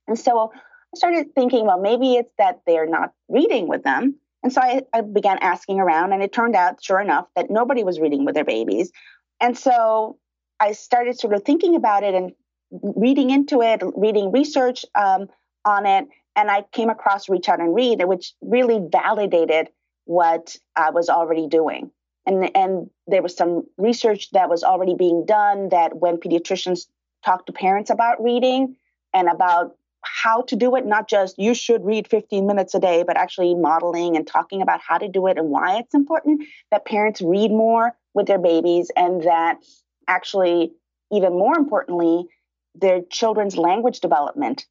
And 0.06 0.18
so 0.18 0.52
I 0.54 0.58
started 0.96 1.34
thinking, 1.34 1.66
well, 1.66 1.80
maybe 1.80 2.14
it's 2.14 2.32
that 2.38 2.60
they're 2.66 2.88
not 2.88 3.12
reading 3.28 3.68
with 3.68 3.82
them. 3.82 4.16
And 4.42 4.52
so 4.52 4.60
I, 4.60 4.82
I 4.92 5.00
began 5.00 5.38
asking 5.40 5.80
around, 5.80 6.12
and 6.12 6.22
it 6.22 6.32
turned 6.32 6.54
out, 6.54 6.82
sure 6.84 7.00
enough, 7.00 7.26
that 7.34 7.50
nobody 7.50 7.82
was 7.82 7.98
reading 7.98 8.24
with 8.24 8.34
their 8.34 8.44
babies. 8.44 8.92
And 9.40 9.58
so 9.58 10.18
I 10.60 10.72
started 10.72 11.18
sort 11.18 11.34
of 11.34 11.42
thinking 11.42 11.74
about 11.74 12.04
it 12.04 12.14
and 12.14 12.32
reading 12.70 13.30
into 13.30 13.60
it, 13.62 13.82
reading 13.96 14.30
research 14.30 14.84
um, 14.94 15.28
on 15.64 15.86
it, 15.86 16.06
and 16.36 16.50
I 16.50 16.62
came 16.70 16.90
across 16.90 17.28
Reach 17.28 17.48
Out 17.48 17.60
and 17.60 17.74
Read, 17.74 18.04
which 18.04 18.34
really 18.42 18.78
validated 18.92 19.68
what 20.04 20.54
I 20.76 20.90
was 20.90 21.08
already 21.08 21.48
doing. 21.48 21.90
And, 22.26 22.54
and 22.54 22.90
there 23.06 23.22
was 23.22 23.36
some 23.36 23.64
research 23.78 24.30
that 24.32 24.50
was 24.50 24.62
already 24.62 24.94
being 24.94 25.24
done 25.26 25.70
that 25.70 25.96
when 25.96 26.18
pediatricians 26.18 26.86
talk 27.24 27.46
to 27.46 27.52
parents 27.52 27.90
about 27.90 28.22
reading 28.22 28.76
and 29.14 29.28
about 29.28 29.76
how 30.02 30.42
to 30.42 30.56
do 30.56 30.76
it, 30.76 30.84
not 30.84 31.08
just 31.08 31.38
you 31.38 31.54
should 31.54 31.84
read 31.84 32.08
15 32.08 32.46
minutes 32.46 32.74
a 32.74 32.80
day, 32.80 33.02
but 33.04 33.16
actually 33.16 33.54
modeling 33.54 34.16
and 34.16 34.26
talking 34.26 34.60
about 34.62 34.80
how 34.86 34.98
to 34.98 35.08
do 35.08 35.26
it 35.26 35.38
and 35.38 35.48
why 35.48 35.78
it's 35.78 35.94
important 35.94 36.42
that 36.70 36.84
parents 36.84 37.22
read 37.22 37.50
more 37.50 37.92
with 38.14 38.26
their 38.26 38.38
babies 38.38 38.90
and 38.96 39.22
that 39.22 39.58
actually, 40.06 40.72
even 41.10 41.32
more 41.32 41.56
importantly, 41.56 42.26
their 42.74 43.00
children's 43.10 43.56
language 43.56 44.00
development 44.00 44.66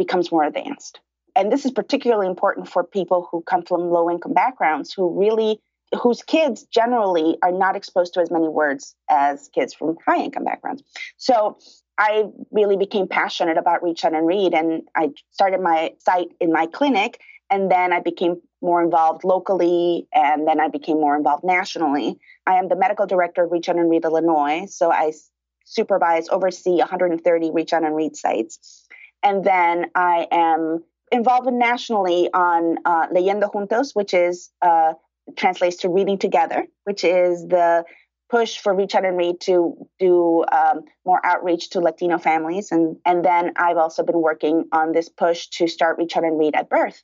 becomes 0.00 0.32
more 0.32 0.44
advanced. 0.44 0.98
And 1.36 1.52
this 1.52 1.66
is 1.66 1.72
particularly 1.72 2.26
important 2.26 2.68
for 2.68 2.82
people 2.82 3.28
who 3.30 3.42
come 3.42 3.62
from 3.62 3.90
low 3.90 4.10
income 4.10 4.32
backgrounds 4.32 4.94
who 4.94 5.20
really 5.20 5.60
whose 6.00 6.22
kids 6.22 6.64
generally 6.64 7.36
are 7.42 7.52
not 7.52 7.76
exposed 7.76 8.14
to 8.14 8.20
as 8.20 8.30
many 8.30 8.48
words 8.48 8.94
as 9.10 9.50
kids 9.54 9.74
from 9.74 9.96
high 10.06 10.22
income 10.22 10.44
backgrounds. 10.44 10.82
So 11.16 11.58
I 11.98 12.26
really 12.50 12.76
became 12.76 13.08
passionate 13.08 13.58
about 13.58 13.82
Reach 13.82 14.04
Out 14.04 14.14
and 14.14 14.26
Read, 14.26 14.54
and 14.54 14.82
I 14.94 15.10
started 15.32 15.60
my 15.60 15.92
site 15.98 16.28
in 16.40 16.52
my 16.52 16.66
clinic, 16.66 17.20
and 17.50 17.70
then 17.70 17.92
I 17.92 18.00
became 18.00 18.40
more 18.62 18.82
involved 18.82 19.24
locally, 19.24 20.06
and 20.14 20.46
then 20.46 20.60
I 20.60 20.68
became 20.68 21.00
more 21.00 21.16
involved 21.16 21.44
nationally. 21.44 22.18
I 22.46 22.54
am 22.54 22.68
the 22.68 22.76
medical 22.76 23.06
director 23.06 23.44
of 23.44 23.50
Reach 23.50 23.68
Out 23.68 23.76
and 23.76 23.90
Read 23.90 24.04
Illinois, 24.04 24.66
so 24.70 24.92
I 24.92 25.12
supervise, 25.64 26.28
oversee 26.28 26.76
130 26.78 27.50
Reach 27.50 27.72
Out 27.72 27.84
and 27.84 27.96
Read 27.96 28.16
sites. 28.16 28.86
And 29.22 29.44
then 29.44 29.90
I 29.94 30.26
am 30.30 30.84
involved 31.12 31.52
nationally 31.52 32.30
on 32.32 32.78
uh, 32.84 33.08
Leyendo 33.08 33.52
Juntos, 33.52 33.94
which 33.94 34.14
is 34.14 34.50
uh, 34.62 34.94
translates 35.36 35.76
to 35.78 35.88
Reading 35.88 36.18
Together, 36.18 36.66
which 36.84 37.04
is 37.04 37.46
the 37.46 37.84
push 38.30 38.58
for 38.58 38.74
Reach 38.74 38.94
Out 38.94 39.04
and 39.04 39.16
Read 39.16 39.40
to 39.40 39.88
do 39.98 40.44
um, 40.50 40.84
more 41.04 41.24
outreach 41.24 41.70
to 41.70 41.80
Latino 41.80 42.16
families. 42.16 42.70
And, 42.70 42.96
and 43.04 43.24
then 43.24 43.52
I've 43.56 43.76
also 43.76 44.04
been 44.04 44.20
working 44.20 44.66
on 44.72 44.92
this 44.92 45.08
push 45.08 45.48
to 45.48 45.66
start 45.66 45.98
Reach 45.98 46.16
Out 46.16 46.24
and 46.24 46.38
Read 46.38 46.54
at 46.54 46.70
birth. 46.70 47.02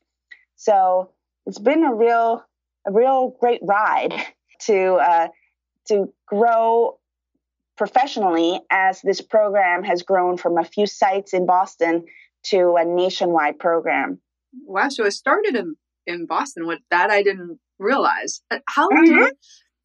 So 0.55 1.11
it's 1.45 1.59
been 1.59 1.83
a 1.83 1.93
real, 1.93 2.45
a 2.87 2.93
real 2.93 3.37
great 3.41 3.61
ride 3.63 4.15
to, 4.63 4.95
uh, 4.95 5.29
to 5.89 6.13
grow 6.27 6.99
professionally 7.77 8.61
as 8.71 9.01
this 9.03 9.21
program 9.21 9.83
has 9.85 10.03
grown 10.03 10.37
from 10.37 10.59
a 10.59 10.65
few 10.65 10.87
sites 10.87 11.33
in 11.33 11.47
Boston 11.47 12.05
to 12.45 12.77
a 12.77 12.85
nationwide 12.85 13.59
program. 13.59 14.21
Wow, 14.65 14.89
so 14.89 15.05
it 15.05 15.13
started 15.13 15.55
in, 15.57 15.77
in 16.07 16.27
Boston. 16.27 16.67
What 16.67 16.79
that 16.91 17.11
I 17.11 17.23
didn't 17.23 17.59
realize. 17.79 18.41
How 18.69 18.89
mm-hmm. 18.89 19.25
did 19.25 19.35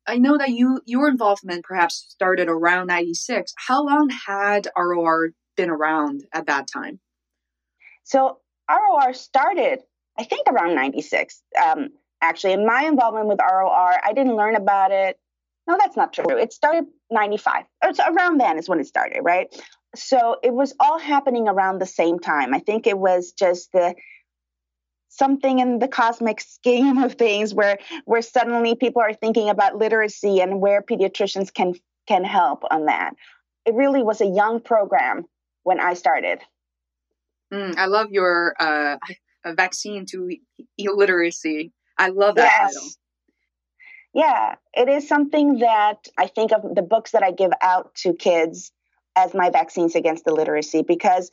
I 0.07 0.17
know 0.17 0.37
that 0.37 0.49
you 0.49 0.81
your 0.85 1.07
involvement 1.07 1.63
perhaps 1.63 2.05
started 2.09 2.49
around 2.49 2.87
96. 2.87 3.53
How 3.57 3.85
long 3.85 4.09
had 4.09 4.67
ROR 4.77 5.29
been 5.57 5.69
around 5.69 6.23
at 6.33 6.47
that 6.47 6.67
time? 6.71 6.99
So 8.03 8.39
ROR 8.69 9.13
started, 9.13 9.79
I 10.17 10.23
think, 10.23 10.47
around 10.47 10.75
96. 10.75 11.41
Um, 11.63 11.89
actually, 12.21 12.53
in 12.53 12.65
my 12.65 12.83
involvement 12.83 13.27
with 13.27 13.39
ROR, 13.39 13.95
I 14.03 14.13
didn't 14.13 14.35
learn 14.35 14.55
about 14.55 14.91
it 14.91 15.19
no, 15.67 15.77
that's 15.79 15.95
not 15.95 16.13
true. 16.13 16.37
It 16.37 16.53
started 16.53 16.85
95. 17.11 17.65
It's 17.83 17.99
around 17.99 18.39
then 18.39 18.57
is 18.57 18.69
when 18.69 18.79
it 18.79 18.87
started, 18.87 19.21
right? 19.21 19.47
So 19.95 20.37
it 20.41 20.53
was 20.53 20.73
all 20.79 20.97
happening 20.97 21.47
around 21.47 21.79
the 21.79 21.85
same 21.85 22.19
time. 22.19 22.53
I 22.53 22.59
think 22.59 22.87
it 22.87 22.97
was 22.97 23.33
just 23.33 23.71
the 23.73 23.95
something 25.09 25.59
in 25.59 25.79
the 25.79 25.87
cosmic 25.87 26.39
scheme 26.55 26.97
of 26.99 27.15
things 27.15 27.53
where 27.53 27.77
where 28.05 28.21
suddenly 28.21 28.75
people 28.75 29.01
are 29.01 29.13
thinking 29.13 29.49
about 29.49 29.77
literacy 29.77 30.39
and 30.39 30.61
where 30.61 30.81
pediatricians 30.81 31.53
can 31.53 31.73
can 32.07 32.23
help 32.23 32.63
on 32.71 32.85
that. 32.85 33.13
It 33.65 33.75
really 33.75 34.01
was 34.01 34.21
a 34.21 34.25
young 34.25 34.59
program 34.59 35.25
when 35.63 35.79
I 35.79 35.93
started. 35.93 36.39
Mm, 37.53 37.77
I 37.77 37.85
love 37.85 38.07
your 38.11 38.55
uh, 38.59 38.97
vaccine 39.45 40.05
to 40.07 40.35
illiteracy. 40.77 41.71
I 41.97 42.09
love 42.09 42.35
that 42.35 42.51
yes. 42.59 42.73
title. 42.73 42.89
Yeah, 44.13 44.55
it 44.73 44.89
is 44.89 45.07
something 45.07 45.59
that 45.59 46.07
I 46.17 46.27
think 46.27 46.51
of 46.51 46.75
the 46.75 46.81
books 46.81 47.11
that 47.11 47.23
I 47.23 47.31
give 47.31 47.51
out 47.61 47.95
to 47.95 48.13
kids 48.13 48.71
as 49.15 49.33
my 49.33 49.49
vaccines 49.49 49.95
against 49.95 50.27
illiteracy 50.27 50.83
because 50.83 51.31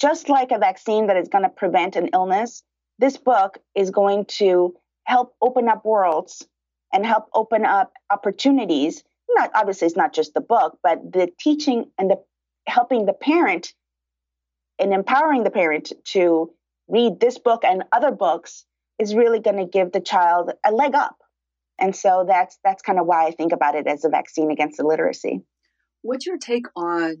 just 0.00 0.28
like 0.28 0.50
a 0.50 0.58
vaccine 0.58 1.06
that 1.06 1.16
is 1.16 1.28
going 1.28 1.44
to 1.44 1.50
prevent 1.50 1.96
an 1.96 2.10
illness, 2.12 2.62
this 2.98 3.16
book 3.16 3.58
is 3.74 3.90
going 3.90 4.26
to 4.26 4.74
help 5.04 5.34
open 5.40 5.68
up 5.68 5.84
worlds 5.84 6.46
and 6.92 7.06
help 7.06 7.28
open 7.34 7.64
up 7.64 7.92
opportunities 8.10 9.02
not 9.34 9.50
obviously 9.54 9.86
it's 9.86 9.96
not 9.96 10.12
just 10.12 10.34
the 10.34 10.40
book, 10.40 10.78
but 10.82 11.12
the 11.12 11.28
teaching 11.38 11.90
and 11.98 12.10
the 12.10 12.22
helping 12.66 13.06
the 13.06 13.12
parent 13.12 13.74
and 14.78 14.92
empowering 14.92 15.44
the 15.44 15.50
parent 15.50 15.92
to 16.04 16.50
read 16.88 17.20
this 17.20 17.38
book 17.38 17.64
and 17.64 17.84
other 17.92 18.10
books 18.10 18.64
is 18.98 19.14
really 19.14 19.40
going 19.40 19.56
to 19.56 19.66
give 19.66 19.92
the 19.92 20.00
child 20.00 20.52
a 20.64 20.72
leg 20.72 20.94
up. 20.94 21.16
And 21.82 21.96
so 21.96 22.24
that's 22.26 22.58
that's 22.64 22.80
kind 22.80 23.00
of 23.00 23.06
why 23.06 23.26
I 23.26 23.32
think 23.32 23.52
about 23.52 23.74
it 23.74 23.88
as 23.88 24.04
a 24.04 24.08
vaccine 24.08 24.52
against 24.52 24.78
illiteracy. 24.78 25.42
What's 26.02 26.24
your 26.24 26.38
take 26.38 26.66
on? 26.76 27.16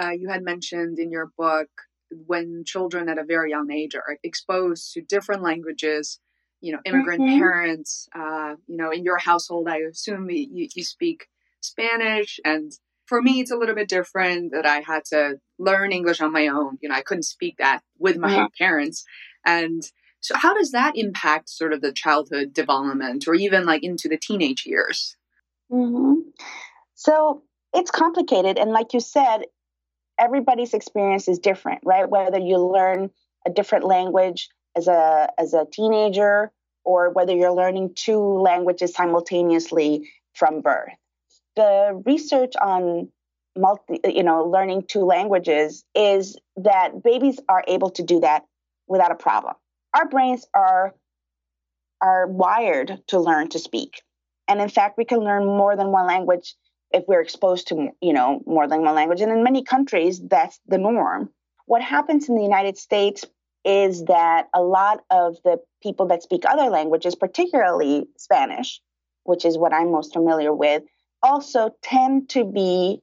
Uh, 0.00 0.10
you 0.10 0.28
had 0.28 0.44
mentioned 0.44 1.00
in 1.00 1.10
your 1.10 1.32
book 1.36 1.68
when 2.10 2.62
children 2.64 3.08
at 3.08 3.18
a 3.18 3.24
very 3.24 3.50
young 3.50 3.72
age 3.72 3.96
are 3.96 4.16
exposed 4.22 4.92
to 4.92 5.02
different 5.02 5.42
languages, 5.42 6.20
you 6.60 6.72
know, 6.72 6.78
immigrant 6.84 7.22
mm-hmm. 7.22 7.38
parents, 7.38 8.08
uh, 8.14 8.54
you 8.68 8.76
know, 8.76 8.92
in 8.92 9.02
your 9.02 9.18
household, 9.18 9.66
I 9.68 9.78
assume 9.78 10.30
you, 10.30 10.68
you 10.72 10.84
speak 10.84 11.26
Spanish. 11.60 12.38
And 12.44 12.72
for 13.06 13.20
me, 13.20 13.40
it's 13.40 13.50
a 13.50 13.56
little 13.56 13.74
bit 13.74 13.88
different 13.88 14.52
that 14.52 14.64
I 14.64 14.80
had 14.80 15.04
to 15.06 15.40
learn 15.58 15.90
English 15.90 16.20
on 16.20 16.32
my 16.32 16.46
own. 16.46 16.78
You 16.80 16.88
know, 16.88 16.94
I 16.94 17.02
couldn't 17.02 17.24
speak 17.24 17.56
that 17.58 17.82
with 17.98 18.16
my 18.16 18.30
mm-hmm. 18.30 18.46
parents. 18.56 19.04
And 19.44 19.82
so, 20.20 20.36
how 20.36 20.54
does 20.54 20.72
that 20.72 20.96
impact 20.96 21.48
sort 21.48 21.72
of 21.72 21.80
the 21.80 21.92
childhood 21.92 22.52
development 22.52 23.26
or 23.28 23.34
even 23.34 23.64
like 23.64 23.82
into 23.84 24.08
the 24.08 24.18
teenage 24.18 24.64
years? 24.66 25.16
Mm-hmm. 25.70 26.28
So, 26.94 27.42
it's 27.74 27.90
complicated. 27.90 28.58
And 28.58 28.70
like 28.70 28.94
you 28.94 29.00
said, 29.00 29.42
everybody's 30.18 30.74
experience 30.74 31.28
is 31.28 31.38
different, 31.38 31.80
right? 31.84 32.08
Whether 32.08 32.38
you 32.38 32.58
learn 32.58 33.10
a 33.46 33.50
different 33.50 33.84
language 33.84 34.48
as 34.76 34.88
a 34.88 35.30
as 35.38 35.54
a 35.54 35.66
teenager 35.70 36.50
or 36.84 37.10
whether 37.10 37.34
you're 37.34 37.52
learning 37.52 37.92
two 37.94 38.18
languages 38.18 38.94
simultaneously 38.94 40.10
from 40.34 40.60
birth. 40.62 40.94
The 41.56 42.00
research 42.06 42.54
on 42.60 43.08
multi, 43.56 44.00
you 44.04 44.22
know, 44.22 44.44
learning 44.44 44.84
two 44.88 45.04
languages 45.04 45.84
is 45.94 46.36
that 46.56 47.02
babies 47.02 47.40
are 47.48 47.64
able 47.66 47.90
to 47.90 48.02
do 48.02 48.20
that 48.20 48.44
without 48.86 49.10
a 49.10 49.16
problem. 49.16 49.54
Our 49.94 50.08
brains 50.08 50.46
are 50.54 50.94
are 52.00 52.26
wired 52.26 53.02
to 53.08 53.18
learn 53.18 53.48
to 53.48 53.58
speak. 53.58 54.02
And 54.46 54.60
in 54.60 54.68
fact, 54.68 54.96
we 54.96 55.04
can 55.04 55.18
learn 55.18 55.44
more 55.44 55.76
than 55.76 55.88
one 55.88 56.06
language 56.06 56.54
if 56.92 57.04
we're 57.08 57.20
exposed 57.20 57.68
to 57.68 57.90
you 58.00 58.12
know 58.12 58.40
more 58.46 58.68
than 58.68 58.82
one 58.82 58.94
language. 58.94 59.20
And 59.20 59.32
in 59.32 59.42
many 59.42 59.62
countries 59.62 60.20
that's 60.20 60.60
the 60.66 60.78
norm. 60.78 61.30
What 61.66 61.82
happens 61.82 62.28
in 62.28 62.34
the 62.34 62.42
united 62.42 62.78
states 62.78 63.24
is 63.64 64.04
that 64.04 64.48
a 64.54 64.62
lot 64.62 65.00
of 65.10 65.36
the 65.44 65.58
people 65.82 66.06
that 66.06 66.22
speak 66.22 66.44
other 66.46 66.70
languages 66.70 67.14
particularly 67.16 68.06
spanish 68.16 68.80
which 69.24 69.44
is 69.44 69.58
what 69.58 69.74
i'm 69.74 69.90
most 69.90 70.12
familiar 70.12 70.54
with 70.54 70.84
also 71.22 71.70
tend 71.82 72.28
to 72.30 72.44
be 72.44 73.00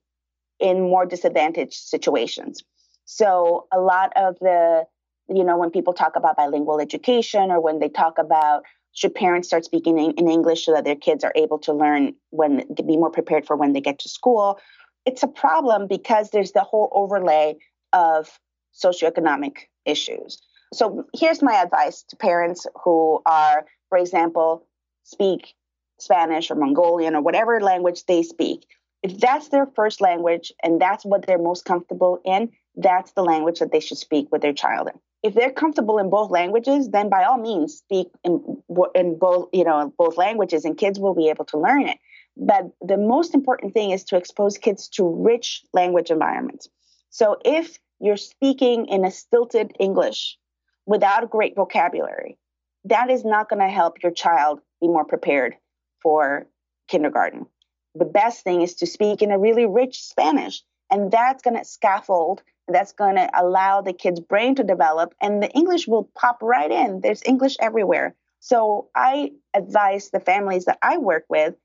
in 0.60 0.82
more 0.82 1.06
disadvantaged 1.06 1.74
situations. 1.74 2.64
So 3.06 3.68
a 3.72 3.80
lot 3.80 4.14
of 4.16 4.38
the 4.40 4.86
you 5.28 5.44
know 5.44 5.58
when 5.58 5.72
people 5.72 5.94
talk 5.94 6.16
about 6.16 6.38
bilingual 6.38 6.80
education 6.80 7.52
or 7.52 7.60
when 7.60 7.80
they 7.80 7.90
talk 7.90 8.18
about 8.18 8.64
should 8.96 9.14
parents 9.14 9.50
start 9.50 9.66
speaking 9.66 10.00
in, 10.00 10.30
English 10.30 10.66
so 10.66 10.74
that 10.74 10.86
their 10.86 10.96
kids 10.96 11.24
are 11.24 11.34
able 11.36 11.60
to 11.60 11.74
learn 11.74 12.16
when 12.30 12.76
to 12.76 12.84
be 12.84 12.96
more 12.96 13.12
prepared 13.12 13.46
for 13.46 13.56
when 13.56 13.74
they 13.74 13.82
get 13.82 14.00
to 14.00 14.10
school? 14.10 14.58
It's 15.06 15.22
a 15.22 15.28
problem 15.28 15.88
because 15.88 16.30
there's 16.30 16.54
the 16.54 16.64
whole 16.64 16.90
overlay 16.94 17.56
of 17.92 18.40
socioeconomic 18.74 19.58
issues. 19.86 20.42
So 20.74 21.06
here's 21.14 21.44
my 21.44 21.56
advice 21.56 22.04
to 22.10 22.16
parents 22.16 22.66
who 22.84 23.22
are, 23.26 23.66
for 23.90 23.98
example, 23.98 24.66
speak 25.04 25.54
Spanish 26.00 26.50
or 26.50 26.56
Mongolian 26.56 27.16
or 27.16 27.22
whatever 27.22 27.60
language 27.60 28.06
they 28.06 28.24
speak. 28.24 28.66
If 29.04 29.20
that's 29.20 29.50
their 29.50 29.68
first 29.76 30.02
language 30.02 30.54
and 30.64 30.82
that's 30.82 31.06
what 31.06 31.28
they're 31.28 31.38
most 31.38 31.66
comfortable 31.66 32.20
in, 32.26 32.52
that's 32.76 33.12
the 33.12 33.24
language 33.24 33.60
that 33.60 33.72
they 33.72 33.80
should 33.82 33.98
speak 33.98 34.32
with 34.32 34.42
their 34.42 34.54
child 34.54 34.88
in 34.88 35.00
if 35.26 35.34
they're 35.34 35.52
comfortable 35.52 35.98
in 35.98 36.12
both 36.12 36.30
languages, 36.30 36.90
then 36.92 37.10
by 37.10 37.24
all 37.24 37.40
means 37.40 37.78
speak 37.78 38.10
in, 38.24 38.62
in 38.94 39.18
both, 39.18 39.50
you 39.52 39.64
know, 39.64 39.92
both 39.98 40.18
languages, 40.18 40.66
and 40.66 40.78
kids 40.78 41.00
will 41.00 41.16
be 41.16 41.30
able 41.30 41.46
to 41.46 41.58
learn 41.58 41.88
it. 41.88 41.98
But 42.38 42.66
the 42.80 42.98
most 42.98 43.34
important 43.34 43.74
thing 43.74 43.90
is 43.90 44.04
to 44.06 44.18
expose 44.18 44.60
kids 44.60 44.88
to 44.90 45.04
rich 45.04 45.64
language 45.74 46.12
environments. 46.12 46.70
So 47.10 47.38
if 47.44 47.80
you're 48.00 48.18
speaking 48.18 48.86
in 48.86 49.04
a 49.04 49.10
stilted 49.10 49.72
English 49.80 50.38
without 50.86 51.28
great 51.32 51.56
vocabulary, 51.56 52.38
that 52.84 53.10
is 53.10 53.26
not 53.26 53.50
going 53.50 53.62
to 53.62 53.74
help 53.74 54.04
your 54.04 54.12
child 54.12 54.60
be 54.80 54.88
more 54.88 55.06
prepared 55.06 55.56
for 56.04 56.46
kindergarten. 56.88 57.48
The 57.96 58.06
best 58.06 58.44
thing 58.44 58.62
is 58.62 58.76
to 58.76 58.86
speak 58.86 59.24
in 59.24 59.32
a 59.32 59.40
really 59.40 59.66
rich 59.66 60.04
Spanish, 60.04 60.62
and 60.92 61.10
that's 61.10 61.42
going 61.42 61.58
to 61.58 61.66
scaffold 61.66 62.44
that's 62.68 62.94
going 62.94 63.16
to 63.16 63.30
allow 63.40 63.82
the 63.82 63.94
kid's 63.94 64.20
brain 64.20 64.56
to 64.56 64.64
develop 64.64 65.14
and 65.22 65.42
the 65.42 65.50
english 65.52 65.88
will 65.88 66.10
pop 66.16 66.40
right 66.42 66.72
in. 66.72 67.02
There's 67.02 67.22
english 67.26 67.56
everywhere. 67.60 68.16
So 68.40 68.90
i 68.96 69.32
advise 69.54 70.10
the 70.10 70.20
families 70.20 70.66
that 70.66 70.80
i 70.82 70.98
work 70.98 71.26
with 71.30 71.56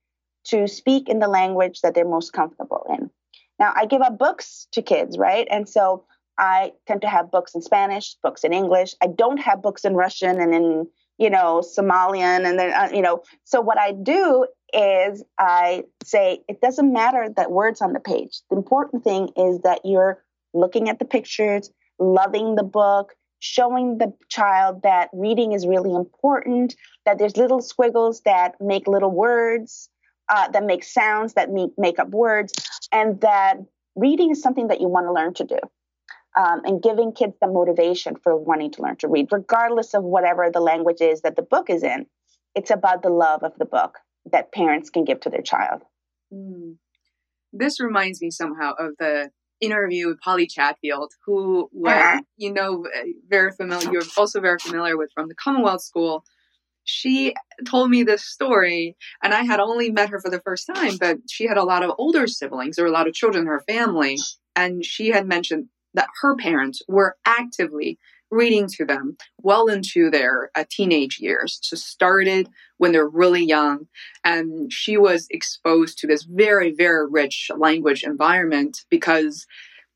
to 0.46 0.66
speak 0.66 1.08
in 1.08 1.18
the 1.18 1.28
language 1.28 1.80
that 1.82 1.94
they're 1.94 2.08
most 2.08 2.32
comfortable 2.32 2.86
in. 2.90 3.10
Now 3.58 3.72
i 3.74 3.86
give 3.86 4.02
up 4.02 4.18
books 4.18 4.68
to 4.72 4.82
kids 4.82 5.18
right? 5.18 5.46
And 5.50 5.68
so 5.68 6.04
i 6.38 6.72
tend 6.86 7.02
to 7.02 7.08
have 7.08 7.30
books 7.30 7.54
in 7.54 7.62
spanish 7.62 8.16
books 8.22 8.44
in 8.44 8.52
english. 8.52 8.94
I 9.02 9.06
don't 9.06 9.38
have 9.40 9.62
books 9.62 9.84
in 9.84 9.94
russian 9.94 10.40
and 10.40 10.54
in 10.54 10.86
you 11.18 11.30
know 11.30 11.62
somalian 11.62 12.46
and 12.46 12.58
then 12.58 12.72
uh, 12.72 12.90
you 12.92 13.02
know. 13.02 13.22
So 13.44 13.60
what 13.60 13.78
i 13.78 13.92
do 13.92 14.46
is 14.72 15.24
i 15.38 15.84
say 16.04 16.42
it 16.48 16.60
doesn't 16.60 16.92
matter 16.92 17.28
that 17.36 17.50
words 17.50 17.80
on 17.80 17.92
the 17.92 18.00
page. 18.00 18.40
The 18.50 18.56
important 18.56 19.02
thing 19.04 19.30
is 19.36 19.60
that 19.60 19.80
you're 19.84 20.22
looking 20.54 20.88
at 20.88 20.98
the 20.98 21.04
pictures, 21.04 21.70
loving 21.98 22.54
the 22.54 22.62
book, 22.62 23.14
showing 23.40 23.98
the 23.98 24.12
child 24.28 24.82
that 24.82 25.08
reading 25.12 25.52
is 25.52 25.66
really 25.66 25.94
important, 25.94 26.76
that 27.06 27.18
there's 27.18 27.36
little 27.36 27.60
squiggles 27.60 28.20
that 28.22 28.54
make 28.60 28.86
little 28.86 29.10
words, 29.10 29.88
uh, 30.28 30.48
that 30.50 30.64
make 30.64 30.84
sounds 30.84 31.34
that 31.34 31.50
make, 31.50 31.70
make 31.76 31.98
up 31.98 32.10
words, 32.10 32.52
and 32.92 33.20
that 33.22 33.54
reading 33.96 34.30
is 34.30 34.42
something 34.42 34.68
that 34.68 34.80
you 34.80 34.88
want 34.88 35.06
to 35.06 35.12
learn 35.12 35.34
to 35.34 35.44
do. 35.44 35.58
Um, 36.38 36.60
and 36.64 36.80
giving 36.80 37.10
kids 37.10 37.34
the 37.40 37.48
motivation 37.48 38.14
for 38.22 38.36
wanting 38.36 38.70
to 38.72 38.82
learn 38.82 38.94
to 38.98 39.08
read, 39.08 39.32
regardless 39.32 39.94
of 39.94 40.04
whatever 40.04 40.48
the 40.48 40.60
language 40.60 41.00
is 41.00 41.22
that 41.22 41.34
the 41.34 41.42
book 41.42 41.68
is 41.68 41.82
in. 41.82 42.06
It's 42.54 42.70
about 42.70 43.02
the 43.02 43.10
love 43.10 43.42
of 43.42 43.58
the 43.58 43.64
book 43.64 43.98
that 44.30 44.52
parents 44.52 44.90
can 44.90 45.04
give 45.04 45.18
to 45.20 45.30
their 45.30 45.42
child. 45.42 45.82
Mm. 46.32 46.76
This 47.52 47.80
reminds 47.80 48.22
me 48.22 48.30
somehow 48.30 48.74
of 48.78 48.92
the 49.00 49.30
interview 49.60 50.08
with 50.08 50.20
Polly 50.20 50.46
Chatfield, 50.46 51.12
who 51.24 51.68
was, 51.72 51.92
uh-huh. 51.92 52.20
you 52.36 52.52
know, 52.52 52.86
very 53.28 53.52
familiar, 53.52 53.92
you're 53.92 54.02
also 54.16 54.40
very 54.40 54.58
familiar 54.58 54.96
with 54.96 55.10
from 55.14 55.28
the 55.28 55.34
Commonwealth 55.34 55.82
School. 55.82 56.24
She 56.84 57.34
told 57.66 57.90
me 57.90 58.02
this 58.02 58.24
story, 58.24 58.96
and 59.22 59.34
I 59.34 59.42
had 59.42 59.60
only 59.60 59.90
met 59.90 60.08
her 60.08 60.20
for 60.20 60.30
the 60.30 60.40
first 60.40 60.68
time, 60.74 60.96
but 60.98 61.18
she 61.28 61.46
had 61.46 61.58
a 61.58 61.62
lot 61.62 61.82
of 61.82 61.92
older 61.98 62.26
siblings. 62.26 62.76
There 62.76 62.84
were 62.84 62.90
a 62.90 62.94
lot 62.94 63.06
of 63.06 63.14
children 63.14 63.42
in 63.42 63.48
her 63.48 63.62
family. 63.68 64.18
And 64.56 64.84
she 64.84 65.08
had 65.08 65.26
mentioned 65.26 65.66
that 65.94 66.08
her 66.22 66.36
parents 66.36 66.82
were 66.88 67.16
actively 67.24 67.98
reading 68.30 68.66
to 68.68 68.84
them 68.84 69.16
well 69.42 69.66
into 69.66 70.10
their 70.10 70.50
uh, 70.54 70.64
teenage 70.70 71.18
years. 71.20 71.58
So 71.62 71.76
started 71.76 72.48
when 72.78 72.92
they're 72.92 73.08
really 73.08 73.44
young, 73.44 73.88
and 74.24 74.72
she 74.72 74.96
was 74.96 75.26
exposed 75.30 75.98
to 75.98 76.06
this 76.06 76.22
very 76.22 76.72
very 76.72 77.08
rich 77.08 77.50
language 77.56 78.02
environment 78.04 78.84
because 78.90 79.46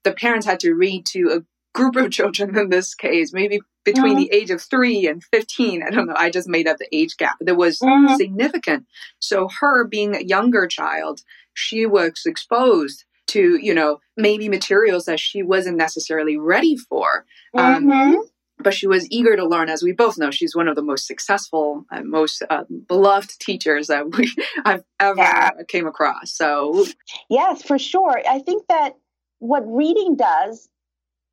the 0.03 0.13
parents 0.13 0.47
had 0.47 0.61
to 0.61 0.75
read 0.75 1.07
to 1.07 1.31
a 1.31 1.77
group 1.77 1.97
of 1.97 2.11
children 2.11 2.57
in 2.57 2.71
this 2.71 2.95
case, 2.95 3.33
maybe 3.33 3.61
between 3.85 4.15
mm-hmm. 4.15 4.21
the 4.21 4.33
age 4.33 4.51
of 4.51 4.63
three 4.63 5.07
and 5.07 5.23
15. 5.25 5.83
I 5.83 5.91
don't 5.91 6.07
know. 6.07 6.15
I 6.17 6.31
just 6.31 6.49
made 6.49 6.67
up 6.67 6.79
the 6.79 6.89
age 6.91 7.17
gap. 7.17 7.37
That 7.41 7.57
was 7.57 7.79
mm-hmm. 7.79 8.15
significant. 8.17 8.87
So 9.19 9.49
her 9.61 9.85
being 9.85 10.17
a 10.17 10.23
younger 10.23 10.67
child, 10.67 11.21
she 11.53 11.85
was 11.85 12.23
exposed 12.25 13.05
to 13.27 13.59
you 13.61 13.75
know 13.75 14.01
maybe 14.17 14.49
materials 14.49 15.05
that 15.07 15.21
she 15.21 15.43
wasn't 15.43 15.77
necessarily 15.77 16.37
ready 16.37 16.77
for 16.77 17.25
um, 17.55 17.87
mm-hmm. 17.87 18.21
but 18.59 18.75
she 18.75 18.87
was 18.87 19.11
eager 19.11 19.37
to 19.37 19.47
learn 19.47 19.69
as 19.69 19.83
we 19.83 19.93
both 19.93 20.19
know 20.19 20.31
she's 20.31 20.55
one 20.55 20.69
of 20.69 20.77
the 20.77 20.83
most 20.83 21.07
successful 21.07 21.85
and 21.91 22.11
most 22.11 22.43
uh, 22.51 22.65
beloved 22.89 23.39
teachers 23.41 23.87
that 23.87 24.17
we 24.17 24.33
i've 24.65 24.85
ever 25.01 25.21
yeah. 25.21 25.51
came 25.69 25.87
across 25.87 26.35
so 26.35 26.85
yes 27.31 27.63
for 27.63 27.79
sure 27.79 28.21
i 28.29 28.39
think 28.39 28.67
that 28.69 28.95
what 29.39 29.63
reading 29.67 30.17
does 30.17 30.69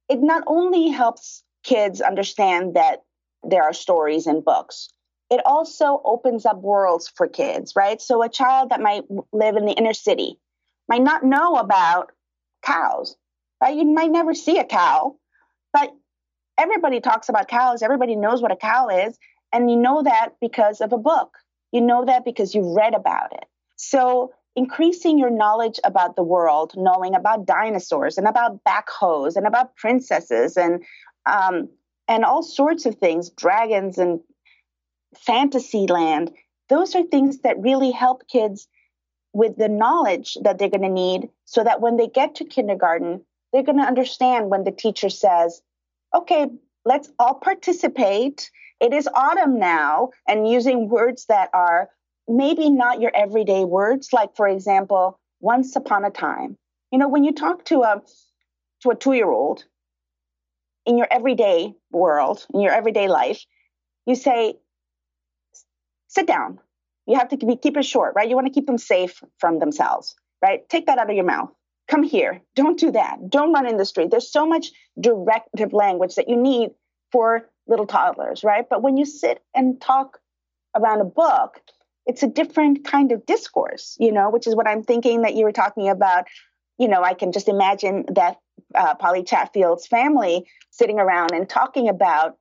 it 0.10 0.20
not 0.22 0.44
only 0.48 0.90
helps 0.90 1.44
kids 1.64 2.02
understand 2.02 2.76
that 2.76 3.04
there 3.44 3.64
are 3.64 3.74
stories 3.74 4.28
in 4.28 4.42
books 4.42 4.90
it 5.30 5.40
also 5.46 6.02
opens 6.04 6.46
up 6.46 6.58
worlds 6.58 7.12
for 7.16 7.28
kids 7.28 7.74
right 7.76 8.02
so 8.02 8.24
a 8.24 8.30
child 8.30 8.70
that 8.70 8.82
might 8.82 9.04
live 9.32 9.56
in 9.56 9.66
the 9.66 9.74
inner 9.74 9.94
city 9.94 10.38
might 10.92 11.04
not 11.04 11.24
know 11.24 11.56
about 11.56 12.12
cows, 12.64 13.16
right? 13.62 13.78
You 13.78 13.86
might 13.86 14.12
never 14.12 14.34
see 14.34 14.58
a 14.58 14.66
cow, 14.66 15.16
but 15.72 15.90
everybody 16.58 17.00
talks 17.00 17.30
about 17.30 17.48
cows. 17.48 17.82
Everybody 17.82 18.18
knows 18.18 18.42
what 18.42 18.52
a 18.52 18.58
cow 18.58 18.90
is. 18.90 19.18
And 19.54 19.72
you 19.72 19.78
know 19.78 20.04
that 20.04 20.32
because 20.42 20.82
of 20.82 20.92
a 20.92 20.98
book. 20.98 21.38
You 21.72 21.80
know 21.80 22.04
that 22.04 22.26
because 22.26 22.54
you've 22.54 22.76
read 22.76 22.94
about 22.94 23.32
it. 23.32 23.46
So 23.78 24.34
increasing 24.58 25.18
your 25.18 25.30
knowledge 25.30 25.80
about 25.86 26.18
the 26.18 26.24
world, 26.24 26.74
knowing 26.76 27.16
about 27.16 27.46
dinosaurs 27.46 28.18
and 28.18 28.28
about 28.28 28.60
backhoes 28.66 29.38
and 29.38 29.48
about 29.48 29.78
princesses 29.78 30.58
and 30.58 30.84
um, 31.26 31.70
and 32.10 32.26
all 32.26 32.44
sorts 32.44 32.86
of 32.86 32.96
things, 32.96 33.30
dragons 33.30 33.98
and 33.98 34.20
fantasy 35.16 35.88
land. 35.88 36.34
Those 36.68 36.96
are 36.96 37.04
things 37.04 37.40
that 37.44 37.62
really 37.62 37.92
help 37.92 38.28
kids 38.28 38.68
with 39.34 39.56
the 39.58 39.70
knowledge 39.70 40.38
that 40.44 40.58
they're 40.58 40.70
going 40.70 40.82
to 40.82 40.90
need 40.90 41.30
so 41.46 41.64
that 41.64 41.82
when 41.82 41.98
they 41.98 42.08
get 42.08 42.36
to 42.36 42.46
kindergarten, 42.46 43.22
they're 43.52 43.64
going 43.64 43.78
to 43.78 43.84
understand 43.84 44.50
when 44.50 44.64
the 44.64 44.72
teacher 44.72 45.10
says, 45.10 45.62
okay, 46.14 46.48
let's 46.86 47.10
all 47.20 47.36
participate. 47.36 48.52
It 48.80 48.94
is 48.94 49.08
autumn 49.14 49.60
now, 49.60 50.10
and 50.28 50.50
using 50.50 50.90
words 50.90 51.26
that 51.28 51.50
are 51.54 51.90
maybe 52.28 52.70
not 52.70 53.00
your 53.00 53.12
everyday 53.16 53.64
words, 53.64 54.12
like, 54.12 54.36
for 54.36 54.48
example, 54.48 55.20
once 55.40 55.76
upon 55.76 56.06
a 56.06 56.10
time. 56.10 56.58
You 56.92 57.00
know, 57.00 57.08
when 57.08 57.24
you 57.24 57.34
talk 57.34 57.66
to 57.66 57.84
a 57.84 58.02
to 58.82 58.90
a 58.90 58.96
two 58.96 59.14
year 59.14 59.30
old 59.30 59.64
in 60.86 60.98
your 60.98 61.08
everyday 61.12 61.74
world, 61.92 62.46
in 62.54 62.62
your 62.62 62.74
everyday 62.74 63.08
life, 63.08 63.46
you 64.06 64.16
say, 64.16 64.56
sit 66.08 66.26
down. 66.26 66.60
You 67.08 67.18
have 67.18 67.30
to 67.30 67.38
keep 67.38 67.78
it 67.78 67.86
short, 67.86 68.14
right? 68.16 68.30
You 68.30 68.36
want 68.36 68.48
to 68.48 68.54
keep 68.54 68.68
them 68.68 68.78
safe 68.78 69.22
from 69.40 69.60
themselves, 69.60 70.16
right? 70.42 70.68
Take 70.70 70.86
that 70.86 70.98
out 70.98 71.10
of 71.10 71.16
your 71.16 71.26
mouth. 71.26 71.52
Come 71.88 72.04
here. 72.04 72.42
Don't 72.56 72.80
do 72.80 72.92
that. 72.92 73.30
Don't 73.30 73.54
run 73.54 73.68
in 73.68 73.78
the 73.78 73.86
street. 73.86 74.12
There's 74.12 74.32
so 74.32 74.46
much 74.46 74.72
directive 75.00 75.74
language 75.74 76.16
that 76.16 76.30
you 76.30 76.38
need 76.38 76.70
for 77.12 77.50
little 77.68 77.88
toddlers, 77.88 78.44
right? 78.44 78.66
But 78.70 78.82
when 78.82 78.98
you 78.98 79.06
sit 79.06 79.44
and 79.54 79.82
talk 79.82 80.20
around 80.76 81.02
a 81.02 81.06
book, 81.06 81.60
it's 82.06 82.24
a 82.24 82.28
different 82.28 82.86
kind 82.86 83.12
of 83.12 83.26
discourse, 83.26 83.98
you 84.00 84.12
know, 84.12 84.30
which 84.30 84.48
is 84.48 84.56
what 84.56 84.68
I'm 84.68 84.84
thinking 84.84 85.22
that 85.22 85.36
you 85.36 85.44
were 85.44 85.52
talking 85.52 85.90
about. 85.90 86.26
You 86.78 86.88
know, 86.88 87.04
I 87.04 87.14
can 87.14 87.32
just 87.32 87.48
imagine 87.48 88.06
that 88.16 88.38
uh, 88.74 88.96
Polly 88.96 89.24
Chatfield's 89.24 89.86
family 89.88 90.48
sitting 90.72 91.00
around 91.00 91.32
and 91.34 91.48
talking 91.48 91.90
about, 91.90 92.38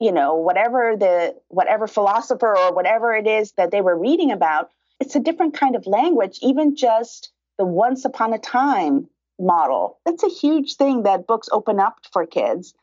you 0.00 0.12
know, 0.12 0.34
whatever 0.34 0.96
the 0.98 1.34
whatever 1.48 1.86
philosopher 1.86 2.56
or 2.56 2.74
whatever 2.74 3.14
it 3.14 3.26
is 3.26 3.52
that 3.52 3.70
they 3.70 3.80
were 3.80 3.98
reading 3.98 4.30
about. 4.30 4.70
It's 5.00 5.16
a 5.16 5.20
different 5.20 5.54
kind 5.54 5.76
of 5.76 5.86
language, 5.86 6.38
even 6.42 6.76
just 6.76 7.32
the 7.58 7.64
once 7.64 8.04
upon 8.04 8.32
a 8.32 8.38
time 8.38 9.08
model 9.38 9.98
that's 10.06 10.22
a 10.22 10.28
huge 10.28 10.76
thing 10.76 11.02
that 11.02 11.26
books 11.26 11.48
open 11.50 11.80
up 11.80 11.98
for 12.12 12.26
kids. 12.26 12.74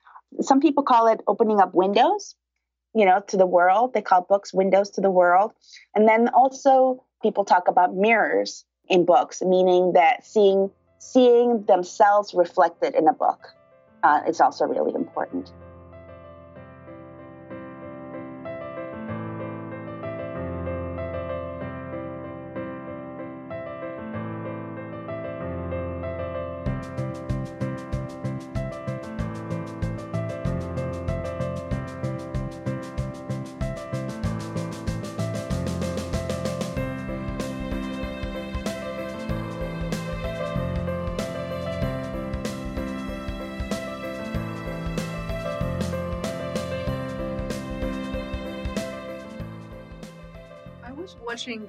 Some 0.42 0.60
people 0.60 0.84
call 0.84 1.08
it 1.08 1.22
opening 1.28 1.60
up 1.60 1.74
windows, 1.74 2.36
you 2.94 3.06
know, 3.06 3.22
to 3.28 3.38
the 3.38 3.46
world. 3.46 3.94
They 3.94 4.02
call 4.02 4.22
books 4.22 4.54
windows 4.54 4.90
to 4.92 5.02
the 5.02 5.12
world. 5.12 5.52
And 5.96 6.08
then 6.08 6.30
also 6.30 7.04
people 7.22 7.46
talk 7.46 7.68
about 7.68 7.96
mirrors 7.96 8.66
in 8.90 9.06
books, 9.06 9.42
meaning 9.42 9.94
that 9.94 10.26
seeing 10.26 10.70
seeing 11.00 11.64
themselves 11.66 12.34
reflected 12.34 12.94
in 12.96 13.08
a 13.08 13.14
book 13.14 13.48
uh, 14.04 14.22
is 14.28 14.40
also 14.40 14.66
really 14.66 14.94
important. 14.94 15.52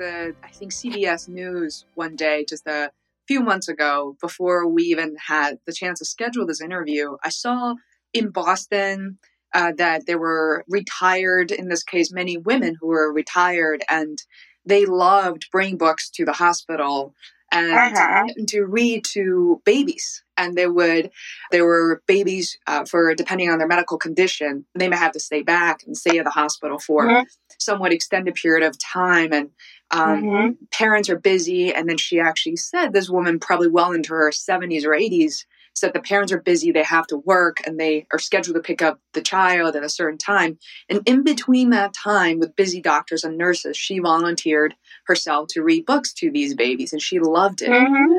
The, 0.02 0.34
I 0.42 0.48
think, 0.48 0.72
CBS 0.72 1.28
News 1.28 1.84
one 1.94 2.16
day, 2.16 2.44
just 2.48 2.66
a 2.66 2.90
few 3.28 3.40
months 3.40 3.68
ago, 3.68 4.16
before 4.20 4.66
we 4.68 4.82
even 4.84 5.16
had 5.26 5.58
the 5.66 5.72
chance 5.72 6.00
to 6.00 6.04
schedule 6.04 6.46
this 6.46 6.60
interview, 6.60 7.16
I 7.24 7.30
saw 7.30 7.74
in 8.12 8.30
Boston 8.30 9.18
uh, 9.54 9.72
that 9.76 10.06
there 10.06 10.18
were 10.18 10.64
retired, 10.68 11.50
in 11.50 11.68
this 11.68 11.82
case, 11.82 12.12
many 12.12 12.36
women 12.36 12.76
who 12.80 12.88
were 12.88 13.12
retired, 13.12 13.84
and 13.88 14.18
they 14.64 14.86
loved 14.86 15.48
bringing 15.52 15.78
books 15.78 16.10
to 16.10 16.24
the 16.24 16.32
hospital 16.32 17.14
and 17.52 17.72
uh-huh. 17.72 18.26
to 18.48 18.64
read 18.64 19.04
to 19.04 19.60
babies. 19.64 20.24
And 20.38 20.56
they 20.56 20.66
would, 20.66 21.10
there 21.50 21.66
were 21.66 22.02
babies 22.06 22.56
uh, 22.66 22.86
for 22.86 23.14
depending 23.14 23.50
on 23.50 23.58
their 23.58 23.68
medical 23.68 23.98
condition, 23.98 24.64
they 24.74 24.88
may 24.88 24.96
have 24.96 25.12
to 25.12 25.20
stay 25.20 25.42
back 25.42 25.82
and 25.86 25.96
stay 25.96 26.18
at 26.18 26.24
the 26.24 26.30
hospital 26.30 26.78
for 26.78 27.06
mm-hmm. 27.06 27.24
somewhat 27.60 27.92
extended 27.92 28.34
period 28.34 28.66
of 28.66 28.78
time. 28.78 29.32
And 29.32 29.50
um, 29.92 30.22
mm-hmm. 30.22 30.64
parents 30.70 31.10
are 31.10 31.18
busy. 31.18 31.72
And 31.72 31.88
then 31.88 31.98
she 31.98 32.18
actually 32.18 32.56
said, 32.56 32.92
this 32.92 33.10
woman, 33.10 33.38
probably 33.38 33.68
well 33.68 33.92
into 33.92 34.14
her 34.14 34.30
70s 34.30 34.84
or 34.84 34.90
80s, 34.90 35.44
said 35.74 35.92
the 35.92 36.00
parents 36.00 36.32
are 36.32 36.40
busy, 36.40 36.70
they 36.70 36.82
have 36.82 37.06
to 37.06 37.16
work, 37.16 37.58
and 37.66 37.78
they 37.78 38.06
are 38.12 38.18
scheduled 38.18 38.56
to 38.56 38.62
pick 38.62 38.82
up 38.82 39.00
the 39.14 39.22
child 39.22 39.74
at 39.74 39.84
a 39.84 39.88
certain 39.88 40.18
time. 40.18 40.58
And 40.88 41.00
in 41.06 41.22
between 41.24 41.70
that 41.70 41.94
time, 41.94 42.38
with 42.38 42.56
busy 42.56 42.80
doctors 42.80 43.24
and 43.24 43.38
nurses, 43.38 43.76
she 43.76 43.98
volunteered 43.98 44.74
herself 45.06 45.48
to 45.50 45.62
read 45.62 45.86
books 45.86 46.12
to 46.14 46.30
these 46.30 46.54
babies, 46.54 46.92
and 46.92 47.00
she 47.00 47.20
loved 47.20 47.62
it. 47.62 47.70
Mm-hmm. 47.70 48.18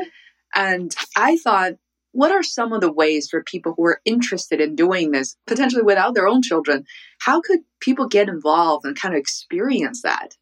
And 0.56 0.96
I 1.16 1.38
thought, 1.38 1.74
what 2.12 2.32
are 2.32 2.44
some 2.44 2.74
of 2.74 2.82
the 2.82 2.92
ways 2.92 3.30
for 3.30 3.44
people 3.44 3.74
who 3.76 3.86
are 3.86 4.02
interested 4.06 4.62
in 4.62 4.76
doing 4.76 5.12
this, 5.12 5.36
potentially 5.48 5.84
without 5.84 6.14
their 6.14 6.28
own 6.28 6.42
children? 6.42 6.86
How 7.20 7.42
could 7.42 7.60
people 7.80 8.08
get 8.08 8.30
involved 8.30 8.86
and 8.86 9.00
kind 9.00 9.16
of 9.16 9.20
experience 9.20 10.02
that? 10.04 10.36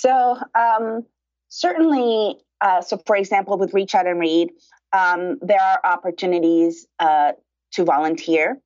So, 0.00 0.38
um, 0.54 1.04
certainly, 1.48 2.36
uh, 2.60 2.82
so 2.82 3.02
for 3.04 3.16
example, 3.16 3.58
with 3.58 3.74
Reach 3.74 3.96
Out 3.96 4.06
and 4.06 4.20
Read, 4.20 4.50
um, 4.92 5.38
there 5.42 5.60
are 5.60 5.80
opportunities 5.82 6.86
uh, 7.00 7.32
to 7.72 7.84
volunteer, 7.84 8.60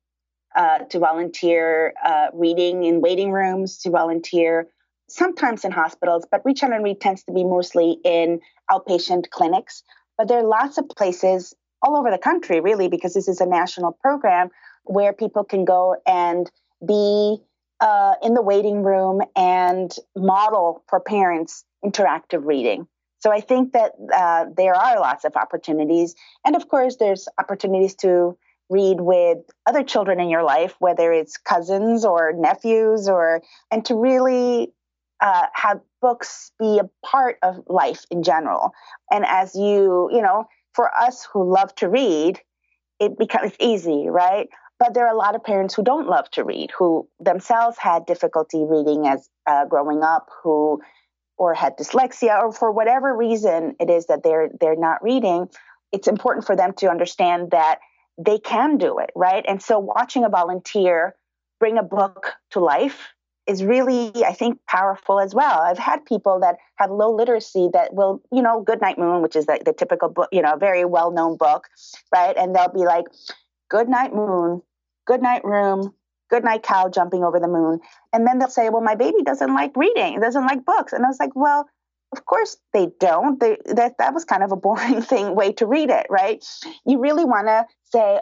uh, 0.55 0.79
to 0.91 0.99
volunteer 0.99 1.95
uh, 2.05 2.27
reading 2.35 2.83
in 2.83 3.01
waiting 3.01 3.31
rooms, 3.31 3.79
to 3.79 3.89
volunteer 3.89 4.67
sometimes 5.09 5.65
in 5.65 5.71
hospitals, 5.71 6.27
but 6.29 6.45
Reach 6.45 6.61
Out 6.61 6.71
and 6.71 6.83
Read 6.83 7.01
tends 7.01 7.23
to 7.23 7.33
be 7.33 7.43
mostly 7.43 7.97
in 8.03 8.39
outpatient 8.69 9.31
clinics. 9.31 9.81
But 10.19 10.27
there 10.27 10.37
are 10.37 10.47
lots 10.47 10.77
of 10.77 10.87
places 10.87 11.55
all 11.81 11.95
over 11.95 12.11
the 12.11 12.19
country, 12.19 12.59
really, 12.59 12.89
because 12.89 13.15
this 13.15 13.27
is 13.27 13.41
a 13.41 13.47
national 13.47 13.93
program 13.93 14.49
where 14.83 15.13
people 15.13 15.43
can 15.43 15.65
go 15.65 15.95
and 16.05 16.51
be 16.87 17.39
uh, 17.83 18.15
in 18.23 18.33
the 18.33 18.41
waiting 18.41 18.81
room 18.81 19.19
and 19.35 19.93
model 20.15 20.83
for 20.87 21.01
parents 21.01 21.65
interactive 21.83 22.45
reading. 22.45 22.87
So 23.19 23.29
I 23.29 23.41
think 23.41 23.73
that 23.73 23.91
uh, 24.13 24.45
there 24.55 24.73
are 24.73 24.99
lots 24.99 25.25
of 25.25 25.35
opportunities. 25.35 26.15
And 26.45 26.55
of 26.55 26.69
course, 26.69 26.95
there's 26.95 27.27
opportunities 27.37 27.95
to 27.95 28.37
read 28.69 29.01
with 29.01 29.39
other 29.65 29.83
children 29.83 30.21
in 30.21 30.29
your 30.29 30.43
life, 30.43 30.75
whether 30.79 31.11
it's 31.11 31.35
cousins 31.37 32.05
or 32.05 32.31
nephews, 32.31 33.09
or 33.09 33.41
and 33.69 33.83
to 33.85 33.95
really 33.95 34.71
uh, 35.19 35.47
have 35.53 35.81
books 36.01 36.51
be 36.59 36.79
a 36.79 36.89
part 37.05 37.37
of 37.43 37.63
life 37.67 38.05
in 38.09 38.23
general. 38.23 38.71
And 39.11 39.25
as 39.27 39.55
you, 39.55 40.09
you 40.11 40.21
know, 40.21 40.45
for 40.73 40.89
us 40.95 41.27
who 41.33 41.53
love 41.53 41.75
to 41.75 41.89
read, 41.89 42.39
it 42.99 43.17
becomes 43.17 43.51
easy, 43.59 44.07
right? 44.07 44.47
But 44.83 44.95
there 44.95 45.07
are 45.07 45.13
a 45.13 45.17
lot 45.17 45.33
of 45.33 45.45
parents 45.45 45.73
who 45.73 45.81
don't 45.81 46.09
love 46.09 46.29
to 46.31 46.43
read, 46.43 46.71
who 46.77 47.07
themselves 47.17 47.77
had 47.77 48.05
difficulty 48.05 48.65
reading 48.67 49.07
as 49.07 49.29
uh, 49.47 49.63
growing 49.63 50.03
up, 50.03 50.29
who 50.43 50.81
or 51.37 51.53
had 51.53 51.77
dyslexia 51.77 52.37
or 52.37 52.51
for 52.51 52.69
whatever 52.69 53.15
reason 53.15 53.77
it 53.79 53.89
is 53.89 54.07
that 54.07 54.23
they're 54.23 54.49
they're 54.59 54.75
not 54.75 55.01
reading 55.01 55.47
it's 55.93 56.09
important 56.09 56.45
for 56.45 56.57
them 56.57 56.73
to 56.73 56.89
understand 56.89 57.51
that 57.51 57.79
they 58.17 58.37
can 58.39 58.77
do 58.77 58.99
it 58.99 59.09
right? 59.15 59.45
And 59.47 59.61
so 59.61 59.79
watching 59.79 60.25
a 60.25 60.29
volunteer 60.29 61.15
bring 61.61 61.77
a 61.77 61.83
book 61.83 62.33
to 62.51 62.59
life 62.59 63.07
is 63.47 63.63
really 63.63 64.11
i 64.25 64.33
think 64.33 64.59
powerful 64.67 65.17
as 65.17 65.33
well. 65.33 65.61
I've 65.61 65.79
had 65.79 66.05
people 66.05 66.41
that 66.41 66.57
have 66.75 66.91
low 66.91 67.15
literacy 67.15 67.69
that 67.71 67.93
will 67.93 68.21
you 68.33 68.41
know 68.41 68.61
good 68.61 68.81
night 68.81 68.97
moon 68.97 69.21
which 69.21 69.37
is 69.37 69.45
the, 69.45 69.61
the 69.63 69.71
typical 69.71 70.09
book 70.09 70.27
you 70.33 70.41
know 70.41 70.57
very 70.57 70.83
well 70.83 71.11
known 71.11 71.37
book 71.37 71.69
right? 72.13 72.35
And 72.35 72.53
they'll 72.53 72.67
be 72.67 72.85
like 72.85 73.05
good 73.69 73.87
night 73.87 74.13
moon 74.13 74.61
good 75.05 75.21
night 75.21 75.43
room 75.43 75.93
good 76.33 76.43
night 76.43 76.63
cow 76.63 76.89
jumping 76.89 77.23
over 77.23 77.39
the 77.39 77.47
moon. 77.47 77.79
And 78.11 78.25
then 78.25 78.39
they'll 78.39 78.49
say, 78.49 78.69
well, 78.69 78.81
my 78.81 78.95
baby 78.95 79.21
doesn't 79.23 79.53
like 79.53 79.77
reading, 79.77 80.19
doesn't 80.19 80.47
like 80.47 80.65
books. 80.65 80.91
And 80.91 81.05
I 81.05 81.07
was 81.07 81.19
like, 81.19 81.35
well, 81.35 81.69
of 82.11 82.25
course 82.25 82.57
they 82.73 82.87
don't. 82.99 83.39
They, 83.39 83.57
that, 83.65 83.99
that 83.99 84.15
was 84.15 84.25
kind 84.25 84.41
of 84.41 84.51
a 84.51 84.55
boring 84.55 85.01
thing, 85.09 85.35
way 85.35 85.51
to 85.53 85.67
read 85.67 85.91
it, 85.91 86.07
right? 86.09 86.43
You 86.87 86.99
really 86.99 87.23
want 87.23 87.47
to 87.47 87.65
say, 87.91 88.19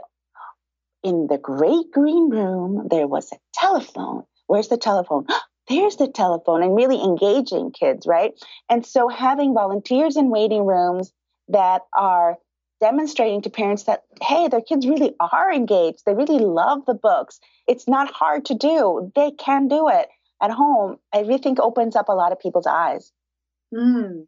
in 1.03 1.27
the 1.29 1.37
great 1.37 1.89
green 1.93 2.29
room, 2.29 2.87
there 2.89 3.07
was 3.07 3.31
a 3.31 3.37
telephone. 3.53 4.23
Where's 4.47 4.67
the 4.67 4.77
telephone? 4.77 5.25
Oh, 5.29 5.39
there's 5.69 5.95
the 5.95 6.07
telephone 6.07 6.63
and 6.63 6.75
really 6.75 7.01
engaging 7.01 7.71
kids, 7.71 8.05
right? 8.05 8.33
And 8.69 8.85
so 8.85 9.07
having 9.07 9.53
volunteers 9.53 10.17
in 10.17 10.29
waiting 10.29 10.65
rooms 10.65 11.13
that 11.47 11.83
are 11.93 12.37
demonstrating 12.81 13.41
to 13.43 13.49
parents 13.49 13.83
that, 13.83 14.03
hey, 14.21 14.47
their 14.47 14.61
kids 14.61 14.87
really 14.87 15.13
are 15.19 15.53
engaged. 15.53 16.03
They 16.05 16.13
really 16.13 16.39
love 16.39 16.85
the 16.85 16.93
books. 16.93 17.39
It's 17.67 17.87
not 17.87 18.11
hard 18.11 18.45
to 18.45 18.55
do. 18.55 19.11
They 19.15 19.31
can 19.31 19.67
do 19.67 19.87
it 19.87 20.07
at 20.41 20.51
home. 20.51 20.97
I 21.13 21.19
really 21.19 21.37
think 21.37 21.59
opens 21.59 21.95
up 21.95 22.09
a 22.09 22.13
lot 22.13 22.31
of 22.31 22.39
people's 22.39 22.67
eyes. 22.67 23.11
Mm, 23.73 24.25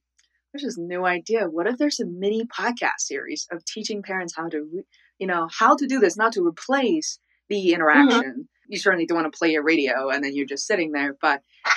there's 0.54 0.64
this 0.64 0.78
new 0.78 1.06
idea. 1.06 1.50
What 1.50 1.68
if 1.68 1.78
there's 1.78 2.00
a 2.00 2.06
mini 2.06 2.46
podcast 2.46 3.00
series 3.00 3.48
of 3.52 3.66
teaching 3.66 4.04
parents 4.04 4.36
how 4.36 4.48
to, 4.50 4.84
you 5.18 5.28
know, 5.28 5.50
how 5.52 5.76
to 5.76 5.88
do 5.88 6.00
this, 6.00 6.16
not 6.16 6.34
to 6.34 6.46
replace 6.46 7.20
the 7.50 7.56
mm-hmm. 7.56 7.76
interaction. 7.76 8.22
Mm-hmm. 8.22 8.42
You 8.68 8.78
certainly 8.80 9.06
don't 9.06 9.22
want 9.22 9.32
to 9.32 9.38
play 9.38 9.52
your 9.52 9.64
radio 9.64 10.10
and 10.10 10.24
then 10.24 10.36
you're 10.36 10.46
just 10.46 10.66
sitting 10.66 10.92
there, 10.92 11.16
but 11.22 11.42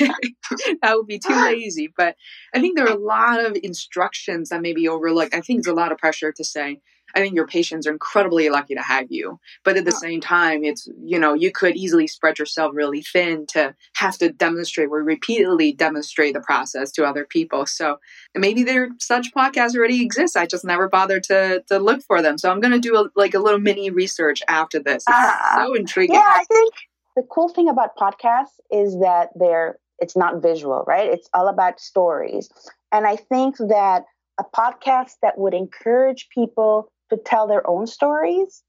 that 0.82 0.94
would 0.96 1.06
be 1.06 1.18
too 1.18 1.34
lazy. 1.34 1.92
But 1.94 2.16
I 2.54 2.60
think 2.60 2.76
there 2.76 2.86
are 2.86 2.96
a 2.96 2.98
lot 2.98 3.44
of 3.44 3.56
instructions 3.62 4.48
that 4.48 4.62
may 4.62 4.72
be 4.72 4.88
overlooked. 4.88 5.34
I 5.34 5.40
think 5.40 5.60
it's 5.60 5.68
a 5.68 5.74
lot 5.74 5.92
of 5.92 5.98
pressure 5.98 6.32
to 6.32 6.44
say, 6.44 6.80
I 7.14 7.20
think 7.20 7.34
your 7.34 7.46
patients 7.46 7.86
are 7.86 7.92
incredibly 7.92 8.48
lucky 8.48 8.74
to 8.74 8.82
have 8.82 9.06
you. 9.10 9.38
But 9.64 9.76
at 9.76 9.84
the 9.84 9.92
same 9.92 10.20
time, 10.20 10.64
it's, 10.64 10.88
you 11.02 11.18
know, 11.18 11.34
you 11.34 11.50
could 11.50 11.76
easily 11.76 12.06
spread 12.06 12.38
yourself 12.38 12.72
really 12.74 13.02
thin 13.02 13.46
to 13.48 13.74
have 13.94 14.18
to 14.18 14.32
demonstrate 14.32 14.88
or 14.88 15.02
repeatedly 15.02 15.72
demonstrate 15.72 16.34
the 16.34 16.40
process 16.40 16.90
to 16.92 17.04
other 17.04 17.24
people. 17.24 17.66
So 17.66 17.98
maybe 18.34 18.62
there 18.62 18.88
such 18.98 19.32
podcasts 19.34 19.76
already 19.76 20.02
exist. 20.02 20.36
I 20.36 20.46
just 20.46 20.64
never 20.64 20.88
bothered 20.88 21.24
to 21.24 21.62
to 21.68 21.78
look 21.78 22.02
for 22.02 22.22
them. 22.22 22.38
So 22.38 22.50
I'm 22.50 22.60
going 22.60 22.72
to 22.72 22.78
do 22.78 22.96
a, 22.96 23.08
like 23.16 23.34
a 23.34 23.38
little 23.38 23.60
mini 23.60 23.90
research 23.90 24.42
after 24.48 24.78
this. 24.78 25.04
It's 25.08 25.16
uh, 25.16 25.56
so 25.56 25.74
intriguing. 25.74 26.14
Yeah, 26.14 26.22
I 26.24 26.44
think 26.44 26.74
the 27.16 27.22
cool 27.30 27.48
thing 27.48 27.68
about 27.68 27.96
podcasts 27.96 28.58
is 28.70 28.98
that 29.00 29.30
they're 29.34 29.78
it's 29.98 30.16
not 30.16 30.42
visual, 30.42 30.84
right? 30.86 31.10
It's 31.10 31.28
all 31.34 31.48
about 31.48 31.78
stories. 31.78 32.48
And 32.90 33.06
I 33.06 33.16
think 33.16 33.56
that 33.58 34.04
a 34.38 34.44
podcast 34.56 35.12
that 35.22 35.38
would 35.38 35.54
encourage 35.54 36.28
people 36.34 36.90
to 37.10 37.16
tell 37.16 37.46
their 37.46 37.68
own 37.68 37.86
stories. 37.86 38.62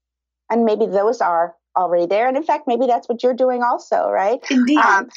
And 0.50 0.64
maybe 0.64 0.86
those 0.86 1.20
are 1.20 1.54
already 1.76 2.06
there. 2.06 2.28
And 2.28 2.36
in 2.36 2.42
fact, 2.42 2.64
maybe 2.66 2.86
that's 2.86 3.08
what 3.08 3.22
you're 3.22 3.34
doing 3.34 3.62
also, 3.62 4.08
right? 4.08 4.40
Indeed. 4.50 4.78
Um, 4.78 5.08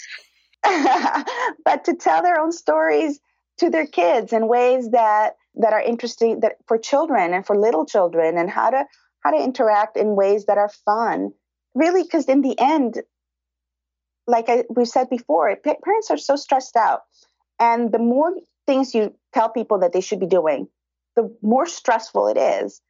but 1.65 1.83
to 1.85 1.95
tell 1.95 2.21
their 2.21 2.39
own 2.39 2.51
stories 2.51 3.19
to 3.57 3.69
their 3.69 3.87
kids 3.87 4.33
in 4.33 4.47
ways 4.47 4.91
that 4.91 5.35
that 5.55 5.73
are 5.73 5.81
interesting 5.81 6.41
that 6.41 6.57
for 6.67 6.77
children 6.77 7.33
and 7.33 7.45
for 7.45 7.57
little 7.57 7.85
children 7.85 8.37
and 8.37 8.49
how 8.49 8.69
to 8.69 8.85
how 9.23 9.31
to 9.31 9.41
interact 9.41 9.97
in 9.97 10.15
ways 10.15 10.45
that 10.45 10.57
are 10.57 10.69
fun 10.85 11.31
really 11.73 12.03
because 12.03 12.25
in 12.25 12.41
the 12.41 12.59
end 12.59 13.01
like 14.27 14.49
I, 14.49 14.63
we 14.69 14.85
said 14.85 15.09
before 15.09 15.55
parents 15.55 16.09
are 16.09 16.17
so 16.17 16.35
stressed 16.35 16.75
out 16.75 17.01
and 17.59 17.91
the 17.91 17.99
more 17.99 18.33
things 18.65 18.95
you 18.95 19.15
tell 19.33 19.49
people 19.49 19.79
that 19.79 19.93
they 19.93 20.01
should 20.01 20.19
be 20.19 20.25
doing 20.25 20.67
the 21.15 21.33
more 21.41 21.65
stressful 21.65 22.27
it 22.27 22.37
is 22.37 22.81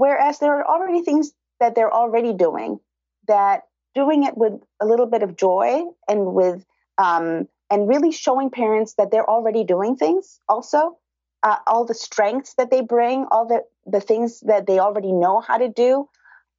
Whereas 0.00 0.38
there 0.38 0.54
are 0.58 0.66
already 0.66 1.02
things 1.02 1.32
that 1.58 1.74
they're 1.74 1.92
already 1.92 2.32
doing 2.32 2.80
that 3.28 3.64
doing 3.94 4.24
it 4.24 4.34
with 4.34 4.54
a 4.80 4.86
little 4.86 5.04
bit 5.04 5.22
of 5.22 5.36
joy 5.36 5.82
and 6.08 6.32
with 6.32 6.64
um, 6.96 7.46
and 7.68 7.86
really 7.86 8.10
showing 8.10 8.48
parents 8.48 8.94
that 8.94 9.10
they're 9.10 9.28
already 9.28 9.62
doing 9.62 9.96
things 9.96 10.40
also 10.48 10.96
uh, 11.42 11.58
all 11.66 11.84
the 11.84 11.92
strengths 11.92 12.54
that 12.54 12.70
they 12.70 12.80
bring 12.80 13.26
all 13.30 13.46
the 13.46 13.62
the 13.84 14.00
things 14.00 14.40
that 14.40 14.66
they 14.66 14.78
already 14.78 15.12
know 15.12 15.40
how 15.40 15.58
to 15.58 15.68
do 15.68 16.08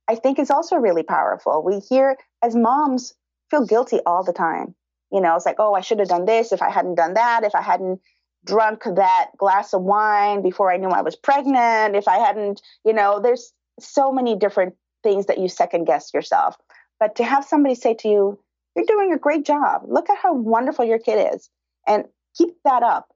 i 0.07 0.13
think 0.13 0.37
is 0.37 0.51
also 0.51 0.75
really 0.75 1.03
powerful. 1.03 1.63
We 1.63 1.79
hear 1.79 2.17
as 2.43 2.55
moms 2.55 3.15
feel 3.49 3.65
guilty 3.65 4.01
all 4.05 4.23
the 4.23 4.33
time. 4.33 4.75
You 5.11 5.19
know 5.19 5.35
it's 5.35 5.47
like 5.47 5.55
oh 5.57 5.73
i 5.73 5.81
should 5.81 5.97
have 5.97 6.09
done 6.09 6.25
this 6.25 6.51
if 6.51 6.61
i 6.61 6.69
hadn't 6.69 7.01
done 7.03 7.15
that 7.15 7.43
if 7.43 7.55
i 7.55 7.61
hadn't 7.63 8.01
drunk 8.45 8.83
that 8.83 9.27
glass 9.37 9.73
of 9.73 9.81
wine 9.81 10.41
before 10.41 10.71
I 10.71 10.77
knew 10.77 10.89
I 10.89 11.01
was 11.01 11.15
pregnant, 11.15 11.95
if 11.95 12.07
I 12.07 12.17
hadn't, 12.17 12.61
you 12.85 12.93
know, 12.93 13.19
there's 13.19 13.53
so 13.79 14.11
many 14.11 14.35
different 14.35 14.75
things 15.03 15.27
that 15.27 15.37
you 15.37 15.47
second 15.47 15.85
guess 15.85 16.13
yourself. 16.13 16.55
But 16.99 17.15
to 17.15 17.23
have 17.23 17.45
somebody 17.45 17.75
say 17.75 17.93
to 17.95 18.07
you, 18.07 18.39
you're 18.75 18.85
doing 18.85 19.11
a 19.13 19.17
great 19.17 19.45
job. 19.45 19.83
Look 19.87 20.09
at 20.09 20.17
how 20.17 20.33
wonderful 20.33 20.85
your 20.85 20.99
kid 20.99 21.33
is. 21.33 21.49
And 21.87 22.05
keep 22.37 22.49
that 22.63 22.83
up. 22.83 23.07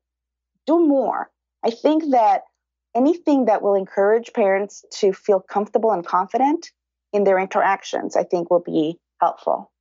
Do 0.66 0.86
more. 0.86 1.30
I 1.64 1.70
think 1.70 2.12
that 2.12 2.42
anything 2.96 3.46
that 3.46 3.62
will 3.62 3.76
encourage 3.76 4.34
parents 4.34 4.84
to 5.00 5.14
feel 5.14 5.40
comfortable 5.40 5.92
and 5.92 6.06
confident 6.06 6.72
in 7.14 7.24
their 7.24 7.40
interactions, 7.40 8.16
I 8.16 8.24
think 8.24 8.50
will 8.50 8.64
be 8.66 9.00
helpful. 9.22 9.72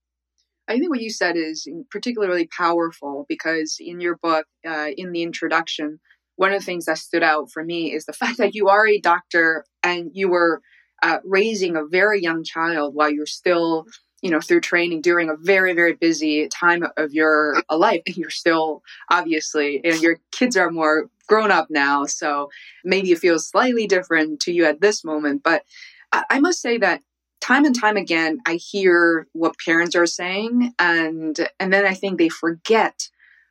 I 0.68 0.78
think 0.78 0.90
what 0.90 1.00
you 1.00 1.10
said 1.10 1.36
is 1.36 1.68
particularly 1.90 2.46
powerful 2.46 3.26
because 3.28 3.76
in 3.80 4.00
your 4.00 4.16
book, 4.16 4.46
uh, 4.66 4.88
in 4.96 5.12
the 5.12 5.22
introduction, 5.22 6.00
one 6.36 6.52
of 6.52 6.60
the 6.60 6.64
things 6.64 6.86
that 6.86 6.98
stood 6.98 7.22
out 7.22 7.50
for 7.50 7.64
me 7.64 7.92
is 7.92 8.06
the 8.06 8.12
fact 8.20 8.38
that 8.38 8.54
you 8.54 8.68
are 8.68 8.86
a 8.86 9.00
doctor 9.00 9.64
and 9.82 10.10
you 10.14 10.28
were 10.28 10.62
uh, 11.02 11.18
raising 11.24 11.76
a 11.76 11.84
very 11.84 12.22
young 12.22 12.44
child 12.44 12.94
while 12.94 13.10
you're 13.10 13.26
still, 13.26 13.84
you 14.22 14.30
know, 14.30 14.40
through 14.40 14.60
training 14.60 15.02
during 15.02 15.28
a 15.28 15.36
very, 15.36 15.74
very 15.74 15.92
busy 15.92 16.48
time 16.48 16.82
of 16.96 17.12
your 17.12 17.62
uh, 17.68 17.76
life. 17.76 18.02
And 18.06 18.16
you're 18.16 18.30
still 18.30 18.82
obviously, 19.10 19.82
and 19.84 20.00
your 20.00 20.18
kids 20.32 20.56
are 20.56 20.70
more 20.70 21.10
grown 21.26 21.50
up 21.50 21.68
now. 21.70 22.04
So 22.06 22.50
maybe 22.84 23.12
it 23.12 23.18
feels 23.18 23.48
slightly 23.48 23.86
different 23.86 24.40
to 24.40 24.52
you 24.52 24.64
at 24.64 24.80
this 24.80 25.04
moment. 25.04 25.42
But 25.42 25.64
I, 26.12 26.24
I 26.30 26.40
must 26.40 26.60
say 26.60 26.78
that 26.78 27.02
time 27.44 27.64
and 27.64 27.78
time 27.78 27.96
again 27.96 28.38
i 28.46 28.54
hear 28.54 29.26
what 29.32 29.54
parents 29.64 29.94
are 29.94 30.06
saying 30.06 30.72
and 30.78 31.48
and 31.60 31.72
then 31.72 31.84
i 31.84 31.92
think 31.92 32.18
they 32.18 32.28
forget 32.28 33.08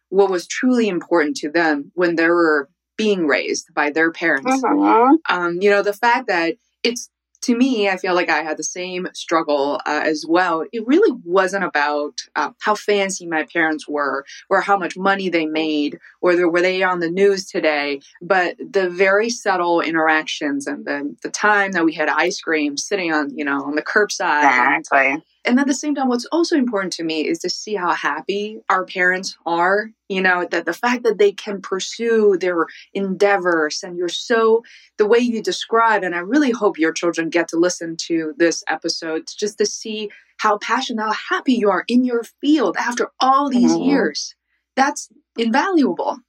what 0.10 0.30
was 0.30 0.48
truly 0.48 0.88
important 0.88 1.36
to 1.38 1.50
them 1.50 1.91
when 1.94 2.16
they 2.16 2.28
were 2.28 2.70
being 2.98 3.28
raised 3.28 3.74
by 3.74 3.89
their 3.91 4.12
parents 4.12 4.64
uh-huh. 4.64 5.18
um, 5.30 5.60
you 5.62 5.70
know 5.70 5.84
the 5.84 5.94
fact 5.94 6.28
that 6.28 6.56
it's 6.84 7.10
to 7.44 7.56
me, 7.56 7.89
I 7.89 7.98
feel 7.98 8.16
like 8.16 8.30
I 8.30 8.44
had 8.44 8.58
the 8.58 8.64
same 8.64 9.08
struggle 9.14 9.80
uh, 9.86 10.02
as 10.04 10.26
well. 10.28 10.66
It 10.72 10.86
really 10.88 11.18
wasn't 11.24 11.64
about 11.64 12.22
uh, 12.36 12.52
how 12.62 12.76
fancy 12.76 13.28
my 13.28 13.46
parents 13.52 13.88
were 13.88 14.26
or 14.50 14.62
how 14.62 14.78
much 14.78 14.98
money 14.98 15.30
they 15.30 15.46
made 15.46 16.00
or 16.22 16.36
the, 16.36 16.50
were 16.50 16.62
they 16.62 16.84
on 16.84 17.00
the 17.00 17.10
news 17.10 17.46
today, 17.46 18.02
but 18.22 18.56
the 18.58 18.89
very 18.89 19.30
subtle 19.30 19.82
interactions 19.82 20.68
and 20.68 20.86
the, 20.86 21.16
the 21.22 21.30
time 21.30 21.72
that 21.74 21.86
we 21.86 21.94
had 21.94 22.10
ice 22.10 22.39
cream 22.39 22.78
sitting 22.78 23.14
on, 23.14 23.36
you 23.38 23.46
know, 23.46 23.64
on 23.64 23.76
the 23.76 23.82
curbside. 23.82 24.80
Exactly 24.80 25.24
and 25.46 25.60
at 25.60 25.68
the 25.68 25.74
same 25.74 25.94
time, 25.96 26.08
what's 26.08 26.26
also 26.32 26.56
important 26.56 26.94
to 26.94 27.04
me 27.04 27.28
is 27.28 27.39
to 27.39 27.50
see 27.50 27.76
how 27.76 27.91
happy 27.91 28.62
our 28.70 28.86
parents 28.86 29.38
are. 29.46 29.91
You 30.10 30.22
know, 30.22 30.48
that 30.52 30.66
the 30.66 30.74
fact 30.74 31.04
that 31.04 31.18
they 31.18 31.32
can 31.32 31.62
pursue 31.62 32.38
their 32.39 32.68
endeavors 32.94 33.84
and 33.84 33.98
you're 33.98 34.10
so, 34.10 34.64
the 34.98 35.08
way 35.08 35.20
you 35.20 35.41
describe, 35.41 36.04
and 36.04 36.14
I 36.14 36.20
really 36.20 36.52
hope 36.52 36.78
your 36.78 36.94
children 36.94 37.30
get 37.30 37.48
to 37.50 37.58
listen 37.58 37.98
to 38.08 38.34
this 38.38 38.64
episode 38.68 39.28
just 39.28 39.58
to 39.58 39.66
see 39.66 40.12
how 40.38 40.58
passionate, 40.60 41.04
how 41.04 41.14
happy 41.14 41.54
you 41.54 41.70
are 41.72 41.84
in 41.88 42.04
your 42.04 42.24
field 42.41 42.76
after 42.78 43.12
all 43.20 43.50
these 43.50 43.72
mm-hmm. 43.72 43.89
years. 43.89 44.36
That's 44.76 45.10
invaluable. 45.38 46.20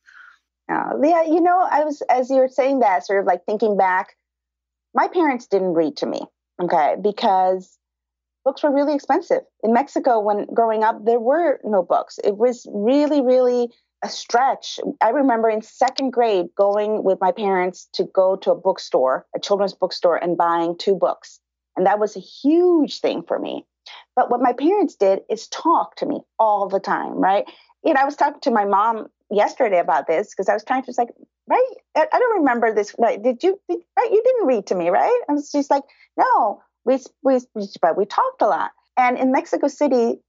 Uh, 0.70 0.92
yeah, 1.02 1.24
you 1.24 1.42
know, 1.42 1.66
I 1.70 1.84
was, 1.84 2.02
as 2.08 2.30
you 2.30 2.36
were 2.36 2.48
saying 2.48 2.80
that, 2.80 3.04
sort 3.04 3.20
of 3.20 3.26
like 3.26 3.44
thinking 3.44 3.76
back, 3.76 4.16
my 4.94 5.08
parents 5.08 5.46
didn't 5.46 5.74
read 5.74 5.98
to 5.98 6.06
me, 6.06 6.22
okay, 6.62 6.96
because 7.02 7.78
books 8.44 8.62
were 8.62 8.72
really 8.72 8.94
expensive. 8.94 9.42
In 9.62 9.72
Mexico, 9.72 10.20
when 10.20 10.46
growing 10.52 10.84
up, 10.84 11.04
there 11.04 11.20
were 11.20 11.58
no 11.64 11.82
books. 11.82 12.18
It 12.22 12.36
was 12.36 12.66
really, 12.70 13.22
really 13.22 13.70
a 14.02 14.08
stretch. 14.08 14.78
I 15.00 15.10
remember 15.10 15.48
in 15.48 15.62
second 15.62 16.10
grade 16.10 16.46
going 16.56 17.02
with 17.02 17.18
my 17.20 17.32
parents 17.32 17.88
to 17.94 18.04
go 18.04 18.36
to 18.36 18.52
a 18.52 18.54
bookstore, 18.56 19.26
a 19.34 19.40
children's 19.40 19.72
bookstore, 19.72 20.16
and 20.16 20.36
buying 20.36 20.76
two 20.76 20.94
books. 20.94 21.40
And 21.76 21.86
that 21.86 21.98
was 21.98 22.16
a 22.16 22.20
huge 22.20 23.00
thing 23.00 23.22
for 23.26 23.38
me. 23.38 23.64
But 24.14 24.30
what 24.30 24.40
my 24.40 24.52
parents 24.52 24.94
did 24.94 25.20
is 25.30 25.48
talk 25.48 25.96
to 25.96 26.06
me 26.06 26.20
all 26.38 26.68
the 26.68 26.80
time, 26.80 27.14
right? 27.14 27.44
You 27.82 27.94
know, 27.94 28.00
I 28.00 28.04
was 28.04 28.16
talking 28.16 28.40
to 28.42 28.50
my 28.50 28.64
mom 28.64 29.08
yesterday 29.30 29.78
about 29.78 30.06
this 30.06 30.30
because 30.30 30.48
I 30.48 30.54
was 30.54 30.64
trying 30.64 30.82
to 30.82 30.86
just 30.86 30.98
like, 30.98 31.08
right? 31.48 31.74
I, 31.96 32.06
don't 32.12 32.38
remember 32.38 32.74
this. 32.74 32.94
Right? 32.98 33.22
Did 33.22 33.42
you? 33.42 33.58
Right? 33.68 34.10
You 34.10 34.22
didn't 34.24 34.46
read 34.46 34.66
to 34.68 34.74
me, 34.74 34.90
right? 34.90 35.20
Was 35.28 35.50
just 35.50 35.70
like, 35.70 35.82
no 36.16 36.62
we, 36.84 36.98
we, 37.22 37.40
but 37.80 37.96
we 37.96 38.04
talked 38.06 38.42
a 38.42 38.46
lot. 38.46 38.72
And 38.96 39.18
in 39.18 39.32
Mexico 39.32 39.68
City, 39.68 40.20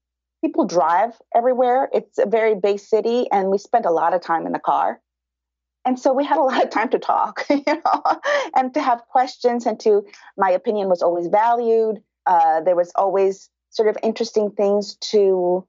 people 0.43 0.66
drive 0.66 1.12
everywhere. 1.36 1.89
It's 1.93 2.18
a 2.18 2.26
very 2.26 2.56
big 2.56 2.80
city, 2.80 3.28
and 3.32 3.49
we 3.49 3.58
spent 3.58 3.86
a 3.86 3.91
lot 3.91 4.14
of 4.14 4.22
time 4.22 4.45
in 4.45 4.51
the 4.51 4.60
car. 4.60 4.99
And 5.86 5.99
so 5.99 6.14
we 6.14 6.26
had 6.26 6.38
a 6.38 6.41
lot 6.41 6.64
of 6.64 6.72
time 6.72 6.89
to 6.89 6.99
talk, 6.99 7.45
you 7.49 7.62
know, 7.68 8.03
and 8.56 8.74
to 8.74 8.82
have 8.82 9.01
questions. 9.08 9.66
And 9.66 9.80
to 9.82 10.06
my 10.36 10.49
opinion 10.49 10.89
was 10.89 11.03
always 11.03 11.28
valued. 11.28 12.01
Uh, 12.26 12.62
there 12.62 12.76
was 12.76 12.91
always 12.95 13.49
sort 13.70 13.88
of 13.88 13.97
interesting 14.01 14.51
things 14.51 14.95
to 14.95 15.66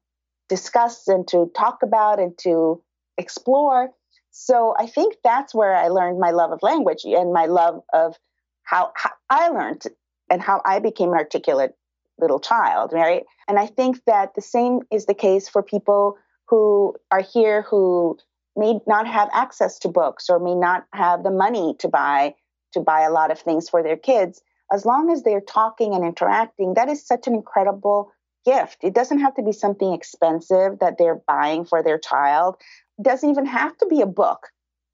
discuss 0.48 1.06
and 1.08 1.28
to 1.28 1.50
talk 1.54 1.82
about 1.82 2.18
and 2.18 2.36
to 2.38 2.82
explore. 3.18 3.90
So 4.30 4.74
I 4.78 4.86
think 4.86 5.16
that's 5.24 5.54
where 5.54 5.74
I 5.74 5.88
learned 5.88 6.18
my 6.18 6.30
love 6.30 6.52
of 6.52 6.62
language 6.62 7.04
and 7.04 7.32
my 7.32 7.46
love 7.46 7.82
of 7.92 8.16
how, 8.62 8.92
how 8.96 9.10
I 9.28 9.48
learned 9.48 9.86
and 10.30 10.42
how 10.42 10.60
I 10.64 10.78
became 10.78 11.10
an 11.10 11.18
articulate 11.18 11.74
little 12.18 12.40
child, 12.40 12.92
right? 12.92 13.24
And 13.48 13.58
I 13.58 13.66
think 13.66 14.04
that 14.06 14.34
the 14.34 14.42
same 14.42 14.80
is 14.90 15.06
the 15.06 15.14
case 15.14 15.48
for 15.48 15.62
people 15.62 16.16
who 16.48 16.94
are 17.10 17.20
here 17.22 17.62
who 17.62 18.18
may 18.56 18.80
not 18.86 19.06
have 19.06 19.28
access 19.32 19.78
to 19.80 19.88
books 19.88 20.30
or 20.30 20.38
may 20.38 20.54
not 20.54 20.86
have 20.92 21.22
the 21.22 21.30
money 21.30 21.74
to 21.80 21.88
buy 21.88 22.34
to 22.72 22.80
buy 22.80 23.02
a 23.02 23.10
lot 23.10 23.30
of 23.30 23.38
things 23.38 23.68
for 23.68 23.82
their 23.82 23.96
kids. 23.96 24.42
As 24.72 24.84
long 24.84 25.10
as 25.10 25.22
they're 25.22 25.40
talking 25.40 25.94
and 25.94 26.04
interacting 26.04 26.74
that 26.74 26.88
is 26.88 27.06
such 27.06 27.26
an 27.26 27.34
incredible 27.34 28.10
gift. 28.44 28.78
It 28.82 28.94
doesn't 28.94 29.18
have 29.18 29.34
to 29.34 29.42
be 29.42 29.50
something 29.50 29.92
expensive 29.92 30.78
that 30.78 30.98
they're 30.98 31.20
buying 31.26 31.64
for 31.64 31.82
their 31.82 31.98
child. 31.98 32.54
It 32.96 33.02
doesn't 33.02 33.28
even 33.28 33.44
have 33.44 33.76
to 33.78 33.86
be 33.86 34.00
a 34.00 34.06
book 34.06 34.46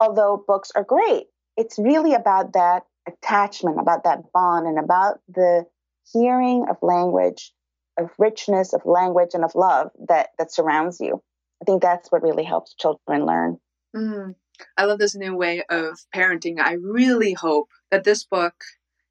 although 0.02 0.44
books 0.46 0.72
are 0.74 0.82
great. 0.82 1.28
It's 1.56 1.78
really 1.78 2.12
about 2.12 2.54
that 2.54 2.82
attachment 3.06 3.80
about 3.80 4.04
that 4.04 4.32
bond 4.32 4.66
and 4.66 4.78
about 4.78 5.20
the 5.28 5.64
hearing 6.12 6.66
of 6.68 6.76
language 6.82 7.52
of 7.98 8.10
richness 8.18 8.72
of 8.72 8.80
language 8.84 9.30
and 9.34 9.44
of 9.44 9.54
love 9.54 9.90
that 10.08 10.30
that 10.38 10.52
surrounds 10.52 11.00
you 11.00 11.22
I 11.62 11.64
think 11.64 11.80
that's 11.80 12.10
what 12.10 12.22
really 12.22 12.42
helps 12.42 12.74
children 12.74 13.24
learn. 13.24 13.58
Mm, 13.94 14.34
I 14.76 14.84
love 14.84 14.98
this 14.98 15.14
new 15.14 15.36
way 15.36 15.62
of 15.70 15.96
parenting. 16.14 16.58
I 16.58 16.72
really 16.72 17.34
hope 17.34 17.68
that 17.92 18.02
this 18.02 18.24
book 18.24 18.54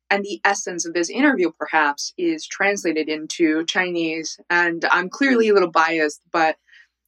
and 0.10 0.26
the 0.26 0.42
essence 0.44 0.86
of 0.86 0.94
this 0.94 1.10
interview 1.10 1.52
perhaps 1.58 2.14
is 2.18 2.46
translated 2.46 3.08
into 3.08 3.64
Chinese. 3.66 4.38
And 4.50 4.84
I'm 4.92 5.10
clearly 5.10 5.48
a 5.48 5.54
little 5.54 5.72
biased, 5.72 6.22
but 6.34 6.58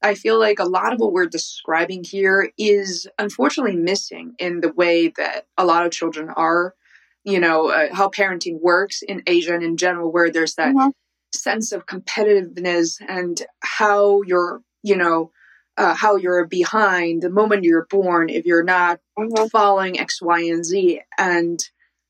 I 0.04 0.16
feel 0.16 0.40
like 0.40 0.60
a 0.60 0.66
lot 0.66 0.94
of 0.94 1.00
what 1.00 1.14
we're 1.14 1.26
describing 1.26 2.04
here 2.04 2.52
is 2.58 3.08
unfortunately 3.18 3.78
missing 3.78 4.34
in 4.38 4.62
the 4.62 4.74
way 4.74 5.08
that 5.18 5.48
a 5.58 5.66
lot 5.66 5.86
of 5.86 5.92
children 5.92 6.30
are, 6.30 6.76
you 7.24 7.40
know, 7.40 7.70
uh, 7.70 7.94
how 7.94 8.10
parenting 8.10 8.60
works 8.62 9.02
in 9.02 9.24
Asia 9.26 9.54
and 9.54 9.64
in 9.64 9.78
general, 9.78 10.12
where 10.12 10.30
there's 10.30 10.56
that 10.56 10.76
mm-hmm. 10.76 10.90
sense 11.34 11.72
of 11.72 11.86
competitiveness 11.86 12.98
and 13.08 13.42
how 13.62 14.22
you're 14.24 14.62
you 14.84 14.98
know, 14.98 15.32
uh, 15.78 15.96
how 15.96 16.18
you're 16.18 16.46
behind 16.46 17.24
the 17.24 17.30
moment 17.30 17.64
you're 17.64 17.88
born 17.90 18.30
if 18.30 18.46
you're 18.46 18.64
not 18.64 19.00
mm-hmm. 19.18 19.48
following 19.48 20.00
X, 20.00 20.22
Y, 20.22 20.42
and 20.42 20.64
Z. 20.64 21.02
And 21.18 21.60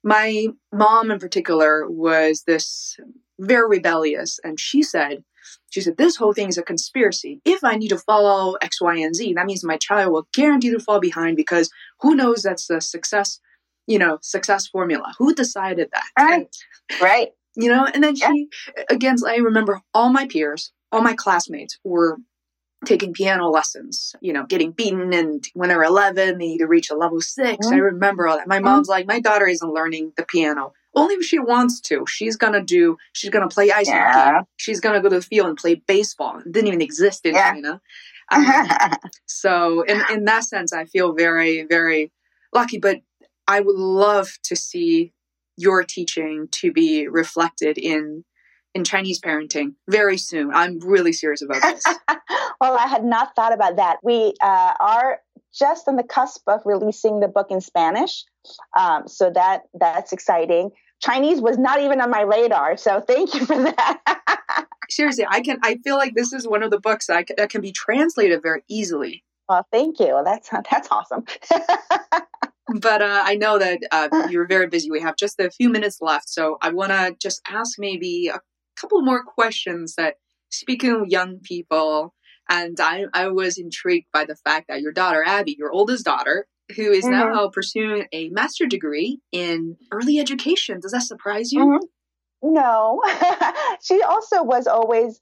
my 0.03 0.47
mom, 0.73 1.11
in 1.11 1.19
particular, 1.19 1.89
was 1.89 2.43
this 2.45 2.97
very 3.39 3.69
rebellious, 3.69 4.39
and 4.43 4.59
she 4.59 4.83
said, 4.83 5.23
she 5.73 5.81
said, 5.81 5.97
this 5.97 6.15
whole 6.15 6.33
thing 6.33 6.49
is 6.49 6.59
a 6.59 6.61
conspiracy. 6.61 7.41
If 7.45 7.63
I 7.63 7.77
need 7.77 7.87
to 7.87 7.97
follow 7.97 8.53
X, 8.61 8.79
Y, 8.79 8.95
and 8.97 9.15
Z, 9.15 9.33
that 9.33 9.47
means 9.47 9.63
my 9.63 9.77
child 9.77 10.13
will 10.13 10.27
guarantee 10.31 10.69
to 10.69 10.79
fall 10.79 10.99
behind 10.99 11.35
because 11.35 11.71
who 11.99 12.13
knows 12.13 12.43
that's 12.43 12.67
the 12.67 12.79
success, 12.79 13.39
you 13.87 13.97
know, 13.97 14.19
success 14.21 14.67
formula. 14.67 15.15
Who 15.17 15.33
decided 15.33 15.89
that? 15.91 16.03
Right. 16.15 16.47
And, 16.91 17.01
right. 17.01 17.29
You 17.55 17.69
know, 17.69 17.87
and 17.91 18.03
then 18.03 18.15
she, 18.15 18.49
yeah. 18.77 18.83
again, 18.91 19.15
I 19.27 19.37
remember 19.37 19.81
all 19.95 20.09
my 20.09 20.27
peers, 20.27 20.71
all 20.91 21.01
my 21.01 21.15
classmates 21.15 21.79
were 21.83 22.19
taking 22.85 23.11
piano 23.11 23.49
lessons, 23.49 24.15
you 24.21 24.31
know, 24.31 24.45
getting 24.45 24.73
beaten. 24.73 25.11
And 25.11 25.43
when 25.55 25.69
they 25.69 25.75
were 25.75 25.85
11, 25.85 26.37
they 26.37 26.49
need 26.49 26.59
to 26.59 26.67
reach 26.67 26.91
a 26.91 26.95
level 26.95 27.19
6 27.19 27.65
mm-hmm. 27.65 27.73
I 27.73 27.77
remember 27.79 28.27
all 28.27 28.37
that. 28.37 28.47
My 28.47 28.59
mom's 28.59 28.89
like, 28.89 29.07
my 29.07 29.19
daughter 29.19 29.47
isn't 29.47 29.73
learning 29.73 30.13
the 30.17 30.23
piano. 30.23 30.73
Only 30.95 31.15
if 31.15 31.25
she 31.25 31.39
wants 31.39 31.79
to. 31.81 32.05
She's 32.07 32.35
going 32.35 32.53
to 32.53 32.61
do, 32.61 32.97
she's 33.13 33.29
going 33.29 33.47
to 33.47 33.53
play 33.53 33.71
ice 33.71 33.87
yeah. 33.87 34.11
hockey. 34.11 34.47
She's 34.57 34.79
going 34.79 34.95
to 34.95 35.01
go 35.01 35.09
to 35.09 35.15
the 35.15 35.21
field 35.21 35.47
and 35.47 35.57
play 35.57 35.75
baseball. 35.75 36.37
It 36.37 36.51
didn't 36.51 36.67
even 36.67 36.81
exist 36.81 37.25
in 37.25 37.33
yeah. 37.33 37.51
China. 37.51 37.81
Um, 38.31 38.45
so, 39.25 39.81
in, 39.81 40.01
in 40.11 40.25
that 40.25 40.43
sense, 40.43 40.73
I 40.73 40.85
feel 40.85 41.13
very, 41.13 41.63
very 41.63 42.11
lucky. 42.53 42.77
But 42.77 43.01
I 43.47 43.59
would 43.59 43.75
love 43.75 44.37
to 44.43 44.55
see 44.55 45.13
your 45.57 45.83
teaching 45.83 46.47
to 46.51 46.71
be 46.71 47.07
reflected 47.07 47.77
in 47.77 48.23
in 48.75 48.83
Chinese 48.83 49.21
parenting 49.21 49.75
very 49.87 50.17
soon. 50.17 50.51
I'm 50.51 50.79
really 50.79 51.13
serious 51.13 51.43
about 51.43 51.61
this. 51.61 51.83
well, 52.59 52.75
I 52.75 52.87
had 52.87 53.03
not 53.03 53.35
thought 53.35 53.53
about 53.53 53.75
that. 53.75 53.97
We 54.01 54.33
uh, 54.41 54.73
are 54.79 55.19
just 55.53 55.87
on 55.87 55.95
the 55.95 56.03
cusp 56.03 56.41
of 56.47 56.61
releasing 56.65 57.19
the 57.19 57.27
book 57.27 57.47
in 57.49 57.61
Spanish, 57.61 58.23
um, 58.77 59.07
so 59.07 59.29
that 59.31 59.63
that's 59.73 60.11
exciting. 60.13 60.71
Chinese 61.01 61.41
was 61.41 61.57
not 61.57 61.79
even 61.81 61.99
on 61.99 62.09
my 62.09 62.21
radar, 62.21 62.77
so 62.77 63.01
thank 63.01 63.33
you 63.33 63.45
for 63.45 63.61
that. 63.61 64.67
Seriously, 64.89 65.25
I 65.29 65.41
can. 65.41 65.59
I 65.63 65.75
feel 65.83 65.97
like 65.97 66.15
this 66.15 66.33
is 66.33 66.47
one 66.47 66.63
of 66.63 66.71
the 66.71 66.79
books 66.79 67.07
that, 67.07 67.27
can, 67.27 67.35
that 67.37 67.49
can 67.49 67.61
be 67.61 67.71
translated 67.71 68.41
very 68.41 68.63
easily. 68.69 69.23
Well, 69.49 69.67
thank 69.71 69.99
you. 69.99 70.21
That's 70.23 70.49
that's 70.71 70.87
awesome. 70.91 71.25
but 72.79 73.01
uh, 73.01 73.21
I 73.25 73.35
know 73.35 73.59
that 73.59 73.79
uh, 73.91 74.27
you're 74.29 74.47
very 74.47 74.67
busy. 74.67 74.89
We 74.89 75.01
have 75.01 75.17
just 75.17 75.39
a 75.39 75.49
few 75.49 75.69
minutes 75.69 75.99
left, 76.01 76.29
so 76.29 76.57
I 76.61 76.69
want 76.69 76.91
to 76.91 77.15
just 77.21 77.41
ask 77.47 77.77
maybe 77.77 78.29
a 78.29 78.39
couple 78.79 79.01
more 79.01 79.23
questions 79.23 79.95
that 79.95 80.15
speaking 80.51 80.91
of 80.91 81.07
young 81.07 81.39
people, 81.39 82.13
and 82.49 82.79
I, 82.79 83.05
I 83.13 83.27
was 83.27 83.57
intrigued 83.57 84.07
by 84.11 84.25
the 84.25 84.35
fact 84.35 84.67
that 84.67 84.81
your 84.81 84.91
daughter, 84.91 85.23
Abby, 85.25 85.55
your 85.57 85.71
oldest 85.71 86.05
daughter, 86.05 86.47
who 86.75 86.91
is 86.91 87.05
mm-hmm. 87.05 87.33
now 87.33 87.49
pursuing 87.49 88.07
a 88.11 88.29
master 88.29 88.65
degree 88.65 89.19
in 89.31 89.77
early 89.91 90.19
education. 90.19 90.79
Does 90.79 90.91
that 90.91 91.03
surprise 91.03 91.51
you? 91.51 91.59
Mm-hmm. 91.59 92.53
No. 92.53 93.01
she 93.83 94.01
also 94.01 94.43
was 94.43 94.67
always 94.67 95.19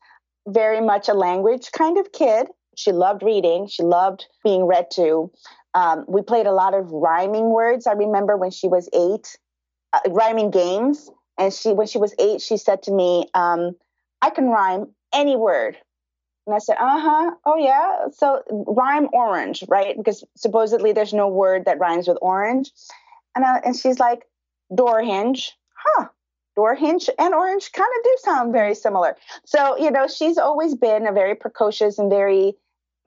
very 0.48 0.82
much 0.82 1.08
a 1.08 1.14
language 1.14 1.72
kind 1.72 1.98
of 1.98 2.12
kid. 2.12 2.48
She 2.76 2.92
loved 2.92 3.22
reading, 3.22 3.68
she 3.68 3.84
loved 3.84 4.26
being 4.44 4.66
read 4.66 4.88
to. 4.96 5.32
Um, 5.74 6.06
we 6.08 6.22
played 6.22 6.48
a 6.48 6.52
lot 6.52 6.74
of 6.74 6.92
rhyming 6.92 7.50
words. 7.50 7.86
I 7.88 7.94
remember 7.94 8.38
when 8.38 8.52
she 8.52 8.68
was 8.68 8.90
eight, 8.94 9.38
uh, 9.94 10.00
rhyming 10.10 10.52
games. 10.52 11.10
And 11.38 11.54
she, 11.54 11.74
when 11.74 11.88
she 11.88 11.98
was 11.98 12.14
eight, 12.20 12.42
she 12.42 12.58
said 12.58 12.84
to 12.84 12.92
me, 12.92 13.26
um, 13.34 13.76
"I 14.22 14.30
can 14.32 14.50
rhyme 14.50 14.94
any 15.14 15.36
word." 15.36 15.78
And 16.46 16.56
I 16.56 16.60
said, 16.60 16.78
"Uh 16.80 17.00
huh. 17.00 17.32
Oh 17.46 17.58
yeah. 17.58 18.08
So 18.14 18.42
rhyme 18.50 19.10
orange, 19.14 19.64
right? 19.68 19.96
Because 19.96 20.24
supposedly 20.36 20.92
there's 20.92 21.14
no 21.14 21.28
word 21.28 21.66
that 21.66 21.80
rhymes 21.80 22.08
with 22.08 22.18
orange." 22.22 22.72
And 23.36 23.46
I, 23.46 23.58
and 23.64 23.76
she's 23.76 24.00
like, 24.00 24.26
"Door 24.74 25.04
hinge." 25.04 25.58
Huh. 25.76 26.08
Door 26.56 26.76
hinge 26.76 27.10
and 27.18 27.34
orange 27.34 27.72
kind 27.72 27.90
of 27.98 28.04
do 28.04 28.18
sound 28.20 28.54
very 28.54 28.76
similar. 28.76 29.16
So 29.46 29.78
you 29.78 29.92
know, 29.92 30.08
she's 30.08 30.38
always 30.38 30.76
been 30.76 31.08
a 31.08 31.12
very 31.12 31.36
precocious 31.36 31.98
and 32.00 32.10
very 32.10 32.56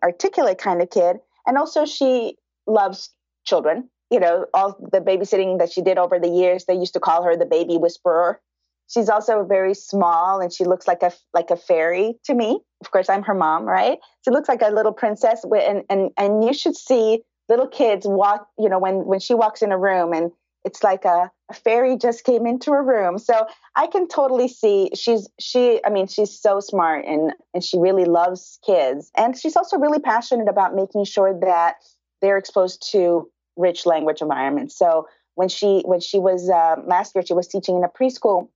articulate 0.03 0.59
kind 0.59 0.81
of 0.81 0.91
kid, 0.91 1.19
and 1.47 1.59
also 1.59 1.85
she 1.85 2.37
loves 2.67 3.11
children 3.45 3.91
you 4.11 4.21
know, 4.21 4.47
all 4.55 4.77
the 4.93 5.01
babysitting 5.01 5.59
that 5.59 5.73
she 5.73 5.83
did 5.83 5.99
over 5.99 6.21
the 6.21 6.29
years, 6.29 6.67
they 6.67 6.75
used 6.75 6.95
to 6.95 7.01
call 7.01 7.25
her 7.25 7.37
the 7.37 7.47
baby 7.47 7.77
whisperer. 7.79 8.41
She's 8.89 9.09
also 9.09 9.45
very 9.45 9.75
small 9.75 10.41
and 10.41 10.53
she 10.53 10.65
looks 10.65 10.87
like 10.87 11.03
a 11.03 11.13
like 11.33 11.51
a 11.51 11.57
fairy 11.57 12.15
to 12.25 12.35
me. 12.35 12.61
Of 12.81 12.91
course, 12.91 13.09
I'm 13.09 13.23
her 13.23 13.35
mom, 13.35 13.65
right? 13.65 13.99
She 14.25 14.31
looks 14.31 14.49
like 14.49 14.63
a 14.63 14.69
little 14.69 14.93
princess 14.93 15.45
and 15.45 15.85
and 15.89 16.11
and 16.17 16.45
you 16.45 16.53
should 16.53 16.77
see 16.77 17.23
little 17.49 17.69
kids 17.69 18.07
walk, 18.07 18.47
you 18.59 18.69
know, 18.69 18.79
when 18.79 19.05
when 19.07 19.21
she 19.21 19.35
walks 19.35 19.63
in 19.63 19.73
a 19.73 19.79
room 19.79 20.13
and 20.13 20.31
it's 20.65 20.83
like 20.83 21.05
a, 21.05 21.31
a 21.51 21.55
fairy 21.55 21.97
just 21.99 22.25
came 22.25 22.47
into 22.47 22.73
a 22.73 22.83
room. 22.83 23.19
So 23.19 23.47
I 23.77 23.87
can 23.87 24.09
totally 24.09 24.49
see 24.49 24.91
she's 24.95 25.29
she 25.39 25.81
I 25.85 25.91
mean 25.91 26.07
she's 26.07 26.39
so 26.39 26.61
smart 26.61 27.05
and 27.07 27.33
and 27.53 27.65
she 27.65 27.79
really 27.79 28.05
loves 28.05 28.59
kids. 28.65 29.11
And 29.17 29.39
she's 29.39 29.57
also 29.57 29.79
really 29.79 30.01
passionate 30.01 30.49
about 30.49 30.75
making 30.75 31.05
sure 31.05 31.39
that 31.41 31.77
they're 32.21 32.39
exposed 32.39 32.91
to 32.93 33.31
rich 33.57 33.87
language 33.87 34.21
environments 34.21 34.77
So 34.77 35.07
when 35.35 35.49
she 35.49 35.83
when 35.85 36.01
she 36.01 36.19
was 36.19 36.49
uh, 36.49 36.77
last 36.87 37.15
year, 37.15 37.25
she 37.27 37.35
was 37.35 37.49
teaching 37.49 37.77
in 37.77 37.85
a 37.85 37.89
preschool, 37.89 38.49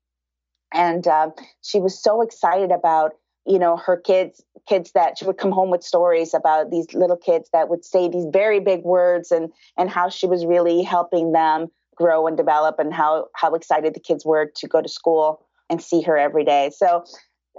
and 0.73 1.07
uh, 1.07 1.31
she 1.63 1.81
was 1.81 2.01
so 2.01 2.23
excited 2.23 2.71
about 2.71 3.13
you 3.47 3.59
know 3.59 3.77
her 3.77 3.97
kids 3.97 4.43
kids 4.69 4.93
that 4.93 5.19
she 5.19 5.25
would 5.25 5.39
come 5.39 5.53
home 5.53 5.71
with 5.71 5.83
stories 5.83 6.35
about 6.35 6.71
these 6.71 6.93
little 6.93 7.17
kids 7.17 7.49
that 7.53 7.69
would 7.69 7.85
say 7.85 8.09
these 8.09 8.27
very 8.33 8.61
big 8.61 8.83
words 8.83 9.33
and 9.33 9.51
and 9.77 9.91
how 9.91 10.09
she 10.09 10.27
was 10.27 10.45
really 10.45 10.83
helping 10.83 11.33
them 11.33 11.69
grow 11.97 12.27
and 12.27 12.37
develop 12.37 12.77
and 12.79 12.93
how 12.93 13.27
how 13.35 13.55
excited 13.55 13.95
the 13.95 14.01
kids 14.01 14.25
were 14.25 14.51
to 14.55 14.69
go 14.69 14.83
to 14.83 14.89
school 14.89 15.47
and 15.71 15.83
see 15.83 16.03
her 16.03 16.17
every 16.17 16.45
day 16.45 16.71
so 16.75 17.05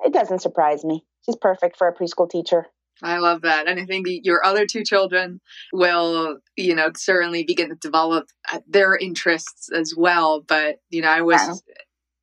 it 0.06 0.14
doesn't 0.14 0.40
surprise 0.40 0.86
me 0.86 1.04
she's 1.26 1.36
perfect 1.36 1.78
for 1.78 1.88
a 1.88 1.94
preschool 1.94 2.30
teacher 2.30 2.68
I 3.02 3.20
love 3.20 3.44
that. 3.44 3.68
And 3.70 3.80
I 3.80 3.86
think 3.86 4.08
your 4.24 4.46
other 4.46 4.66
two 4.66 4.84
children 4.84 5.40
will, 5.72 6.40
you 6.58 6.76
know, 6.76 6.90
certainly 6.98 7.46
begin 7.46 7.70
to 7.70 7.76
develop 7.76 8.28
uh, 8.52 8.60
their 8.68 8.98
interests 8.98 9.70
as 9.72 9.94
well. 9.96 10.42
But, 10.42 10.80
you 10.90 11.02
know, 11.02 11.08
I 11.08 11.22
was 11.22 11.40
wow. 11.40 11.56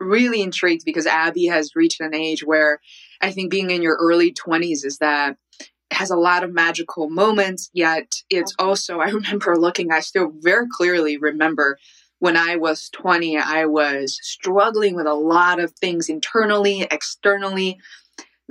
Really 0.00 0.42
intrigued 0.42 0.84
because 0.84 1.06
Abby 1.06 1.46
has 1.46 1.76
reached 1.76 2.00
an 2.00 2.14
age 2.14 2.44
where 2.44 2.80
I 3.20 3.30
think 3.30 3.50
being 3.50 3.70
in 3.70 3.82
your 3.82 3.96
early 3.96 4.32
20s 4.32 4.84
is 4.84 4.98
that 4.98 5.36
has 5.90 6.10
a 6.10 6.16
lot 6.16 6.42
of 6.42 6.52
magical 6.52 7.08
moments, 7.08 7.70
yet 7.72 8.12
it's 8.28 8.54
also, 8.58 9.00
I 9.00 9.08
remember 9.10 9.56
looking, 9.56 9.92
I 9.92 10.00
still 10.00 10.32
very 10.40 10.66
clearly 10.70 11.16
remember 11.16 11.78
when 12.18 12.36
I 12.36 12.56
was 12.56 12.88
20, 12.90 13.38
I 13.38 13.66
was 13.66 14.18
struggling 14.22 14.96
with 14.96 15.06
a 15.06 15.14
lot 15.14 15.60
of 15.60 15.72
things 15.72 16.08
internally, 16.08 16.82
externally, 16.90 17.78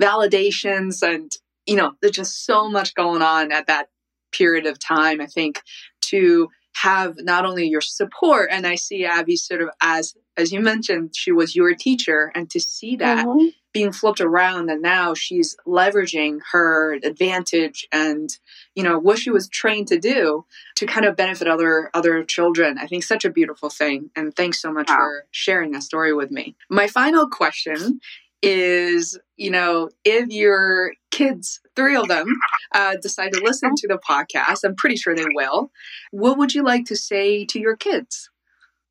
validations, 0.00 1.02
and 1.02 1.30
you 1.66 1.74
know, 1.74 1.92
there's 2.00 2.14
just 2.14 2.44
so 2.44 2.68
much 2.68 2.94
going 2.94 3.22
on 3.22 3.50
at 3.50 3.66
that 3.66 3.88
period 4.30 4.66
of 4.66 4.78
time. 4.78 5.20
I 5.20 5.26
think 5.26 5.60
to 6.02 6.48
have 6.76 7.16
not 7.18 7.44
only 7.44 7.66
your 7.66 7.80
support, 7.80 8.50
and 8.52 8.66
I 8.66 8.76
see 8.76 9.04
Abby 9.04 9.36
sort 9.36 9.62
of 9.62 9.70
as 9.82 10.14
as 10.36 10.52
you 10.52 10.60
mentioned, 10.60 11.14
she 11.16 11.32
was 11.32 11.56
your 11.56 11.74
teacher, 11.74 12.32
and 12.34 12.50
to 12.50 12.60
see 12.60 12.96
that 12.96 13.26
mm-hmm. 13.26 13.48
being 13.72 13.92
flipped 13.92 14.20
around, 14.20 14.70
and 14.70 14.82
now 14.82 15.14
she's 15.14 15.56
leveraging 15.66 16.40
her 16.52 16.94
advantage 17.02 17.86
and 17.92 18.30
you 18.74 18.82
know 18.82 18.98
what 18.98 19.18
she 19.18 19.30
was 19.30 19.48
trained 19.48 19.88
to 19.88 19.98
do 19.98 20.44
to 20.76 20.86
kind 20.86 21.06
of 21.06 21.16
benefit 21.16 21.48
other 21.48 21.90
other 21.94 22.24
children. 22.24 22.78
I 22.78 22.86
think 22.86 23.04
such 23.04 23.24
a 23.24 23.30
beautiful 23.30 23.70
thing, 23.70 24.10
and 24.14 24.34
thanks 24.34 24.60
so 24.60 24.72
much 24.72 24.88
wow. 24.88 24.96
for 24.96 25.26
sharing 25.30 25.72
that 25.72 25.82
story 25.82 26.12
with 26.12 26.30
me. 26.30 26.56
My 26.68 26.86
final 26.86 27.28
question 27.28 28.00
is 28.42 29.18
you 29.36 29.50
know 29.50 29.88
if 30.04 30.28
your 30.28 30.92
kids 31.10 31.60
three 31.74 31.96
of 31.96 32.06
them 32.08 32.26
uh, 32.72 32.94
decide 33.00 33.32
to 33.32 33.40
listen 33.40 33.74
to 33.74 33.88
the 33.88 33.98
podcast 33.98 34.62
i'm 34.62 34.76
pretty 34.76 34.96
sure 34.96 35.14
they 35.16 35.24
will 35.34 35.70
what 36.10 36.36
would 36.36 36.54
you 36.54 36.62
like 36.62 36.84
to 36.84 36.94
say 36.94 37.44
to 37.44 37.58
your 37.58 37.76
kids 37.76 38.30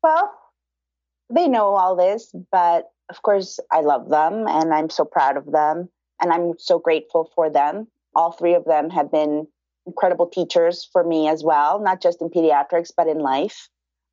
well 0.02 0.32
they 1.30 1.48
know 1.48 1.74
all 1.74 1.96
this, 1.96 2.32
but 2.50 2.90
of 3.08 3.22
course, 3.22 3.60
I 3.70 3.80
love 3.80 4.08
them 4.08 4.46
and 4.48 4.72
I'm 4.72 4.90
so 4.90 5.04
proud 5.04 5.36
of 5.36 5.50
them 5.52 5.88
and 6.20 6.32
I'm 6.32 6.54
so 6.58 6.78
grateful 6.78 7.30
for 7.34 7.50
them. 7.50 7.88
All 8.14 8.32
three 8.32 8.54
of 8.54 8.64
them 8.64 8.90
have 8.90 9.10
been 9.10 9.46
incredible 9.86 10.26
teachers 10.26 10.88
for 10.92 11.04
me 11.04 11.28
as 11.28 11.44
well, 11.44 11.78
not 11.80 12.02
just 12.02 12.20
in 12.20 12.30
pediatrics, 12.30 12.90
but 12.96 13.06
in 13.06 13.18
life. 13.18 13.68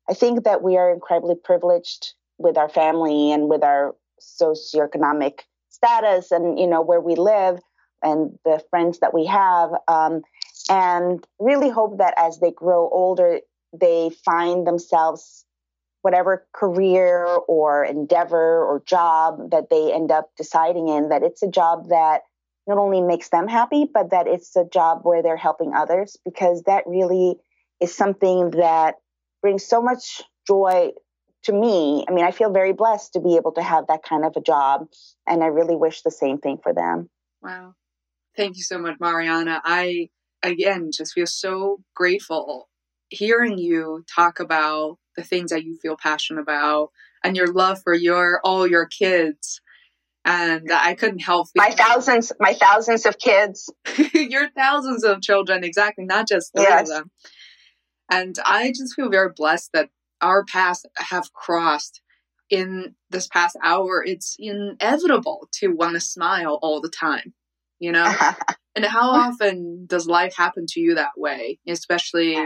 I 0.08 0.14
think 0.14 0.44
that 0.44 0.62
we 0.62 0.76
are 0.76 0.92
incredibly 0.92 1.34
privileged 1.34 2.14
with 2.38 2.56
our 2.56 2.68
family 2.68 3.32
and 3.32 3.48
with 3.48 3.64
our 3.64 3.94
socioeconomic 4.20 5.40
status 5.70 6.30
and 6.30 6.58
you 6.58 6.66
know 6.66 6.82
where 6.82 7.00
we 7.00 7.14
live 7.14 7.58
and 8.02 8.38
the 8.44 8.62
friends 8.70 9.00
that 9.00 9.14
we 9.14 9.26
have 9.26 9.70
um, 9.88 10.22
and 10.70 11.26
really 11.38 11.68
hope 11.68 11.98
that 11.98 12.14
as 12.16 12.38
they 12.38 12.50
grow 12.50 12.88
older 12.90 13.40
they 13.78 14.10
find 14.24 14.66
themselves 14.66 15.44
whatever 16.04 16.46
career 16.52 17.24
or 17.48 17.82
endeavor 17.82 18.62
or 18.62 18.82
job 18.84 19.50
that 19.52 19.70
they 19.70 19.90
end 19.90 20.12
up 20.12 20.30
deciding 20.36 20.88
in, 20.88 21.08
that 21.08 21.22
it's 21.22 21.42
a 21.42 21.48
job 21.48 21.88
that 21.88 22.20
not 22.66 22.76
only 22.76 23.00
makes 23.00 23.30
them 23.30 23.48
happy, 23.48 23.86
but 23.92 24.10
that 24.10 24.26
it's 24.26 24.54
a 24.54 24.66
job 24.66 25.00
where 25.02 25.22
they're 25.22 25.34
helping 25.38 25.72
others, 25.74 26.18
because 26.22 26.62
that 26.64 26.84
really 26.86 27.36
is 27.80 27.94
something 27.94 28.50
that 28.50 28.96
brings 29.40 29.64
so 29.64 29.80
much 29.80 30.20
joy 30.46 30.90
to 31.44 31.52
me. 31.54 32.04
I 32.06 32.12
mean, 32.12 32.26
I 32.26 32.32
feel 32.32 32.52
very 32.52 32.74
blessed 32.74 33.14
to 33.14 33.20
be 33.20 33.36
able 33.36 33.52
to 33.52 33.62
have 33.62 33.86
that 33.86 34.02
kind 34.02 34.26
of 34.26 34.34
a 34.36 34.42
job, 34.42 34.88
and 35.26 35.42
I 35.42 35.46
really 35.46 35.74
wish 35.74 36.02
the 36.02 36.10
same 36.10 36.36
thing 36.36 36.58
for 36.62 36.74
them. 36.74 37.08
Wow. 37.42 37.76
Thank 38.36 38.58
you 38.58 38.62
so 38.62 38.78
much, 38.78 38.96
Mariana. 39.00 39.62
I, 39.64 40.10
again, 40.42 40.90
just 40.92 41.14
feel 41.14 41.26
so 41.26 41.80
grateful 41.96 42.68
hearing 43.08 43.56
you 43.56 44.04
talk 44.14 44.38
about 44.38 44.98
the 45.16 45.22
things 45.22 45.50
that 45.50 45.64
you 45.64 45.76
feel 45.76 45.96
passionate 45.96 46.40
about 46.40 46.90
and 47.22 47.36
your 47.36 47.52
love 47.52 47.80
for 47.82 47.94
your 47.94 48.40
all 48.44 48.66
your 48.66 48.86
kids. 48.86 49.60
And 50.26 50.72
i 50.72 50.94
couldn't 50.94 51.18
help 51.18 51.48
my 51.54 51.70
thousands 51.70 52.32
my 52.40 52.54
thousands 52.54 53.04
of 53.04 53.18
kids. 53.18 53.70
Your 54.14 54.48
thousands 54.56 55.04
of 55.04 55.20
children 55.20 55.64
exactly 55.64 56.06
not 56.06 56.26
just 56.26 56.52
three 56.54 56.64
yes. 56.64 56.82
of 56.82 56.88
them. 56.88 57.10
And 58.10 58.38
i 58.44 58.68
just 58.68 58.94
feel 58.94 59.10
very 59.10 59.30
blessed 59.36 59.70
that 59.74 59.90
our 60.22 60.44
paths 60.44 60.86
have 60.96 61.30
crossed 61.34 62.00
in 62.48 62.94
this 63.10 63.26
past 63.26 63.58
hour. 63.62 64.02
It's 64.02 64.36
inevitable 64.38 65.48
to 65.60 65.68
want 65.68 65.92
to 65.92 66.00
smile 66.00 66.58
all 66.62 66.80
the 66.80 66.88
time 66.88 67.34
you 67.84 67.92
know? 67.92 68.10
And 68.76 68.84
how 68.84 69.10
often 69.10 69.86
does 69.86 70.08
life 70.08 70.34
happen 70.36 70.66
to 70.70 70.80
you 70.80 70.96
that 70.96 71.12
way 71.16 71.60
especially 71.68 72.36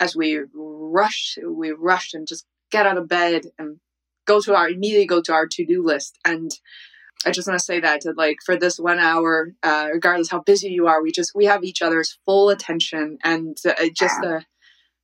as 0.00 0.16
we 0.16 0.40
rush, 0.54 1.38
we 1.44 1.70
rush 1.70 2.14
and 2.14 2.26
just 2.26 2.46
get 2.70 2.86
out 2.86 2.98
of 2.98 3.08
bed 3.08 3.42
and 3.58 3.78
go 4.26 4.40
to 4.40 4.54
our 4.54 4.68
immediately 4.68 5.06
go 5.06 5.22
to 5.22 5.32
our 5.32 5.46
to 5.46 5.64
do 5.64 5.84
list. 5.84 6.18
And 6.24 6.50
I 7.26 7.30
just 7.30 7.48
want 7.48 7.58
to 7.58 7.64
say 7.64 7.80
that 7.80 8.02
to 8.02 8.12
like 8.16 8.38
for 8.44 8.56
this 8.56 8.78
one 8.78 8.98
hour, 8.98 9.52
uh, 9.62 9.88
regardless 9.92 10.30
how 10.30 10.40
busy 10.40 10.68
you 10.68 10.86
are, 10.86 11.02
we 11.02 11.10
just 11.10 11.32
we 11.34 11.46
have 11.46 11.64
each 11.64 11.82
other's 11.82 12.18
full 12.24 12.50
attention 12.50 13.18
and 13.24 13.56
uh, 13.66 13.74
just 13.94 14.22
a 14.22 14.44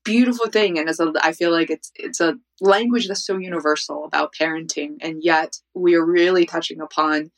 beautiful 0.04 0.46
thing. 0.46 0.78
And 0.78 0.88
as 0.88 1.00
a, 1.00 1.12
I 1.20 1.32
feel 1.32 1.50
like 1.50 1.70
it's 1.70 1.90
it's 1.96 2.20
a 2.20 2.36
language 2.60 3.08
that's 3.08 3.26
so 3.26 3.38
universal 3.38 4.04
about 4.04 4.34
parenting, 4.40 4.96
and 5.00 5.24
yet 5.24 5.56
we 5.74 5.94
are 5.96 6.04
really 6.04 6.46
touching 6.46 6.80
upon 6.80 7.32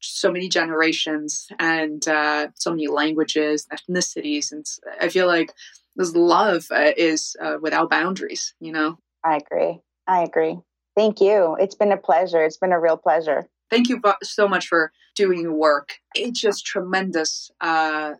so 0.00 0.32
many 0.32 0.48
generations 0.48 1.46
and 1.58 2.06
uh, 2.08 2.48
so 2.56 2.70
many 2.70 2.86
languages, 2.88 3.66
ethnicities, 3.72 4.50
and 4.50 4.64
I 5.00 5.08
feel 5.08 5.26
like 5.26 5.52
this 5.96 6.14
love 6.14 6.66
uh, 6.70 6.92
is 6.96 7.36
uh, 7.40 7.56
without 7.60 7.90
boundaries 7.90 8.54
you 8.60 8.72
know? 8.72 8.98
I 9.24 9.36
agree. 9.36 9.80
I 10.06 10.22
agree. 10.22 10.58
Thank 10.96 11.20
you. 11.20 11.56
It's 11.58 11.74
been 11.74 11.92
a 11.92 11.96
pleasure. 11.96 12.42
It's 12.42 12.58
been 12.58 12.72
a 12.72 12.80
real 12.80 12.96
pleasure. 12.96 13.48
Thank 13.70 13.88
you 13.88 14.02
so 14.22 14.46
much 14.46 14.66
for 14.66 14.92
doing 15.16 15.40
your 15.40 15.54
work. 15.54 15.94
It's 16.14 16.40
just 16.40 16.66
tremendous 16.66 17.50
uh, 17.60 18.14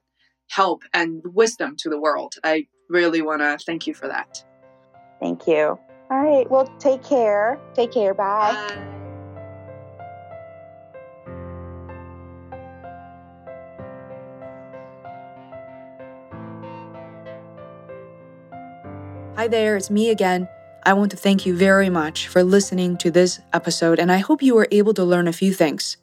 help 0.48 0.82
and 0.94 1.22
wisdom 1.24 1.76
to 1.80 1.90
the 1.90 2.00
world. 2.00 2.34
I 2.42 2.66
really 2.88 3.22
want 3.22 3.40
to 3.40 3.58
thank 3.64 3.86
you 3.86 3.94
for 3.94 4.08
that. 4.08 4.42
Thank 5.20 5.46
you. 5.46 5.78
All 6.10 6.18
right. 6.18 6.50
Well 6.50 6.66
take 6.78 7.04
care. 7.04 7.58
Take 7.74 7.92
care. 7.92 8.14
Bye. 8.14 8.54
bye. 8.54 8.98
Hi 19.42 19.48
there, 19.48 19.76
it's 19.76 19.90
me 19.90 20.10
again. 20.10 20.48
I 20.84 20.92
want 20.92 21.10
to 21.10 21.16
thank 21.16 21.44
you 21.44 21.56
very 21.56 21.90
much 21.90 22.28
for 22.28 22.44
listening 22.44 22.96
to 22.98 23.10
this 23.10 23.40
episode, 23.52 23.98
and 23.98 24.12
I 24.12 24.18
hope 24.18 24.40
you 24.40 24.54
were 24.54 24.68
able 24.70 24.94
to 24.94 25.02
learn 25.02 25.26
a 25.26 25.32
few 25.32 25.52
things. 25.52 25.96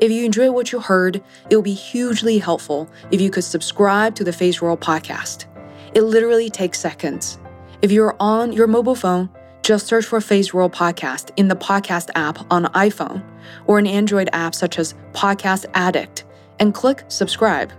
If 0.00 0.10
you 0.10 0.24
enjoyed 0.24 0.54
what 0.54 0.72
you 0.72 0.80
heard, 0.80 1.22
it 1.50 1.56
would 1.56 1.66
be 1.66 1.74
hugely 1.74 2.38
helpful 2.38 2.88
if 3.10 3.20
you 3.20 3.28
could 3.28 3.44
subscribe 3.44 4.14
to 4.14 4.24
the 4.24 4.32
Face 4.32 4.62
World 4.62 4.80
podcast. 4.80 5.44
It 5.92 6.00
literally 6.00 6.48
takes 6.48 6.80
seconds. 6.80 7.38
If 7.82 7.92
you're 7.92 8.16
on 8.20 8.54
your 8.54 8.68
mobile 8.68 8.94
phone, 8.94 9.28
just 9.62 9.86
search 9.86 10.06
for 10.06 10.22
Face 10.22 10.54
World 10.54 10.72
Podcast 10.72 11.32
in 11.36 11.48
the 11.48 11.56
podcast 11.56 12.08
app 12.14 12.38
on 12.50 12.64
iPhone 12.72 13.22
or 13.66 13.78
an 13.78 13.86
Android 13.86 14.30
app 14.32 14.54
such 14.54 14.78
as 14.78 14.94
Podcast 15.12 15.66
Addict 15.74 16.24
and 16.58 16.72
click 16.72 17.04
subscribe. 17.08 17.70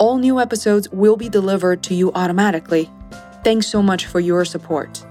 All 0.00 0.18
new 0.18 0.40
episodes 0.40 0.88
will 0.88 1.16
be 1.16 1.28
delivered 1.28 1.84
to 1.84 1.94
you 1.94 2.10
automatically 2.14 2.90
Thanks 3.44 3.66
so 3.66 3.82
much 3.82 4.06
for 4.06 4.20
your 4.20 4.44
support. 4.44 5.04